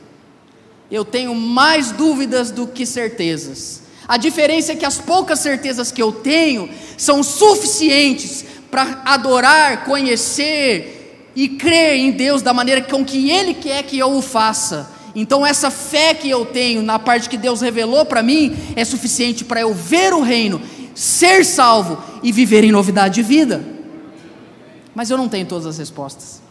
Eu 0.90 1.06
tenho 1.06 1.36
mais 1.36 1.92
dúvidas 1.92 2.50
do 2.50 2.66
que 2.66 2.88
certezas. 2.88 3.84
A 4.08 4.18
diferença 4.18 4.72
é 4.72 4.76
que 4.76 4.86
as 4.86 4.98
poucas 4.98 5.40
certezas 5.42 5.92
que 5.92 6.02
eu 6.02 6.12
tenho 6.12 6.72
são 6.98 7.22
suficientes 7.22 8.44
para 8.72 9.04
adorar, 9.06 9.86
conhecer 9.86 10.99
e 11.42 11.50
crer 11.50 11.96
em 11.96 12.12
Deus 12.12 12.42
da 12.42 12.54
maneira 12.54 12.82
com 12.82 13.04
que 13.04 13.30
Ele 13.30 13.54
quer 13.54 13.84
que 13.84 13.98
eu 13.98 14.12
o 14.12 14.22
faça 14.22 15.00
então, 15.16 15.46
essa 15.46 15.72
fé 15.72 16.14
que 16.14 16.30
eu 16.30 16.46
tenho 16.46 16.82
na 16.82 17.00
parte 17.00 17.30
que 17.30 17.38
Deus 17.38 17.62
revelou 17.62 18.06
para 18.06 18.22
mim 18.22 18.56
é 18.76 18.86
suficiente 18.86 19.44
para 19.44 19.62
eu 19.62 19.74
ver 19.74 20.14
o 20.14 20.22
reino, 20.22 20.62
ser 20.94 21.44
salvo 21.44 22.02
e 22.22 22.32
viver 22.32 22.64
em 22.64 22.72
novidade 22.72 23.16
de 23.16 23.24
vida. 23.24 23.64
Mas 24.94 25.10
eu 25.10 25.18
não 25.18 25.28
tenho 25.28 25.46
todas 25.46 25.66
as 25.66 25.78
respostas, 25.78 26.42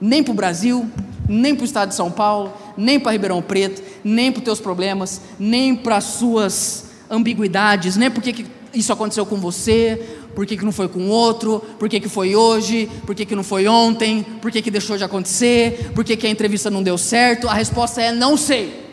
nem 0.00 0.22
para 0.22 0.32
o 0.32 0.34
Brasil, 0.34 0.88
nem 1.28 1.54
para 1.54 1.62
o 1.62 1.64
estado 1.64 1.90
de 1.90 1.94
São 1.94 2.10
Paulo, 2.10 2.52
nem 2.76 2.98
para 2.98 3.12
Ribeirão 3.12 3.42
Preto, 3.42 3.82
nem 4.02 4.32
para 4.32 4.40
os 4.40 4.44
teus 4.44 4.60
problemas, 4.60 5.20
nem 5.38 5.74
para 5.74 5.96
as 5.96 6.04
suas 6.04 6.86
ambiguidades, 7.10 7.96
nem 7.96 8.10
porque 8.10 8.46
isso 8.72 8.92
aconteceu 8.92 9.24
com 9.26 9.36
você, 9.36 10.18
por 10.38 10.46
que, 10.46 10.56
que 10.56 10.64
não 10.64 10.70
foi 10.70 10.86
com 10.86 11.08
outro, 11.08 11.58
por 11.80 11.88
que, 11.88 11.98
que 11.98 12.08
foi 12.08 12.36
hoje, 12.36 12.88
por 13.04 13.12
que, 13.12 13.26
que 13.26 13.34
não 13.34 13.42
foi 13.42 13.66
ontem, 13.66 14.22
por 14.40 14.52
que, 14.52 14.62
que 14.62 14.70
deixou 14.70 14.96
de 14.96 15.02
acontecer, 15.02 15.90
por 15.92 16.04
que, 16.04 16.16
que 16.16 16.28
a 16.28 16.30
entrevista 16.30 16.70
não 16.70 16.80
deu 16.80 16.96
certo? 16.96 17.48
A 17.48 17.54
resposta 17.54 18.00
é 18.00 18.12
não 18.12 18.36
sei. 18.36 18.88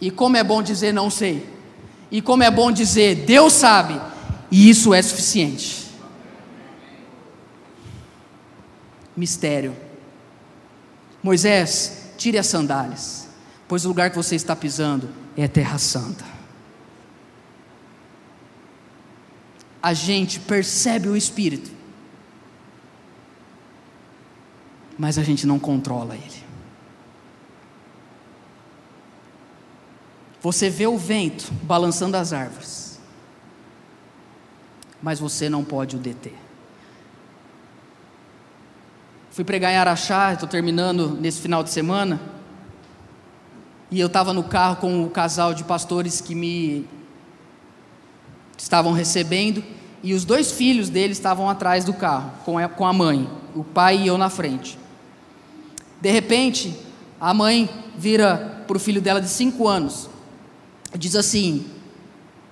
E 0.00 0.10
como 0.10 0.38
é 0.38 0.42
bom 0.42 0.62
dizer 0.62 0.94
não 0.94 1.10
sei, 1.10 1.46
e 2.10 2.22
como 2.22 2.42
é 2.42 2.50
bom 2.50 2.72
dizer 2.72 3.16
Deus 3.26 3.52
sabe, 3.52 4.00
e 4.50 4.70
isso 4.70 4.94
é 4.94 5.02
suficiente. 5.02 5.88
Mistério. 9.14 9.76
Moisés, 11.22 12.12
tire 12.16 12.38
as 12.38 12.46
sandálias, 12.46 13.28
pois 13.68 13.84
o 13.84 13.88
lugar 13.88 14.08
que 14.08 14.16
você 14.16 14.36
está 14.36 14.56
pisando 14.56 15.06
é 15.36 15.46
terra 15.46 15.76
santa. 15.76 16.39
A 19.82 19.94
gente 19.94 20.38
percebe 20.40 21.08
o 21.08 21.16
Espírito, 21.16 21.70
mas 24.98 25.16
a 25.16 25.22
gente 25.22 25.46
não 25.46 25.58
controla 25.58 26.14
ele. 26.14 26.44
Você 30.42 30.70
vê 30.70 30.86
o 30.86 30.96
vento 30.96 31.52
balançando 31.62 32.16
as 32.16 32.32
árvores, 32.32 32.98
mas 35.02 35.18
você 35.18 35.48
não 35.48 35.64
pode 35.64 35.96
o 35.96 35.98
deter. 35.98 36.34
Fui 39.30 39.44
pregar 39.44 39.72
em 39.72 39.76
Araxá, 39.76 40.32
estou 40.32 40.48
terminando 40.48 41.10
nesse 41.10 41.40
final 41.40 41.62
de 41.62 41.70
semana. 41.70 42.20
E 43.90 43.98
eu 43.98 44.06
estava 44.06 44.32
no 44.32 44.44
carro 44.44 44.76
com 44.76 45.04
o 45.04 45.10
casal 45.10 45.54
de 45.54 45.64
pastores 45.64 46.20
que 46.20 46.34
me 46.34 46.88
estavam 48.62 48.92
recebendo. 48.92 49.62
E 50.02 50.14
os 50.14 50.24
dois 50.24 50.52
filhos 50.52 50.88
deles 50.88 51.18
estavam 51.18 51.48
atrás 51.48 51.84
do 51.84 51.92
carro, 51.92 52.32
com 52.44 52.86
a, 52.86 52.92
mãe, 52.92 53.28
o 53.54 53.62
pai 53.62 53.98
e 53.98 54.06
eu 54.06 54.16
na 54.16 54.30
frente. 54.30 54.78
De 56.00 56.10
repente, 56.10 56.74
a 57.20 57.34
mãe 57.34 57.68
vira 57.96 58.64
para 58.66 58.76
o 58.76 58.80
filho 58.80 59.00
dela 59.02 59.20
de 59.20 59.28
cinco 59.28 59.68
anos, 59.68 60.08
diz 60.96 61.14
assim: 61.14 61.66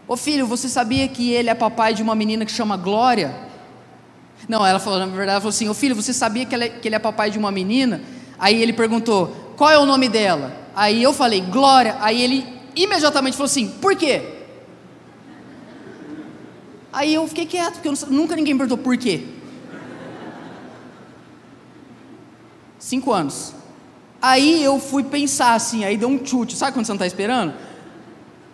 Ô 0.07 0.15
filho, 0.17 0.47
você 0.47 0.69
sabia 0.69 1.09
que 1.09 1.31
ele 1.31 1.49
é 1.49 1.55
papai 1.55 1.95
de 1.95 2.03
uma 2.03 2.15
menina 2.15 2.45
que 2.45 2.53
chama 2.53 2.77
Glória? 2.77 3.35
Não, 4.47 4.65
ela 4.65 4.79
falou, 4.79 4.99
na 4.99 5.07
verdade, 5.07 5.31
ela 5.31 5.41
falou 5.41 5.51
assim: 5.51 5.69
Ô 5.71 5.75
filho, 5.75 5.95
você 5.95 6.13
sabia 6.13 6.45
que, 6.45 6.55
é, 6.55 6.69
que 6.69 6.87
ele 6.89 6.97
é 6.97 6.99
papai 6.99 7.31
de 7.31 7.39
uma 7.39 7.51
menina? 7.51 8.03
Aí 8.39 8.63
ele 8.63 8.75
perguntou: 8.75 9.55
Qual 9.57 9.71
é 9.71 9.79
o 9.79 9.87
nome 9.87 10.09
dela? 10.09 10.55
Aí 10.77 11.03
eu 11.03 11.15
falei: 11.15 11.41
Glória. 11.41 11.97
Aí 12.01 12.21
ele 12.21 12.47
imediatamente 12.77 13.39
falou 13.39 13.47
assim: 13.47 13.69
Por 13.69 13.97
quê? 13.97 14.38
Aí 16.93 17.15
eu 17.15 17.27
fiquei 17.29 17.47
quieto, 17.47 17.75
porque 17.75 17.89
não, 17.89 18.11
nunca 18.11 18.35
ninguém 18.35 18.57
perguntou 18.57 18.79
por 18.79 18.97
quê. 18.97 19.27
Cinco 22.79 23.13
anos. 23.13 23.55
Aí 24.21 24.63
eu 24.63 24.81
fui 24.81 25.05
pensar 25.05 25.55
assim, 25.55 25.85
aí 25.85 25.97
deu 25.97 26.09
um 26.09 26.25
chute, 26.25 26.57
sabe 26.57 26.73
quando 26.73 26.87
você 26.87 26.93
não 26.93 26.97
está 26.97 27.07
esperando? 27.07 27.55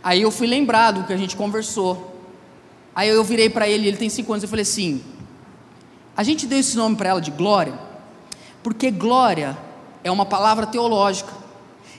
Aí 0.02 0.20
eu 0.20 0.30
fui 0.30 0.46
lembrado 0.46 1.00
do 1.00 1.06
que 1.06 1.12
a 1.12 1.16
gente 1.16 1.36
conversou. 1.36 2.20
Aí 2.94 3.08
eu 3.08 3.24
virei 3.24 3.48
para 3.48 3.68
ele, 3.68 3.88
ele 3.88 3.96
tem 3.96 4.10
cinco 4.10 4.32
anos, 4.32 4.42
eu 4.42 4.48
falei 4.48 4.62
assim: 4.62 5.02
a 6.16 6.22
gente 6.22 6.46
deu 6.46 6.58
esse 6.58 6.76
nome 6.76 6.96
para 6.96 7.10
ela 7.10 7.20
de 7.20 7.30
Glória, 7.30 7.78
porque 8.62 8.90
Glória 8.90 9.56
é 10.02 10.10
uma 10.10 10.26
palavra 10.26 10.66
teológica 10.66 11.32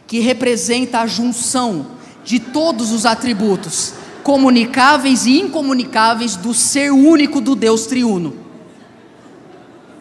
que 0.06 0.20
representa 0.20 1.00
a 1.00 1.08
junção 1.08 1.88
de 2.24 2.40
todos 2.40 2.92
os 2.92 3.06
atributos 3.06 3.94
comunicáveis 4.26 5.28
e 5.28 5.40
incomunicáveis 5.40 6.36
do 6.36 6.52
ser 6.52 6.92
único 6.92 7.40
do 7.40 7.56
Deus 7.56 7.86
triuno. 7.86 8.36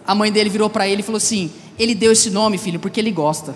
A 0.06 0.14
mãe 0.14 0.32
dele 0.32 0.48
virou 0.48 0.70
para 0.70 0.88
ele 0.88 1.02
e 1.02 1.04
falou 1.04 1.18
assim: 1.18 1.52
Ele 1.78 1.94
deu 1.94 2.10
esse 2.10 2.30
nome, 2.30 2.56
filho, 2.56 2.80
porque 2.80 2.98
ele 2.98 3.10
gosta. 3.10 3.54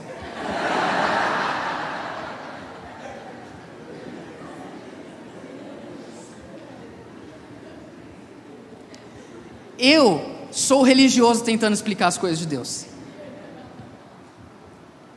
Eu 9.79 10.21
sou 10.51 10.83
religioso 10.83 11.43
tentando 11.43 11.73
explicar 11.73 12.09
as 12.09 12.19
coisas 12.19 12.39
de 12.39 12.47
Deus. 12.47 12.85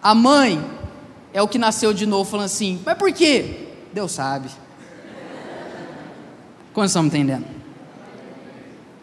A 0.01 0.15
mãe 0.15 0.63
é 1.33 1.41
o 1.41 1.47
que 1.47 1.57
nasceu 1.57 1.93
de 1.93 2.05
novo 2.05 2.31
falando 2.31 2.45
assim: 2.45 2.81
Mas 2.85 2.97
por 2.97 3.11
quê? 3.11 3.67
Deus 3.91 4.13
sabe. 4.13 4.49
Como 6.73 6.85
estamos 6.85 7.13
entendendo? 7.13 7.45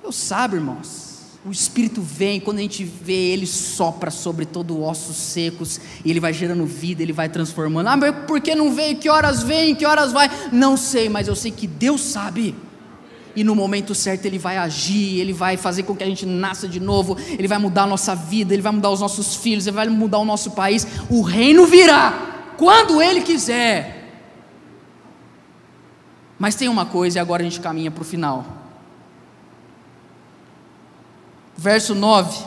Eu 0.03 0.13
sabe, 0.13 0.57
irmãos. 0.57 1.09
O 1.45 1.51
Espírito 1.51 2.03
vem, 2.03 2.41
quando 2.41 2.59
a 2.59 2.63
gente 2.63 2.83
vê, 2.85 3.31
ele 3.31 3.47
sopra 3.47 4.11
sobre 4.11 4.45
todo 4.45 4.83
ossos 4.83 5.17
secos, 5.17 5.81
e 6.05 6.11
ele 6.11 6.19
vai 6.19 6.33
gerando 6.33 6.67
vida, 6.67 7.03
ele 7.03 7.13
vai 7.13 7.29
transformando. 7.29 7.87
Ah, 7.87 7.97
mas 7.97 8.15
por 8.27 8.41
que 8.41 8.55
não 8.55 8.75
veio? 8.75 8.97
Que 8.97 9.09
horas 9.09 9.43
vem? 9.43 9.75
Que 9.75 9.87
horas 9.87 10.13
vai? 10.13 10.31
Não 10.51 10.77
sei, 10.77 11.09
mas 11.09 11.29
eu 11.29 11.37
sei 11.37 11.51
que 11.51 11.67
Deus 11.67 12.01
sabe. 12.01 12.55
E 13.37 13.45
no 13.45 13.55
momento 13.55 13.95
certo 13.95 14.27
ele 14.27 14.39
vai 14.39 14.57
agir, 14.57 15.21
ele 15.21 15.33
vai 15.33 15.57
fazer 15.57 15.85
com 15.85 15.95
que 15.95 16.03
a 16.03 16.07
gente 16.07 16.27
nasça 16.27 16.67
de 16.67 16.81
novo, 16.81 17.17
ele 17.39 17.47
vai 17.47 17.59
mudar 17.59 17.85
a 17.85 17.87
nossa 17.87 18.15
vida, 18.15 18.53
ele 18.53 18.63
vai 18.63 18.73
mudar 18.73 18.91
os 18.91 19.01
nossos 19.01 19.37
filhos, 19.37 19.67
ele 19.67 19.77
vai 19.77 19.89
mudar 19.89 20.19
o 20.19 20.25
nosso 20.25 20.51
país. 20.51 20.87
O 21.09 21.23
reino 21.23 21.65
virá 21.65 22.55
quando 22.57 23.01
ele 23.01 23.21
quiser. 23.21 23.98
Mas 26.39 26.55
tem 26.55 26.69
uma 26.69 26.87
coisa, 26.87 27.19
e 27.19 27.21
agora 27.21 27.43
a 27.43 27.45
gente 27.45 27.61
caminha 27.61 27.91
para 27.91 28.03
o 28.03 28.05
final. 28.05 28.47
Verso 31.57 31.95
9. 31.95 32.45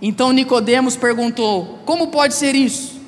Então 0.00 0.32
Nicodemos 0.32 0.96
perguntou: 0.96 1.80
Como 1.84 2.08
pode 2.08 2.34
ser 2.34 2.54
isso? 2.54 3.00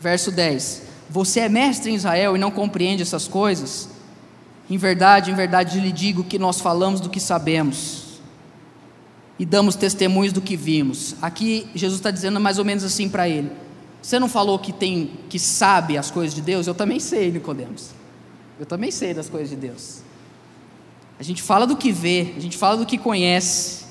Verso 0.00 0.32
10. 0.32 0.82
Você 1.08 1.40
é 1.40 1.48
mestre 1.48 1.90
em 1.90 1.94
Israel 1.94 2.36
e 2.36 2.38
não 2.38 2.50
compreende 2.50 3.02
essas 3.02 3.28
coisas? 3.28 3.88
Em 4.68 4.76
verdade, 4.76 5.30
em 5.30 5.34
verdade 5.34 5.80
lhe 5.80 5.92
digo 5.92 6.24
que 6.24 6.38
nós 6.38 6.60
falamos 6.60 7.00
do 7.00 7.10
que 7.10 7.20
sabemos 7.20 8.20
e 9.38 9.44
damos 9.44 9.74
testemunhos 9.74 10.32
do 10.32 10.40
que 10.40 10.56
vimos. 10.56 11.16
Aqui 11.20 11.68
Jesus 11.74 11.98
está 11.98 12.10
dizendo 12.10 12.38
mais 12.38 12.58
ou 12.58 12.64
menos 12.64 12.84
assim 12.84 13.08
para 13.08 13.28
ele: 13.28 13.50
você 14.02 14.18
não 14.18 14.28
falou 14.28 14.58
que 14.58 14.72
tem 14.72 15.18
que 15.28 15.38
sabe 15.38 15.98
as 15.98 16.10
coisas 16.10 16.34
de 16.34 16.40
Deus? 16.40 16.66
Eu 16.66 16.74
também 16.74 16.98
sei, 16.98 17.30
Nicodemos. 17.30 17.90
Eu 18.58 18.66
também 18.66 18.90
sei 18.90 19.12
das 19.12 19.28
coisas 19.28 19.50
de 19.50 19.56
Deus. 19.56 20.02
A 21.18 21.22
gente 21.22 21.42
fala 21.42 21.66
do 21.66 21.76
que 21.76 21.92
vê, 21.92 22.32
a 22.36 22.40
gente 22.40 22.56
fala 22.56 22.78
do 22.78 22.86
que 22.86 22.96
conhece 22.96 23.84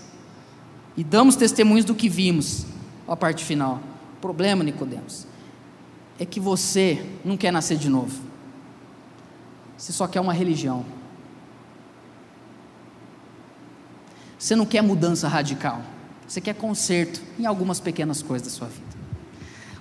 e 0.98 1.04
damos 1.04 1.36
testemunhos 1.36 1.86
do 1.86 1.94
que 1.94 2.10
vimos. 2.10 2.66
Olha 3.08 3.14
a 3.14 3.18
parte 3.18 3.46
final. 3.46 3.80
O 4.18 4.22
problema, 4.22 4.64
Nicodemos, 4.64 5.28
é 6.20 6.26
que 6.26 6.40
você 6.40 7.06
não 7.24 7.38
quer 7.38 7.52
nascer 7.52 7.78
de 7.78 7.88
novo. 7.88 8.20
Você 9.78 9.94
só 9.94 10.08
quer 10.08 10.20
uma 10.20 10.34
religião. 10.34 10.86
Você 14.38 14.56
não 14.56 14.66
quer 14.66 14.82
mudança 14.82 15.28
radical. 15.28 15.82
Você 16.28 16.42
quer 16.42 16.54
conserto 16.54 17.22
em 17.40 17.46
algumas 17.46 17.80
pequenas 17.80 18.22
coisas 18.22 18.48
da 18.48 18.54
sua 18.54 18.68
vida. 18.68 18.89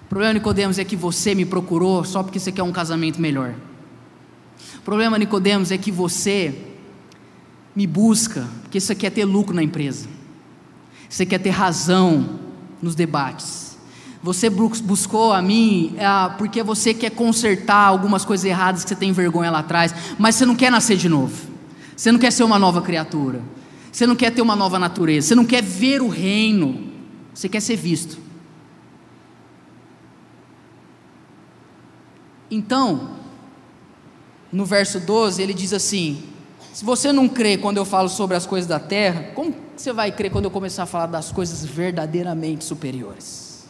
O 0.09 0.15
problema, 0.19 0.33
Nicodemos, 0.33 0.79
é 0.79 0.85
que 0.85 0.97
você 0.97 1.35
me 1.35 1.45
procurou 1.45 2.03
só 2.03 2.23
porque 2.23 2.39
você 2.39 2.51
quer 2.51 2.63
um 2.63 2.73
casamento 2.73 3.21
melhor. 3.21 3.55
O 4.79 4.81
problema, 4.81 5.19
Nicodemos, 5.19 5.71
é 5.71 5.77
que 5.77 5.93
você 5.93 6.55
me 7.77 7.87
busca 7.87 8.49
porque 8.63 8.81
você 8.81 8.95
quer 8.95 9.11
ter 9.11 9.27
lucro 9.27 9.55
na 9.55 9.63
empresa. 9.63 10.09
Você 11.11 11.27
quer 11.27 11.39
ter 11.39 11.51
razão 11.51 12.39
nos 12.81 12.95
debates. 12.95 13.77
Você 14.23 14.49
buscou 14.49 15.31
a 15.31 15.43
mim 15.43 15.95
é, 15.99 16.07
porque 16.39 16.63
você 16.63 16.95
quer 16.95 17.11
consertar 17.11 17.87
algumas 17.87 18.25
coisas 18.25 18.47
erradas 18.47 18.85
que 18.85 18.89
você 18.89 18.97
tem 18.97 19.13
vergonha 19.13 19.51
lá 19.51 19.59
atrás, 19.59 19.95
mas 20.19 20.37
você 20.37 20.47
não 20.47 20.57
quer 20.57 20.71
nascer 20.71 20.97
de 20.97 21.09
novo. 21.09 21.37
Você 21.95 22.11
não 22.11 22.19
quer 22.19 22.33
ser 22.33 22.45
uma 22.45 22.59
nova 22.59 22.81
criatura. 22.81 23.43
Você 23.93 24.07
não 24.07 24.17
quer 24.17 24.31
ter 24.31 24.41
uma 24.41 24.57
nova 24.57 24.79
natureza. 24.79 25.29
Você 25.29 25.35
não 25.35 25.45
quer 25.45 25.63
ver 25.63 26.01
o 26.01 26.09
reino. 26.09 26.89
Você 27.35 27.47
quer 27.47 27.61
ser 27.61 27.77
visto. 27.77 28.28
Então, 32.51 33.11
no 34.51 34.65
verso 34.65 34.99
12, 35.01 35.43
ele 35.43 35.53
diz 35.53 35.73
assim: 35.73 36.23
Se 36.73 36.85
você 36.85 37.13
não 37.13 37.29
crê 37.29 37.59
quando 37.59 37.77
eu 37.77 37.85
falo 37.85 38.09
sobre 38.09 38.37
as 38.37 38.47
coisas 38.47 38.69
da 38.69 38.81
terra, 38.81 39.33
como 39.35 39.55
você 39.77 39.93
vai 39.93 40.11
crer 40.11 40.31
quando 40.31 40.47
eu 40.47 40.51
começar 40.51 40.85
a 40.85 40.87
falar 40.87 41.07
das 41.07 41.31
coisas 41.31 41.65
verdadeiramente 41.65 42.65
superiores? 42.65 43.69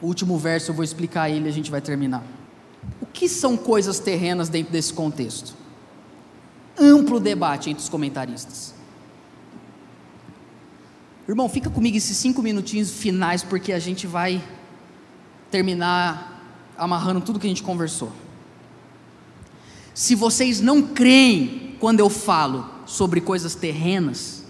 O 0.00 0.06
último 0.06 0.38
verso 0.38 0.70
eu 0.70 0.74
vou 0.74 0.82
explicar 0.82 1.28
ele 1.28 1.46
e 1.46 1.48
a 1.48 1.52
gente 1.52 1.70
vai 1.70 1.80
terminar. 1.80 2.24
O 3.02 3.06
que 3.06 3.28
são 3.28 3.56
coisas 3.56 3.98
terrenas 3.98 4.48
dentro 4.48 4.72
desse 4.72 4.94
contexto? 4.94 5.54
Amplo 6.78 7.20
debate 7.20 7.68
entre 7.68 7.82
os 7.82 7.88
comentaristas. 7.90 8.74
Irmão, 11.28 11.48
fica 11.48 11.68
comigo 11.68 11.96
esses 11.98 12.16
cinco 12.16 12.42
minutinhos 12.42 12.90
finais, 12.90 13.42
porque 13.42 13.72
a 13.72 13.78
gente 13.78 14.06
vai 14.06 14.42
terminar 15.50 16.42
amarrando 16.76 17.20
tudo 17.20 17.38
que 17.38 17.46
a 17.46 17.50
gente 17.50 17.62
conversou. 17.62 18.12
Se 19.92 20.14
vocês 20.14 20.60
não 20.60 20.82
creem 20.82 21.76
quando 21.78 22.00
eu 22.00 22.08
falo 22.08 22.68
sobre 22.86 23.20
coisas 23.20 23.54
terrenas, 23.54 24.44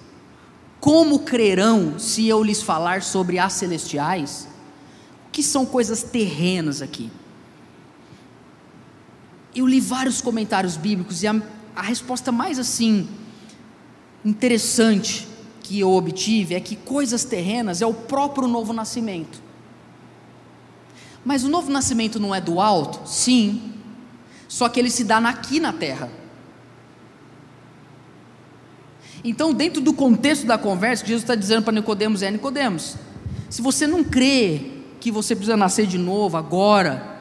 como 0.81 1.21
crerão 1.21 1.99
se 1.99 2.27
eu 2.27 2.43
lhes 2.43 2.63
falar 2.63 3.03
sobre 3.03 3.39
as 3.39 3.53
celestiais? 3.53 4.49
O 5.29 5.31
que 5.31 5.43
são 5.43 5.67
coisas 5.67 6.03
terrenas 6.03 6.81
aqui? 6.81 7.11
Eu 9.55 9.67
li 9.67 9.81
vários 9.81 10.21
comentários 10.21 10.77
bíblicos 10.77 11.23
e 11.23 11.27
a, 11.27 11.43
a 11.77 11.83
resposta 11.83 12.33
mais 12.33 12.59
assim 12.59 13.09
interessante 14.25 15.29
que 15.63 15.81
eu 15.81 15.93
obtive 15.93 16.55
é 16.55 16.61
que 16.61 16.77
coisas 16.77 17.25
terrenas 17.25 17.83
é 17.83 17.87
o 17.87 17.95
próprio 17.95 18.49
novo 18.49 18.73
nascimento. 18.73 19.50
Mas 21.25 21.45
o 21.45 21.49
novo 21.49 21.71
nascimento 21.71 22.19
não 22.19 22.35
é 22.35 22.41
do 22.41 22.61
alto? 22.61 23.09
Sim. 23.09 23.75
Só 24.49 24.69
que 24.69 24.81
ele 24.81 24.91
se 24.91 25.05
dá 25.05 25.19
aqui 25.19 25.61
na 25.61 25.73
terra. 25.73 26.11
Então, 29.23 29.53
dentro 29.53 29.81
do 29.81 29.93
contexto 29.93 30.47
da 30.47 30.57
conversa, 30.57 31.05
Jesus 31.05 31.23
está 31.23 31.35
dizendo 31.35 31.63
para 31.63 31.75
Nicodemos 31.75 32.23
é 32.23 32.31
Nicodemos, 32.31 32.97
se 33.51 33.61
você 33.61 33.87
não 33.87 34.03
crê 34.03 34.71
que 34.99 35.11
você 35.11 35.35
precisa 35.35 35.57
nascer 35.57 35.87
de 35.87 35.99
novo 35.99 36.37
agora, 36.37 37.21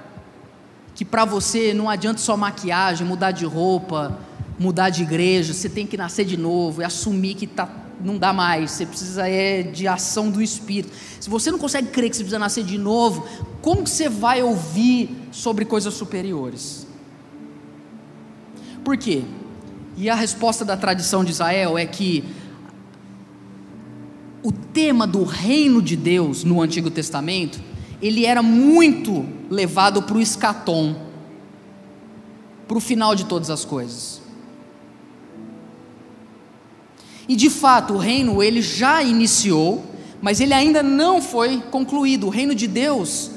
que 0.95 1.03
para 1.03 1.25
você 1.25 1.73
não 1.73 1.89
adianta 1.89 2.19
só 2.19 2.37
maquiagem, 2.37 3.05
mudar 3.05 3.31
de 3.31 3.45
roupa, 3.45 4.17
mudar 4.57 4.89
de 4.89 5.03
igreja, 5.03 5.53
você 5.53 5.69
tem 5.69 5.87
que 5.87 5.97
nascer 5.97 6.25
de 6.25 6.37
novo 6.37 6.81
e 6.81 6.85
assumir 6.85 7.35
que 7.35 7.47
tá, 7.47 7.69
não 8.03 8.17
dá 8.17 8.31
mais, 8.31 8.71
você 8.71 8.85
precisa 8.85 9.27
é 9.27 9.63
de 9.63 9.87
ação 9.87 10.29
do 10.29 10.41
Espírito. 10.41 10.93
Se 11.19 11.29
você 11.29 11.51
não 11.51 11.59
consegue 11.59 11.89
crer 11.89 12.09
que 12.09 12.15
você 12.15 12.23
precisa 12.23 12.39
nascer 12.39 12.63
de 12.63 12.77
novo, 12.77 13.27
como 13.61 13.83
que 13.83 13.89
você 13.89 14.07
vai 14.07 14.41
ouvir 14.41 15.15
sobre 15.31 15.65
coisas 15.65 15.93
superiores? 15.93 16.87
Por 18.83 18.97
quê? 18.97 19.23
E 19.97 20.09
a 20.09 20.15
resposta 20.15 20.63
da 20.63 20.77
tradição 20.77 21.23
de 21.23 21.31
Israel 21.31 21.77
é 21.77 21.85
que 21.85 22.23
o 24.41 24.51
tema 24.51 25.05
do 25.05 25.23
reino 25.23 25.81
de 25.81 25.97
Deus 25.97 26.43
no 26.43 26.61
Antigo 26.61 26.89
Testamento, 26.89 27.59
ele 28.01 28.25
era 28.25 28.41
muito 28.41 29.25
levado 29.49 30.01
para 30.03 30.15
o 30.15 30.21
escatom, 30.21 30.95
para 32.67 32.77
o 32.77 32.81
final 32.81 33.13
de 33.13 33.25
todas 33.25 33.49
as 33.49 33.65
coisas. 33.65 34.18
E 37.29 37.35
de 37.35 37.47
fato, 37.47 37.93
o 37.93 37.97
reino 37.97 38.41
ele 38.41 38.59
já 38.59 39.03
iniciou, 39.03 39.85
mas 40.19 40.41
ele 40.41 40.51
ainda 40.51 40.81
não 40.81 41.21
foi 41.21 41.61
concluído. 41.69 42.25
O 42.25 42.29
reino 42.31 42.55
de 42.55 42.65
Deus, 42.65 43.29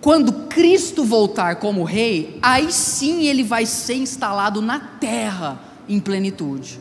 quando 0.00 0.32
Cristo 0.46 1.02
voltar 1.02 1.56
como 1.56 1.82
rei, 1.82 2.38
aí 2.40 2.70
sim 2.70 3.26
ele 3.26 3.42
vai 3.42 3.66
ser 3.66 3.96
instalado 3.96 4.62
na 4.62 4.78
terra 4.78 5.60
em 5.88 5.98
plenitude. 5.98 6.78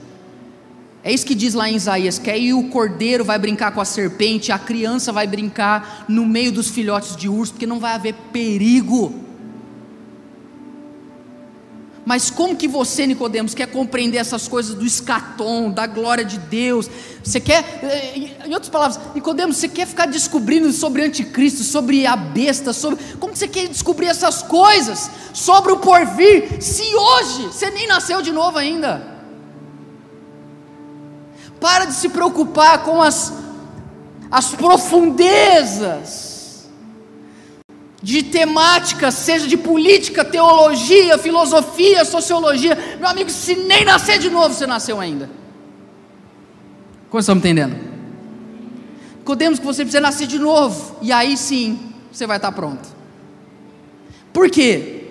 É 1.03 1.11
isso 1.11 1.25
que 1.25 1.33
diz 1.33 1.55
lá 1.55 1.67
em 1.67 1.75
Isaías: 1.75 2.19
que 2.19 2.29
aí 2.29 2.53
o 2.53 2.69
cordeiro 2.69 3.25
vai 3.25 3.39
brincar 3.39 3.71
com 3.71 3.81
a 3.81 3.85
serpente, 3.85 4.51
a 4.51 4.59
criança 4.59 5.11
vai 5.11 5.25
brincar 5.25 6.05
no 6.07 6.27
meio 6.27 6.51
dos 6.51 6.69
filhotes 6.69 7.15
de 7.15 7.27
urso, 7.27 7.53
porque 7.53 7.65
não 7.65 7.79
vai 7.79 7.95
haver 7.95 8.13
perigo. 8.31 9.30
Mas 12.05 12.31
como 12.31 12.55
que 12.55 12.67
você, 12.67 13.05
Nicodemos, 13.05 13.53
quer 13.53 13.67
compreender 13.67 14.17
essas 14.17 14.47
coisas 14.47 14.73
do 14.73 14.85
escatom, 14.85 15.69
da 15.69 15.85
glória 15.85 16.25
de 16.25 16.39
Deus? 16.39 16.89
Você 17.23 17.39
quer, 17.39 17.63
eh, 17.83 18.31
em 18.47 18.53
outras 18.53 18.69
palavras, 18.69 18.99
Nicodemos, 19.13 19.57
você 19.57 19.69
quer 19.69 19.85
ficar 19.85 20.07
descobrindo 20.07 20.71
sobre 20.71 21.03
anticristo, 21.03 21.63
sobre 21.63 22.07
a 22.07 22.15
besta, 22.15 22.73
sobre 22.73 22.99
como 23.19 23.35
você 23.35 23.47
quer 23.47 23.67
descobrir 23.67 24.07
essas 24.07 24.41
coisas 24.41 25.11
sobre 25.33 25.71
o 25.71 25.77
porvir, 25.77 26.61
se 26.61 26.83
hoje 26.95 27.43
você 27.43 27.69
nem 27.69 27.87
nasceu 27.87 28.21
de 28.21 28.31
novo 28.31 28.57
ainda? 28.57 29.09
Para 31.59 31.85
de 31.85 31.93
se 31.93 32.09
preocupar 32.09 32.83
com 32.83 33.01
as 33.01 33.33
as 34.31 34.49
profundezas 34.55 36.30
de 38.01 38.23
temática, 38.23 39.11
seja 39.11 39.47
de 39.47 39.55
política, 39.55 40.25
teologia, 40.25 41.17
filosofia, 41.17 42.03
sociologia. 42.03 42.97
Meu 42.99 43.07
amigo, 43.07 43.29
se 43.29 43.55
nem 43.55 43.85
nascer 43.85 44.17
de 44.17 44.29
novo, 44.29 44.53
você 44.53 44.65
nasceu 44.65 44.99
ainda. 44.99 45.29
Como 47.09 47.19
estamos 47.19 47.43
entendendo? 47.43 47.75
Podemos 49.23 49.59
que 49.59 49.65
você 49.65 49.83
precisa 49.83 50.01
nascer 50.01 50.27
de 50.27 50.39
novo, 50.39 50.97
e 51.01 51.11
aí 51.11 51.37
sim 51.37 51.93
você 52.11 52.27
vai 52.27 52.37
estar 52.37 52.51
pronto. 52.51 52.89
Por 54.33 54.49
quê? 54.49 55.05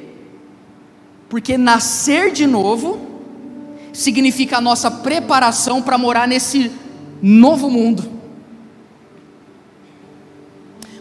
Porque 1.29 1.57
nascer 1.57 2.33
de 2.33 2.47
novo 2.47 3.01
significa 3.93 4.59
a 4.59 4.61
nossa 4.61 4.91
preparação 4.91 5.81
para 5.81 5.97
morar 5.97 6.27
nesse 6.27 6.71
novo 7.23 7.71
mundo. 7.71 8.11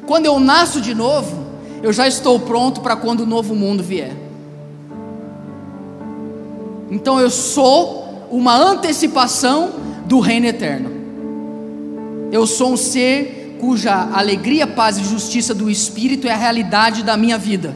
Quando 0.05 0.27
eu 0.27 0.39
nasço 0.39 0.79
de 0.79 0.93
novo, 0.93 1.48
eu 1.81 1.93
já 1.93 2.07
estou 2.07 2.39
pronto 2.39 2.81
para 2.81 2.95
quando 2.95 3.21
o 3.21 3.25
novo 3.25 3.55
mundo 3.55 3.81
vier. 3.81 4.15
Então 6.91 7.19
eu 7.19 7.29
sou 7.29 8.27
uma 8.31 8.55
antecipação 8.55 9.71
do 10.05 10.19
reino 10.19 10.47
eterno. 10.47 10.89
Eu 12.31 12.45
sou 12.45 12.73
um 12.73 12.77
ser 12.77 13.57
cuja 13.59 14.09
alegria, 14.13 14.65
paz 14.65 14.97
e 14.97 15.03
justiça 15.03 15.53
do 15.53 15.69
Espírito 15.69 16.27
é 16.27 16.31
a 16.31 16.37
realidade 16.37 17.03
da 17.03 17.17
minha 17.17 17.37
vida, 17.37 17.75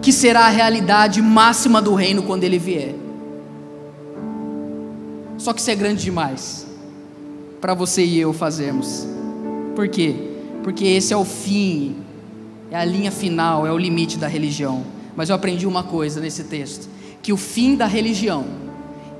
que 0.00 0.12
será 0.12 0.46
a 0.46 0.48
realidade 0.48 1.22
máxima 1.22 1.80
do 1.80 1.94
reino 1.94 2.22
quando 2.22 2.44
ele 2.44 2.58
vier. 2.58 2.94
Só 5.38 5.52
que 5.52 5.60
isso 5.60 5.70
é 5.70 5.74
grande 5.74 6.04
demais 6.04 6.66
para 7.60 7.74
você 7.74 8.04
e 8.04 8.18
eu 8.18 8.32
fazermos. 8.32 9.06
Por 9.74 9.88
quê? 9.88 10.14
Porque 10.62 10.84
esse 10.84 11.12
é 11.12 11.16
o 11.16 11.24
fim 11.24 11.96
é 12.72 12.76
a 12.76 12.86
linha 12.86 13.12
final, 13.12 13.66
é 13.66 13.70
o 13.70 13.76
limite 13.76 14.16
da 14.16 14.26
religião. 14.26 14.82
Mas 15.14 15.28
eu 15.28 15.36
aprendi 15.36 15.66
uma 15.66 15.82
coisa 15.82 16.20
nesse 16.20 16.44
texto: 16.44 16.88
que 17.20 17.30
o 17.30 17.36
fim 17.36 17.76
da 17.76 17.86
religião 17.86 18.46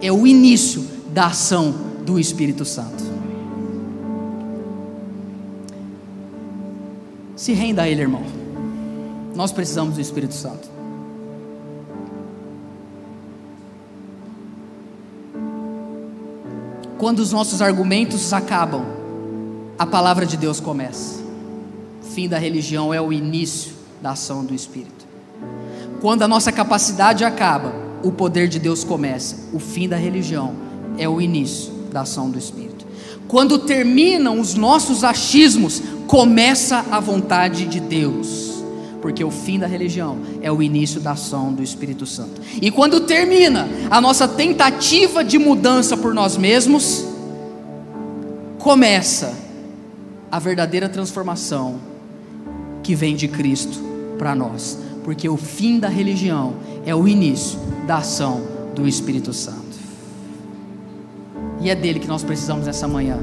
é 0.00 0.10
o 0.10 0.26
início 0.26 0.82
da 1.10 1.26
ação 1.26 1.74
do 2.02 2.18
Espírito 2.18 2.64
Santo. 2.64 3.04
Se 7.36 7.52
renda 7.52 7.82
a 7.82 7.88
Ele, 7.88 8.00
irmão. 8.00 8.22
Nós 9.34 9.52
precisamos 9.52 9.96
do 9.96 10.00
Espírito 10.00 10.34
Santo. 10.34 10.70
Quando 16.96 17.18
os 17.18 17.32
nossos 17.32 17.60
argumentos 17.60 18.32
acabam, 18.32 18.84
a 19.78 19.84
palavra 19.84 20.24
de 20.24 20.36
Deus 20.36 20.58
começa 20.60 21.21
fim 22.14 22.28
da 22.28 22.38
religião 22.38 22.92
é 22.92 23.00
o 23.00 23.12
início 23.12 23.72
da 24.00 24.10
ação 24.10 24.44
do 24.44 24.54
Espírito. 24.54 25.06
Quando 26.00 26.22
a 26.22 26.28
nossa 26.28 26.52
capacidade 26.52 27.24
acaba, 27.24 27.72
o 28.02 28.12
poder 28.12 28.48
de 28.48 28.58
Deus 28.58 28.84
começa. 28.84 29.36
O 29.52 29.58
fim 29.58 29.88
da 29.88 29.96
religião 29.96 30.54
é 30.98 31.08
o 31.08 31.20
início 31.20 31.72
da 31.90 32.02
ação 32.02 32.30
do 32.30 32.38
Espírito. 32.38 32.86
Quando 33.28 33.60
terminam 33.60 34.38
os 34.38 34.54
nossos 34.54 35.04
achismos, 35.04 35.82
começa 36.06 36.84
a 36.90 37.00
vontade 37.00 37.64
de 37.64 37.80
Deus. 37.80 38.62
Porque 39.00 39.24
o 39.24 39.30
fim 39.30 39.58
da 39.58 39.66
religião 39.66 40.18
é 40.42 40.52
o 40.52 40.62
início 40.62 41.00
da 41.00 41.12
ação 41.12 41.52
do 41.52 41.62
Espírito 41.62 42.04
Santo. 42.04 42.42
E 42.60 42.70
quando 42.70 43.00
termina 43.00 43.68
a 43.90 44.00
nossa 44.00 44.28
tentativa 44.28 45.24
de 45.24 45.38
mudança 45.38 45.96
por 45.96 46.12
nós 46.12 46.36
mesmos, 46.36 47.06
começa 48.58 49.34
a 50.30 50.38
verdadeira 50.38 50.88
transformação 50.88 51.91
que 52.82 52.94
vem 52.94 53.14
de 53.14 53.28
Cristo 53.28 53.80
para 54.18 54.34
nós, 54.34 54.78
porque 55.04 55.28
o 55.28 55.36
fim 55.36 55.78
da 55.78 55.88
religião 55.88 56.54
é 56.84 56.94
o 56.94 57.06
início 57.06 57.58
da 57.86 57.98
ação 57.98 58.42
do 58.74 58.86
Espírito 58.86 59.32
Santo. 59.32 59.62
E 61.60 61.70
é 61.70 61.74
dele 61.74 62.00
que 62.00 62.08
nós 62.08 62.24
precisamos 62.24 62.66
essa 62.66 62.88
manhã. 62.88 63.18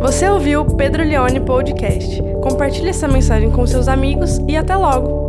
Você 0.00 0.28
ouviu 0.28 0.62
o 0.62 0.76
Pedro 0.76 1.02
Leone 1.02 1.40
Podcast. 1.40 2.22
Compartilhe 2.42 2.90
essa 2.90 3.08
mensagem 3.08 3.50
com 3.50 3.66
seus 3.66 3.88
amigos 3.88 4.40
e 4.46 4.56
até 4.56 4.76
logo! 4.76 5.25